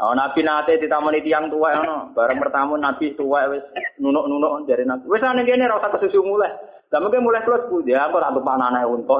Oh, 0.00 0.12
Nabi 0.16 0.40
nate 0.44 0.80
ditamani 0.80 1.24
tiang 1.24 1.48
tua 1.48 1.76
no. 1.80 2.12
Bareng 2.12 2.40
pertama 2.40 2.76
Nabi 2.76 3.16
tua 3.16 3.48
wis 3.52 3.64
nunuk-nunuk 4.00 4.66
dari 4.68 4.84
Nabi. 4.84 5.06
Ana 5.20 5.44
kene 5.44 5.68
ora 5.68 5.80
usah 5.80 5.92
kesusu 5.96 6.24
mulai. 6.24 6.52
Lah 6.90 6.98
mungkin 6.98 7.22
mulai 7.22 7.46
plus 7.46 7.70
bu 7.70 7.86
dia 7.86 8.08
aku 8.08 8.18
ora 8.18 8.34
panane 8.34 8.82
unta. 8.82 9.18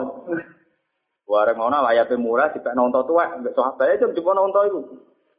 Wareng 1.31 1.57
ngono 1.63 1.87
wayahe 1.87 2.17
mulai 2.19 2.51
dipek 2.51 2.75
nonton 2.75 3.07
tua, 3.07 3.39
mbek 3.39 3.55
sahabat 3.55 3.95
itu 3.95 4.11
jupuk 4.19 4.35
nonton 4.35 4.67
iku. 4.67 4.81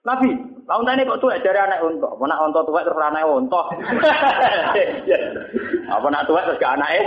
Nabi, 0.02 0.34
tahun 0.66 0.88
tadi 0.90 1.06
kok 1.06 1.22
tuwek 1.22 1.46
dari 1.46 1.62
anak 1.62 1.86
unta. 1.86 2.10
Apa 2.10 2.26
nak 2.26 2.42
unta 2.42 2.66
tuwek 2.66 2.90
terus 2.90 3.06
anak 3.06 3.30
unta? 3.30 3.62
Apa 5.94 6.08
nak 6.10 6.26
tuwek 6.26 6.46
terus 6.50 6.58
gak 6.58 6.82
anake? 6.82 7.02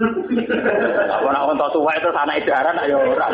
Apa 1.20 1.28
nak 1.28 1.46
unta 1.52 1.66
tuwek 1.76 2.00
terus 2.00 2.16
anak 2.16 2.40
edaran 2.40 2.80
ayo 2.80 3.04
ora. 3.04 3.28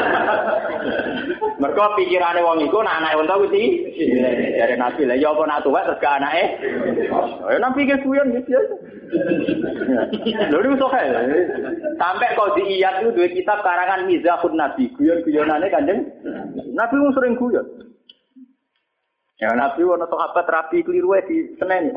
Mergo 1.63 1.95
pikirane 1.95 2.43
wong 2.43 2.59
iku 2.67 2.83
nak 2.83 2.99
anak 2.99 3.15
unta 3.23 3.39
kuwi 3.39 3.87
dari 4.59 4.75
Nabi. 4.75 5.07
Lah 5.07 5.15
ya 5.15 5.31
apa 5.31 5.43
nak 5.47 5.63
tuwek 5.63 5.87
terus 5.87 6.03
gak 6.03 6.19
anake? 6.19 6.45
Ya 7.47 7.59
Nabi 7.63 7.87
ke 7.87 8.03
kuyon 8.03 8.35
gitu 8.35 8.51
ya. 8.51 8.63
Lho 10.51 10.59
niku 10.59 10.75
sok 10.83 10.95
Sampai 12.03 12.35
kau 12.35 12.51
di 12.59 12.83
iyat 12.83 12.99
itu 13.01 13.15
dua 13.15 13.29
kitab 13.31 13.63
karangan 13.63 14.11
Mizahun 14.11 14.59
Nabi, 14.59 14.91
guyon-guyonane 14.99 15.71
Kanjeng 15.71 16.03
Nabi 16.75 16.95
mu 16.99 17.15
sering 17.15 17.39
guyon. 17.39 17.67
Ya 19.39 19.55
Nabi 19.55 19.87
wono 19.87 20.11
sahabat 20.11 20.51
rapi 20.51 20.83
keliru 20.83 21.15
di 21.31 21.55
Senen. 21.63 21.95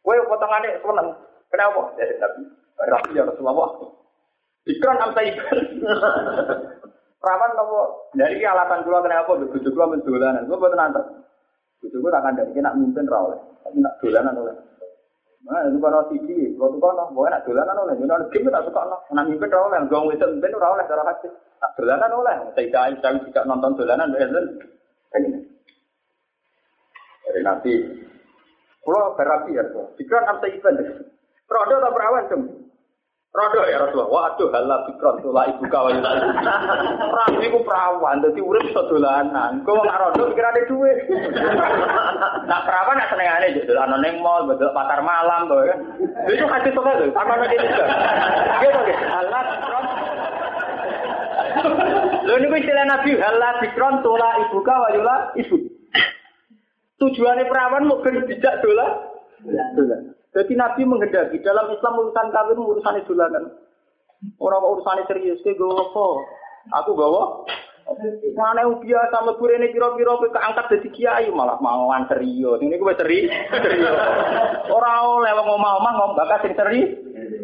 Kowe 0.00 0.16
potongane 0.32 0.80
seneng. 0.80 1.08
Kenapa? 1.52 1.92
Ya 2.00 2.08
Nabi. 2.24 2.63
Rapi 2.88 3.16
ya 3.16 3.24
Rasulullah. 3.24 3.70
Ikran 4.64 5.02
am 5.04 5.12
ikan. 5.12 5.58
Rawan 7.24 7.50
nopo? 7.56 8.12
Dari 8.12 8.44
alasan 8.44 8.84
kula 8.84 9.00
kenapa 9.00 9.32
bojo 9.36 9.68
kula 9.72 9.96
mendolanan. 9.96 10.44
Kula 10.44 10.60
boten 10.60 10.80
antar. 10.80 11.04
Bojo 11.80 11.96
kula 12.00 12.20
tak 12.20 12.22
kandhani 12.28 12.60
nak 12.60 12.76
mimpin 12.76 13.08
ra. 13.08 13.20
Tapi 13.64 13.78
nak 13.80 13.96
dolanan 14.00 14.40
oleh. 14.40 14.56
Nah, 15.44 15.60
itu 15.68 15.76
kalau 15.76 16.08
TV, 16.08 16.56
kalau 16.56 16.72
tuh 16.72 16.80
kalau 16.80 17.12
mau 17.12 17.28
enak 17.28 17.44
dolanan 17.44 17.76
oleh, 17.84 18.00
jadi 18.00 18.32
game 18.32 18.48
tak 18.48 18.64
suka 18.64 18.80
no. 18.88 18.96
Nak 19.12 19.28
mimpin 19.28 19.52
ra 19.52 19.60
oleh, 19.60 19.76
gong 19.92 20.08
itu 20.08 20.24
mimpin 20.24 20.56
ra 20.56 20.72
oleh 20.72 20.88
cara 20.88 21.04
hati. 21.04 21.28
Tak 21.60 21.72
dolanan 21.76 22.12
oleh, 22.16 22.36
saya 22.56 22.96
saya 22.96 23.20
tidak 23.20 23.44
nonton 23.44 23.76
dolanan, 23.76 24.08
dolanan. 24.08 24.44
Dari 27.24 27.40
nanti, 27.44 27.72
kalau 28.80 29.12
berapi 29.16 29.52
ya, 29.52 29.64
pikiran 30.00 30.32
apa 30.32 30.48
event? 30.48 30.80
Rodo 31.44 31.74
atau 31.76 31.92
perawan 31.92 32.28
cem? 32.32 32.40
Rodo 33.34 33.66
ya 33.66 33.82
Rasulullah. 33.82 34.14
Waduh, 34.14 34.46
halah 34.54 34.86
pikiran 34.86 35.18
tuh 35.18 35.34
lah 35.34 35.50
ibu 35.50 35.66
kawan. 35.66 35.98
Rapi 35.98 37.50
ku 37.50 37.66
perawan, 37.66 38.22
jadi 38.22 38.38
urip 38.38 38.62
iso 38.70 38.86
dolanan. 38.86 39.58
Kau 39.66 39.74
nggak 39.82 39.98
rodo 39.98 40.30
pikiran 40.30 40.54
ada 40.54 40.62
duit. 40.70 40.98
Nak 42.46 42.62
perawan 42.62 42.94
nak 42.94 43.10
seneng 43.10 43.26
aneh, 43.26 43.58
dolanan 43.66 43.98
neng 44.06 44.22
mall, 44.22 44.46
betul 44.46 44.70
pasar 44.70 45.02
malam, 45.02 45.50
tuh 45.50 45.66
kan. 45.66 45.78
Itu 46.30 46.46
kasih 46.46 46.70
tuh 46.78 46.82
kan, 46.86 47.10
apa 47.10 47.32
nanti 47.34 47.58
juga. 47.58 47.84
Gitu, 48.62 48.80
gitu. 48.86 49.04
Halah 49.10 49.42
pikron. 49.50 49.84
Lalu 52.24 52.38
ini 52.38 52.56
istilah 52.62 52.86
Nabi, 52.86 53.10
halah 53.18 53.52
pikron 53.66 53.94
tulah 54.06 54.32
ibu 54.46 54.58
kawan, 54.62 54.94
ibu. 55.42 55.56
Tujuannya 57.02 57.50
perawan 57.50 57.90
mau 57.90 57.98
bijak 57.98 58.62
dolan. 58.62 60.13
Jadi 60.34 60.52
Nabi 60.58 60.82
menghendaki 60.82 61.38
dalam 61.46 61.70
Islam 61.70 61.94
urusan 61.94 62.26
kawin 62.34 62.58
urusan 62.58 63.06
dolanan. 63.06 63.54
Orang 64.42 64.66
urusan 64.66 65.06
serius 65.06 65.38
ke 65.46 65.54
apa? 65.54 66.06
Aku 66.82 66.96
bawa 66.96 67.44
Mana 68.32 68.64
yang 68.64 68.80
biasa 68.80 69.20
mlebu 69.20 69.44
rene 69.44 69.68
pira-pira 69.68 70.16
kowe 70.16 70.32
keangkat 70.32 70.72
dadi 70.72 70.88
kiai 70.88 71.28
malah 71.28 71.60
mauan 71.60 72.08
serius. 72.08 72.56
Ini 72.64 72.80
gue 72.80 72.94
seri. 72.96 73.28
Ora 74.72 75.04
oleh 75.04 75.32
wong 75.36 75.60
omah-omah 75.60 75.92
ngomong 75.92 76.16
bakat 76.16 76.48
sing 76.48 76.56
seri. 76.56 76.80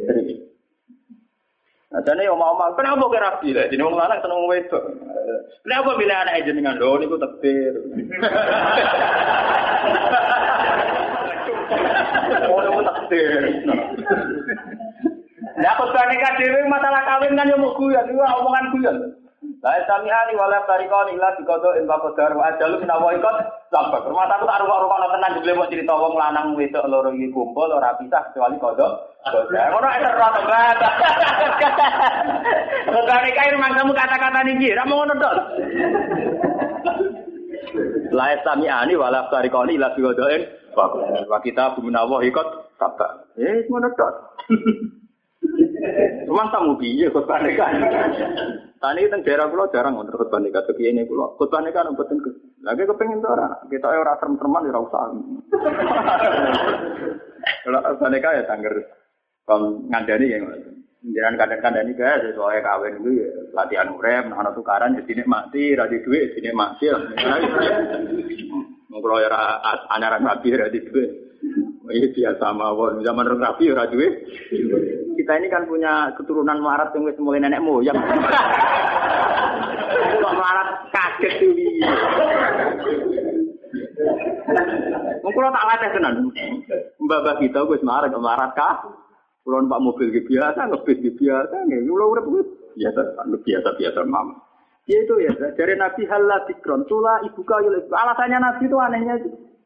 Serius. 0.09 0.41
Nah, 1.93 2.01
jadi 2.07 2.32
omah-omah 2.32 2.72
kenapa 2.72 3.05
kira 3.12 3.36
rapi 3.36 3.53
lah? 3.53 3.68
Jadi 3.68 3.84
wong 3.84 4.01
lanang 4.01 4.24
seneng 4.24 4.49
wedok. 4.49 4.84
Kenapa 5.61 5.91
bila 6.01 6.14
anak 6.24 6.41
jenengan 6.49 6.80
lho 6.80 6.97
niku 6.97 7.20
tekbir. 7.20 7.74
Niku 11.70 12.80
takdir. 12.86 13.42
Lah 15.60 15.76
kok 15.76 15.92
nikah 15.92 16.32
dhewe 16.40 16.60
masalah 16.72 17.02
kawin 17.04 17.36
kan 17.36 17.50
yo 17.52 17.60
mung 17.60 17.76
guyon, 17.76 18.08
iku 18.08 18.22
omongan 18.24 18.72
guyon. 18.72 18.96
Lah 19.60 19.76
sami 19.84 20.08
ali 20.08 20.32
wala 20.40 20.64
tarikon 20.64 21.12
illa 21.12 21.36
dikodo 21.36 21.76
in 21.76 21.84
qadar 21.84 22.32
wa 22.32 22.48
ajalu 22.48 22.80
menawa 22.80 23.12
ikut 23.12 23.36
sabak. 23.68 24.08
Rumah 24.08 24.24
aku 24.24 24.48
tak 24.48 24.60
rupa-rupa 24.64 25.04
tenan 25.12 25.36
jebule 25.36 25.52
mau 25.52 25.68
cerita 25.68 25.92
wong 25.92 26.16
lanang 26.16 26.56
wedok 26.56 26.88
loro 26.88 27.12
iki 27.12 27.28
kumpul 27.28 27.68
ora 27.68 27.92
pisah 28.00 28.32
kecuali 28.32 28.56
kodok. 28.56 29.20
Ngono 29.52 29.88
eter 30.00 30.14
rata 30.16 30.40
banget. 30.48 30.78
Regane 32.88 33.30
kae 33.36 33.52
rumah 33.52 33.70
kamu 33.76 33.92
kata-kata 33.92 34.40
niki, 34.48 34.72
ra 34.72 34.84
mau 34.88 35.04
ngono 35.04 35.14
tok. 35.20 35.36
La 38.16 38.32
sami 38.40 38.64
ani 38.64 38.96
wala 38.96 39.28
tarikon 39.28 39.76
illa 39.76 39.92
dikodo 39.92 40.24
in 40.32 40.48
wa 40.74 41.38
kita 41.42 41.74
buminawa 41.76 42.22
ikut 42.26 42.70
Tabak. 42.80 43.36
Eh, 43.36 43.68
ngono 43.68 43.92
tok. 43.92 44.14
Cuma 46.24 46.48
tamu 46.48 46.80
piye 46.80 47.12
khotbah 47.12 47.44
nikah. 47.44 47.68
Tani 48.80 49.12
teng 49.12 49.20
daerah 49.20 49.52
kula 49.52 49.68
jarang 49.68 50.00
ngono 50.00 50.16
khotbah 50.16 50.40
nikah 50.40 50.64
iki 50.64 50.88
ini 50.88 51.04
kula. 51.04 51.36
Khotbah 51.36 51.60
nikah 51.60 51.84
nang 51.84 51.96
boten 52.00 52.16
Lagi 52.64 52.88
kepengin 52.88 53.20
to 53.20 53.28
ora. 53.28 53.52
Kita 53.68 53.88
ora 53.92 54.16
serem-sereman 54.16 54.68
ora 54.72 54.80
usah. 54.80 55.02
Kalau 57.68 57.80
khotbah 57.84 58.08
nikah 58.08 58.32
ya 58.32 58.42
tangger 58.48 58.74
kon 59.44 59.92
ngandani 59.92 60.32
ya 60.32 60.40
Jangan 61.01 61.40
kadang-kadang 61.40 61.88
ini 61.88 61.96
kayak 61.96 62.28
sesuai 62.28 62.61
kawin 62.61 63.01
itu 63.01 63.24
ya, 63.24 63.32
latihan 63.57 63.88
urem, 63.88 64.36
anak 64.36 64.53
tukaran 64.53 65.01
jadi 65.01 65.24
mati, 65.24 65.72
radi 65.72 65.96
duit 66.05 66.36
jadi 66.36 66.53
mati. 66.53 66.92
Mengkulo 68.92 69.16
ya 69.24 69.32
anak 69.96 70.20
rapi 70.20 70.53
radi 70.53 70.80
duit. 70.84 71.11
Ini 71.90 72.12
biasa 72.12 72.53
mawon 72.53 73.01
zaman 73.01 73.32
rapi 73.32 73.72
ya 73.72 73.88
duit. 73.88 74.28
Kita 75.16 75.40
ini 75.40 75.48
kan 75.48 75.64
punya 75.64 76.12
keturunan 76.20 76.61
melarat 76.61 76.92
yang 76.92 77.09
mulai 77.16 77.40
nenek 77.40 77.64
moyang. 77.64 77.96
Kok 80.20 80.34
melarat 80.36 80.68
kaget 80.92 81.32
tuh. 81.40 81.53
Mengkulo 85.24 85.48
tak 85.48 85.64
latih 85.64 85.90
tenan. 85.96 86.28
Mbak 87.01 87.40
kita 87.40 87.64
gue 87.64 87.80
melarat 87.80 88.12
melarat 88.12 88.53
kah? 88.53 88.84
Kulon 89.41 89.72
pak 89.72 89.80
mobil 89.80 90.12
gitu 90.12 90.36
biasa, 90.36 90.68
ngebis 90.68 91.01
gitu 91.01 91.16
biasa, 91.24 91.64
nih 91.64 91.88
ulah 91.88 92.07
udah 92.12 92.24
biasa, 92.76 93.01
biasa 93.41 93.68
biasa 93.80 94.01
mam. 94.05 94.36
Ya 94.84 95.01
itu 95.01 95.14
ya, 95.22 95.32
dari 95.57 95.74
Nabi 95.78 96.03
halal 96.09 96.45
dikron, 96.51 96.84
tula 96.91 97.22
ibu 97.24 97.41
kayu 97.47 97.72
Alasannya 97.88 98.38
Nabi 98.43 98.64
itu 98.68 98.76
anehnya 98.76 99.16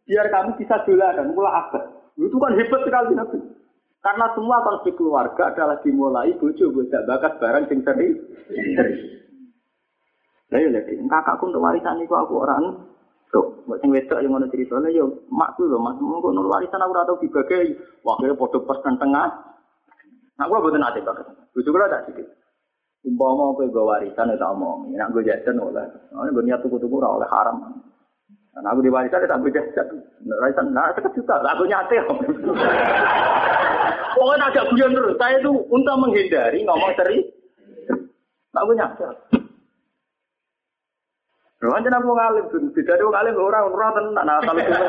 biar 0.04 0.26
kamu 0.28 0.60
bisa 0.60 0.84
dan 0.84 1.32
mulai 1.32 1.54
apa? 1.64 1.80
Itu 2.20 2.36
kan 2.38 2.54
hebat 2.54 2.80
sekali 2.86 3.16
Nabi. 3.16 3.38
Karena 4.04 4.26
semua 4.36 4.60
konflik 4.60 5.00
keluarga 5.00 5.48
adalah 5.48 5.80
dimulai 5.80 6.36
bojo 6.36 6.68
bocah 6.76 7.02
bakat 7.08 7.40
barang 7.40 7.64
sing 7.72 7.80
seri. 7.80 8.12
Lah 10.52 10.58
ya 10.60 10.68
lagi, 10.68 11.00
kakakku 11.08 11.48
untuk 11.48 11.64
warisan 11.64 12.04
itu 12.04 12.12
aku 12.12 12.36
orang 12.36 12.84
Tuh, 13.32 13.66
buat 13.66 13.82
sing 13.82 13.90
wedok 13.90 14.22
yang 14.22 14.30
ngono 14.30 14.46
cerita 14.46 14.78
lah 14.78 14.92
yo 14.94 15.26
makku 15.26 15.66
lho 15.66 15.74
Mas, 15.82 15.98
monggo 15.98 16.30
warisan 16.30 16.78
aku 16.78 16.94
ora 16.94 17.02
tau 17.02 17.18
dibagi. 17.18 17.74
Wah, 18.06 18.14
kira 18.22 18.38
padha 18.38 18.62
pas 18.62 18.78
tengah. 18.78 19.26
Nah, 20.34 20.44
gue 20.50 20.58
butuh 20.58 20.80
nanti 20.80 20.98
banget. 20.98 21.26
Butuh 21.54 21.70
gue 21.70 21.86
tak 21.86 22.02
sedikit. 22.10 22.26
Umpama 23.04 23.54
gue 23.54 23.70
gue 23.70 23.84
warisan 23.84 24.34
itu 24.34 24.42
omong. 24.42 24.90
Nak 24.90 25.12
gue 25.14 25.22
jajan 25.22 25.62
oleh. 25.62 25.86
Soalnya 26.10 26.34
gue 26.34 26.44
niat 26.50 26.60
tuku-tuku 26.64 26.96
oleh 26.98 27.28
haram. 27.30 27.78
Nah, 28.54 28.70
aku 28.70 28.82
di 28.82 28.90
warisan 28.90 29.22
itu 29.22 29.30
gue 29.30 29.54
jajan. 29.54 29.86
Warisan, 30.26 30.74
nah 30.74 30.90
sekat 30.96 31.14
juga. 31.14 31.38
Aku 31.54 31.62
nyate. 31.70 32.02
Pokoknya 34.14 34.46
agak 34.50 34.66
guyon 34.74 34.94
terus. 34.94 35.18
Saya 35.18 35.38
itu 35.38 35.50
untuk 35.70 35.96
menghindari 36.02 36.66
ngomong 36.66 36.92
seri. 36.98 37.22
Aku 38.54 38.70
nyate. 38.74 39.06
Lalu 41.64 41.80
jangan 41.80 41.96
aku 42.04 42.12
ngalim, 42.12 42.44
tidak 42.76 43.00
ada 43.00 43.04
ngalim 43.08 43.40
orang 43.40 43.72
orang 43.72 43.92
tenan. 43.96 44.24
Nah, 44.28 44.36
kalau 44.44 44.60
itu 44.68 44.84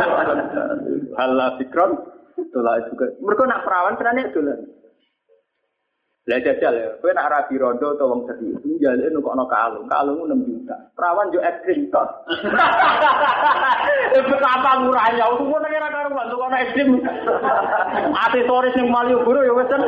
halah 1.15 1.49
fikron, 1.55 1.91
itulah 2.35 2.75
juga. 2.91 3.15
Mereka 3.23 3.47
nak 3.47 3.63
perawan 3.63 3.95
sebenarnya 3.95 4.27
itu 4.27 4.39
lah 4.43 4.59
jajal 6.25 6.73
ya, 6.73 6.89
kowe 6.97 7.13
nak 7.13 7.29
rabi 7.29 7.61
rondo 7.61 7.93
atau 7.93 8.09
wong 8.09 8.21
sedih, 8.25 8.57
jaluk 8.81 9.13
nukokno 9.13 9.45
kalung, 9.45 9.85
kalung 9.85 10.25
6 10.25 10.41
juta. 10.49 10.73
Perawan 10.97 11.29
yo 11.29 11.37
ekstrim 11.37 11.85
kok. 11.93 12.25
Betapa 14.33 14.81
murahnya, 14.81 15.29
aku 15.29 15.45
pun 15.45 15.61
ngira 15.61 15.85
karuan 15.93 16.27
nukokno 16.33 16.57
ekstrim. 16.65 16.89
Ati 18.25 18.41
sore 18.49 18.73
sing 18.73 18.89
Malioboro 18.89 19.45
yo 19.45 19.53
wis 19.53 19.69
kan. 19.69 19.85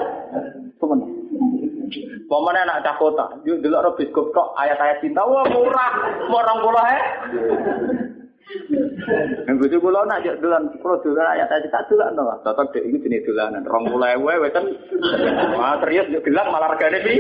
Temen. 0.78 1.00
Pemane 2.28 2.60
anak 2.62 2.86
cah 2.86 2.96
kota, 3.02 3.26
yo 3.42 3.58
delok 3.58 3.82
ro 3.82 3.92
biskop 3.98 4.30
kok 4.36 4.54
ayat-ayat 4.62 5.02
cinta, 5.02 5.26
wah 5.26 5.48
murah, 5.48 5.92
mau 6.30 6.44
20 6.44 6.92
he. 6.92 6.98
Yang 9.48 9.56
bojo 9.60 9.78
kula 9.84 10.08
nak 10.08 10.24
jek 10.24 10.40
dolan 10.40 10.72
kula 10.80 10.96
dolan 11.04 11.36
ayat 11.36 11.52
ayat 11.52 11.68
tak 11.68 11.92
dolan 11.92 12.16
to. 12.16 12.24
Tetep 12.48 12.68
dek 12.72 12.86
iku 12.88 12.98
jenis 13.04 13.26
dolanan 13.28 13.64
20.000 13.68 14.44
weten. 14.44 14.66
Wah 15.60 15.76
serius 15.84 16.08
yo 16.08 16.20
gelang 16.24 16.48
malah 16.48 16.72
regane 16.72 17.00
pi. 17.04 17.16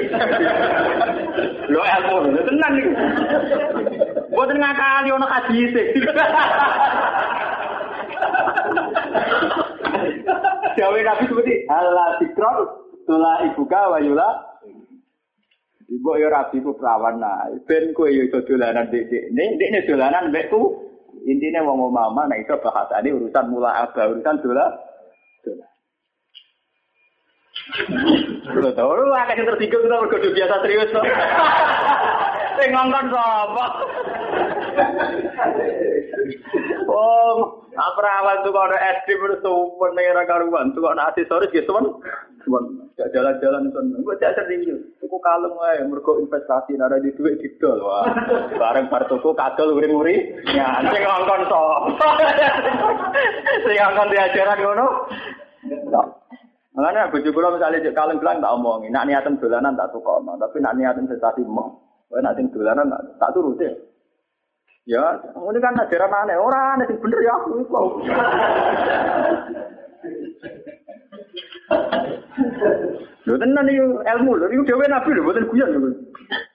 Lho 1.67 1.81
ilmu 1.83 2.15
lho 2.31 2.41
tenan 2.47 2.71
niku. 2.79 2.91
Boten 4.31 4.57
ngakali 4.63 5.09
ono 5.11 5.27
hadis. 5.27 5.75
Jawa 10.77 10.99
Nabi 11.01 11.25
seperti 11.25 11.55
Allah 11.67 12.07
dikron 12.21 12.57
tula 13.03 13.33
ibuka 13.49 13.81
wa 13.91 13.99
yula 13.99 14.29
Ibu 15.87 16.19
ya 16.19 16.27
rabi 16.27 16.59
ku 16.59 16.75
perawan 16.75 17.23
nah, 17.23 17.47
ben 17.63 17.95
kowe 17.95 18.11
yo 18.11 18.27
iso 18.27 18.43
dolanan. 18.43 18.91
Ning 18.91 19.49
dik 19.55 19.87
dolanan 19.87 20.35
mbekku 20.35 20.87
Intinya 21.27 21.59
wong 21.67 21.91
mama 21.91 22.23
nah 22.23 22.39
itu 22.39 22.55
ini 22.55 23.09
urusan 23.11 23.45
mula 23.51 23.83
apa 23.83 24.07
urusan 24.07 24.39
dola. 24.39 24.67
Lo 28.55 28.71
tau 28.71 28.95
lu 28.95 29.11
akeh 29.11 29.35
sing 29.35 29.43
tersinggung 29.43 29.83
kita 29.83 29.99
mergo 29.99 30.17
biasa 30.23 30.55
serius 30.63 30.91
kok. 30.95 31.03
Sing 32.55 32.69
ngongkon 32.71 33.05
sapa? 33.11 33.65
Oh, 36.87 37.61
apa 37.75 37.99
awal 38.23 38.41
tuh 38.41 38.55
kalau 38.55 38.73
es 38.73 39.03
krim 39.05 39.21
itu 39.21 39.37
super 39.43 39.91
nih 39.93 40.15
karuan, 40.25 40.73
tuh 40.73 40.81
kalau 40.81 40.97
aksesoris 40.97 41.53
gitu 41.53 41.69
kan, 41.69 41.85
gak 42.97 43.11
jalan-jalan 43.13 43.69
tuh, 43.69 43.83
gue 43.83 44.15
cak 44.17 44.33
serius, 44.33 44.81
tuku 44.97 45.17
kalem 45.21 45.53
wae, 45.53 45.83
mergo 45.85 46.17
investasi 46.17 46.73
nara 46.79 46.97
di 46.97 47.13
duit 47.13 47.37
didol, 47.37 47.83
wah, 47.83 48.07
bareng 48.57 48.89
bar 48.89 49.05
tuku 49.05 49.35
kadol 49.37 49.77
uri-uri, 49.77 50.33
ya, 50.49 50.81
sing 50.87 51.03
ngongkon 51.03 51.41
sop, 51.51 51.93
sing 53.67 53.75
ngongkon 53.77 54.11
diajaran 54.11 54.59
ngono, 54.63 54.87
Makanya 56.77 57.09
bojo 57.09 57.33
kula 57.33 57.57
misalnya 57.57 57.89
cek 57.89 57.97
kalem 57.97 58.21
bilang 58.21 58.37
tak 58.37 58.53
omongin, 58.53 58.93
nak 58.93 59.09
niatem 59.09 59.41
dolanan 59.41 59.73
tak 59.73 59.89
tukono, 59.89 60.37
tapi 60.37 60.61
nak 60.61 60.77
niatem 60.77 61.09
investasi 61.09 61.41
mau. 61.41 61.73
Kowe 62.05 62.21
nak 62.21 62.37
sing 62.37 62.53
dolanan 62.53 62.93
tak 63.17 63.33
turuti. 63.33 63.65
Ya, 64.85 65.03
ini 65.35 65.57
kan 65.59 65.73
ajaran 65.73 66.13
aneh, 66.13 66.37
orang 66.37 66.79
aneh 66.79 66.87
bener 67.01 67.19
ya 67.19 67.33
aku. 67.33 67.65
Lho 73.27 73.35
tenan 73.35 73.67
iki 73.67 73.83
ilmu 73.83 74.31
lho, 74.39 74.45
iku 74.53 74.63
dhewe 74.63 74.85
nabi 74.87 75.11
lho, 75.11 75.21
mboten 75.25 75.49
guyon 75.51 75.69
lho. 75.73 75.89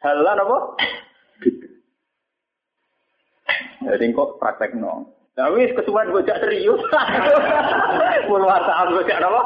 Halan 0.00 0.42
apa? 0.42 0.56
Jadi 3.82 4.14
kok 4.14 4.38
praktekno. 4.38 5.10
Nah, 5.32 5.48
wis 5.56 5.72
kesuwen 5.72 6.12
gue 6.12 6.28
jak 6.28 6.44
serius. 6.44 6.80
Pun 8.28 8.44
wartawan 8.44 8.92
gue 8.92 9.08
jak 9.08 9.24
apa? 9.24 9.40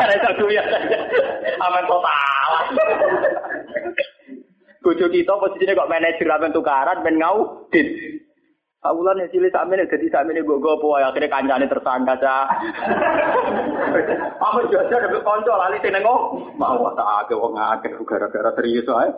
Ada 0.00 0.16
satu 0.24 0.48
ya. 0.48 0.64
Aman 1.60 1.84
total. 1.84 2.50
Bojo 4.80 5.06
kita 5.12 5.32
posisinya 5.36 5.76
kok 5.76 5.90
manajer 5.92 6.28
amen 6.30 6.56
tukaran 6.56 7.04
ben 7.04 7.20
ngaudit. 7.20 7.88
Awulan 8.86 9.18
yang 9.18 9.30
cilik 9.34 9.50
sakmene 9.50 9.90
dadi 9.90 10.06
sakmene 10.06 10.46
mbok 10.46 10.62
gopo 10.62 10.94
akhirnya 10.94 11.32
kancane 11.32 11.66
tersangka 11.66 12.14
cah. 12.22 12.46
Apa 14.38 14.60
jajar 14.70 15.10
ada 15.10 15.18
kanca 15.22 15.52
lali 15.58 15.82
sing 15.82 15.90
nengo. 15.90 16.38
Mau 16.54 16.86
tak 16.94 17.26
akeh 17.26 17.36
wong 17.36 17.58
akeh 17.58 17.90
gara-gara 18.06 18.50
serius 18.54 18.86
ae. 18.86 19.10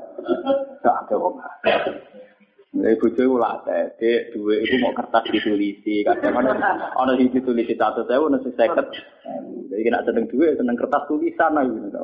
Tak 0.81 0.97
akeh 1.05 1.17
wong 1.21 1.37
akeh. 1.37 1.77
Mulai 2.79 2.95
bojo 2.95 3.43
latih, 3.43 3.91
dek 3.99 4.39
duwe 4.39 4.63
iku 4.63 4.79
mau 4.79 4.95
kertas 4.95 5.27
ditulisi, 5.35 6.07
kadang 6.07 6.47
ana 6.47 6.55
ana 6.95 7.19
sing 7.19 7.27
ditulisi 7.35 7.75
100.000, 7.75 8.07
ana 8.07 8.39
sing 8.39 8.55
50. 8.55 9.75
Jadi 9.75 9.83
nek 9.91 10.05
seneng 10.07 10.25
duwe 10.31 10.55
seneng 10.55 10.79
kertas 10.79 11.03
tulisan 11.11 11.59
ae 11.59 11.67
ngono 11.67 11.91
ta. 11.91 12.03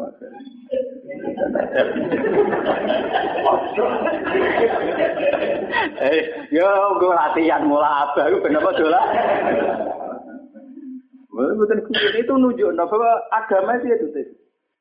Eh, 5.94 6.18
yo 6.50 6.66
gue 6.98 7.14
latihan 7.14 7.62
mula 7.70 8.10
apa, 8.10 8.34
gue 8.34 8.42
kenapa 8.42 8.74
dola? 8.74 9.00
Betul 11.30 11.86
itu 12.18 12.34
nunjuk 12.34 12.74
bahwa 12.74 13.10
agama 13.30 13.78
itu 13.78 13.94
itu 13.94 14.22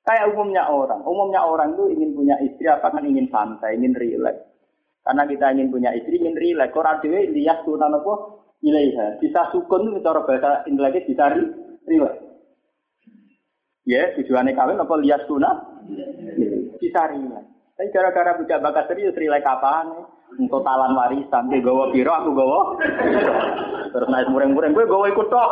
kayak 0.09 0.33
umumnya 0.33 0.65
orang. 0.73 1.05
Umumnya 1.05 1.45
orang 1.45 1.77
itu 1.77 1.85
ingin 1.93 2.17
punya 2.17 2.35
istri 2.41 2.65
apa 2.65 2.89
kan 2.89 3.05
ingin 3.05 3.29
santai, 3.29 3.77
ingin 3.77 3.93
rileks. 3.93 4.52
Karena 5.03 5.23
kita 5.27 5.51
ingin 5.51 5.67
punya 5.67 5.91
istri, 5.91 6.15
ingin 6.15 6.39
rileks. 6.39 6.71
Quran 6.71 7.03
dewe 7.03 7.27
lias 7.35 7.59
tunan 7.67 7.91
apa? 7.91 8.13
Ilaiha. 8.63 9.19
Bisa 9.19 9.51
sukun 9.51 9.91
itu 9.91 9.99
cara 9.99 10.23
bahasa 10.23 10.63
Indonesia 10.71 11.03
bisa 11.03 11.27
rileks. 11.84 12.19
Ya, 13.84 14.15
tujuannya 14.15 14.55
kawin 14.55 14.80
apa 14.80 14.95
lias 15.03 15.27
tuna? 15.27 15.51
Bisa 16.80 17.11
rileks. 17.11 17.51
Tapi 17.75 17.89
gara-gara 17.91 18.39
tidak 18.39 18.63
bakat 18.63 18.85
serius, 18.88 19.17
rilek 19.19 19.43
kapan? 19.43 19.91
Totalan 20.34 20.97
warisan, 20.97 21.51
dia 21.51 21.61
gawa 21.61 21.93
piro, 21.93 22.09
aku 22.09 22.34
gawa. 22.34 22.80
Terus 23.93 24.09
naik 24.09 24.31
mureng-mureng, 24.34 24.73
gue 24.73 24.89
gawa 24.89 25.05
ikut 25.11 25.30
tok. 25.30 25.49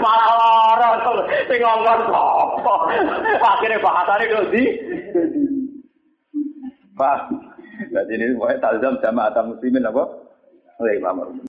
Malah 0.00 0.30
lorong, 0.40 1.28
sing 1.50 1.60
ngomong 1.60 2.00
sapa. 2.08 2.74
Akhirnya 3.44 3.82
bahasane 3.84 4.24
kok 4.30 4.48
di. 4.54 4.64
Pak, 6.92 7.32
jadi 7.88 8.12
ini 8.20 8.36
pokoknya 8.36 8.60
talzam 8.60 8.94
sama 9.00 9.32
atam 9.32 9.56
muslimin 9.56 9.88
apa? 9.88 10.04
Oleh 10.76 11.00
Imam 11.00 11.40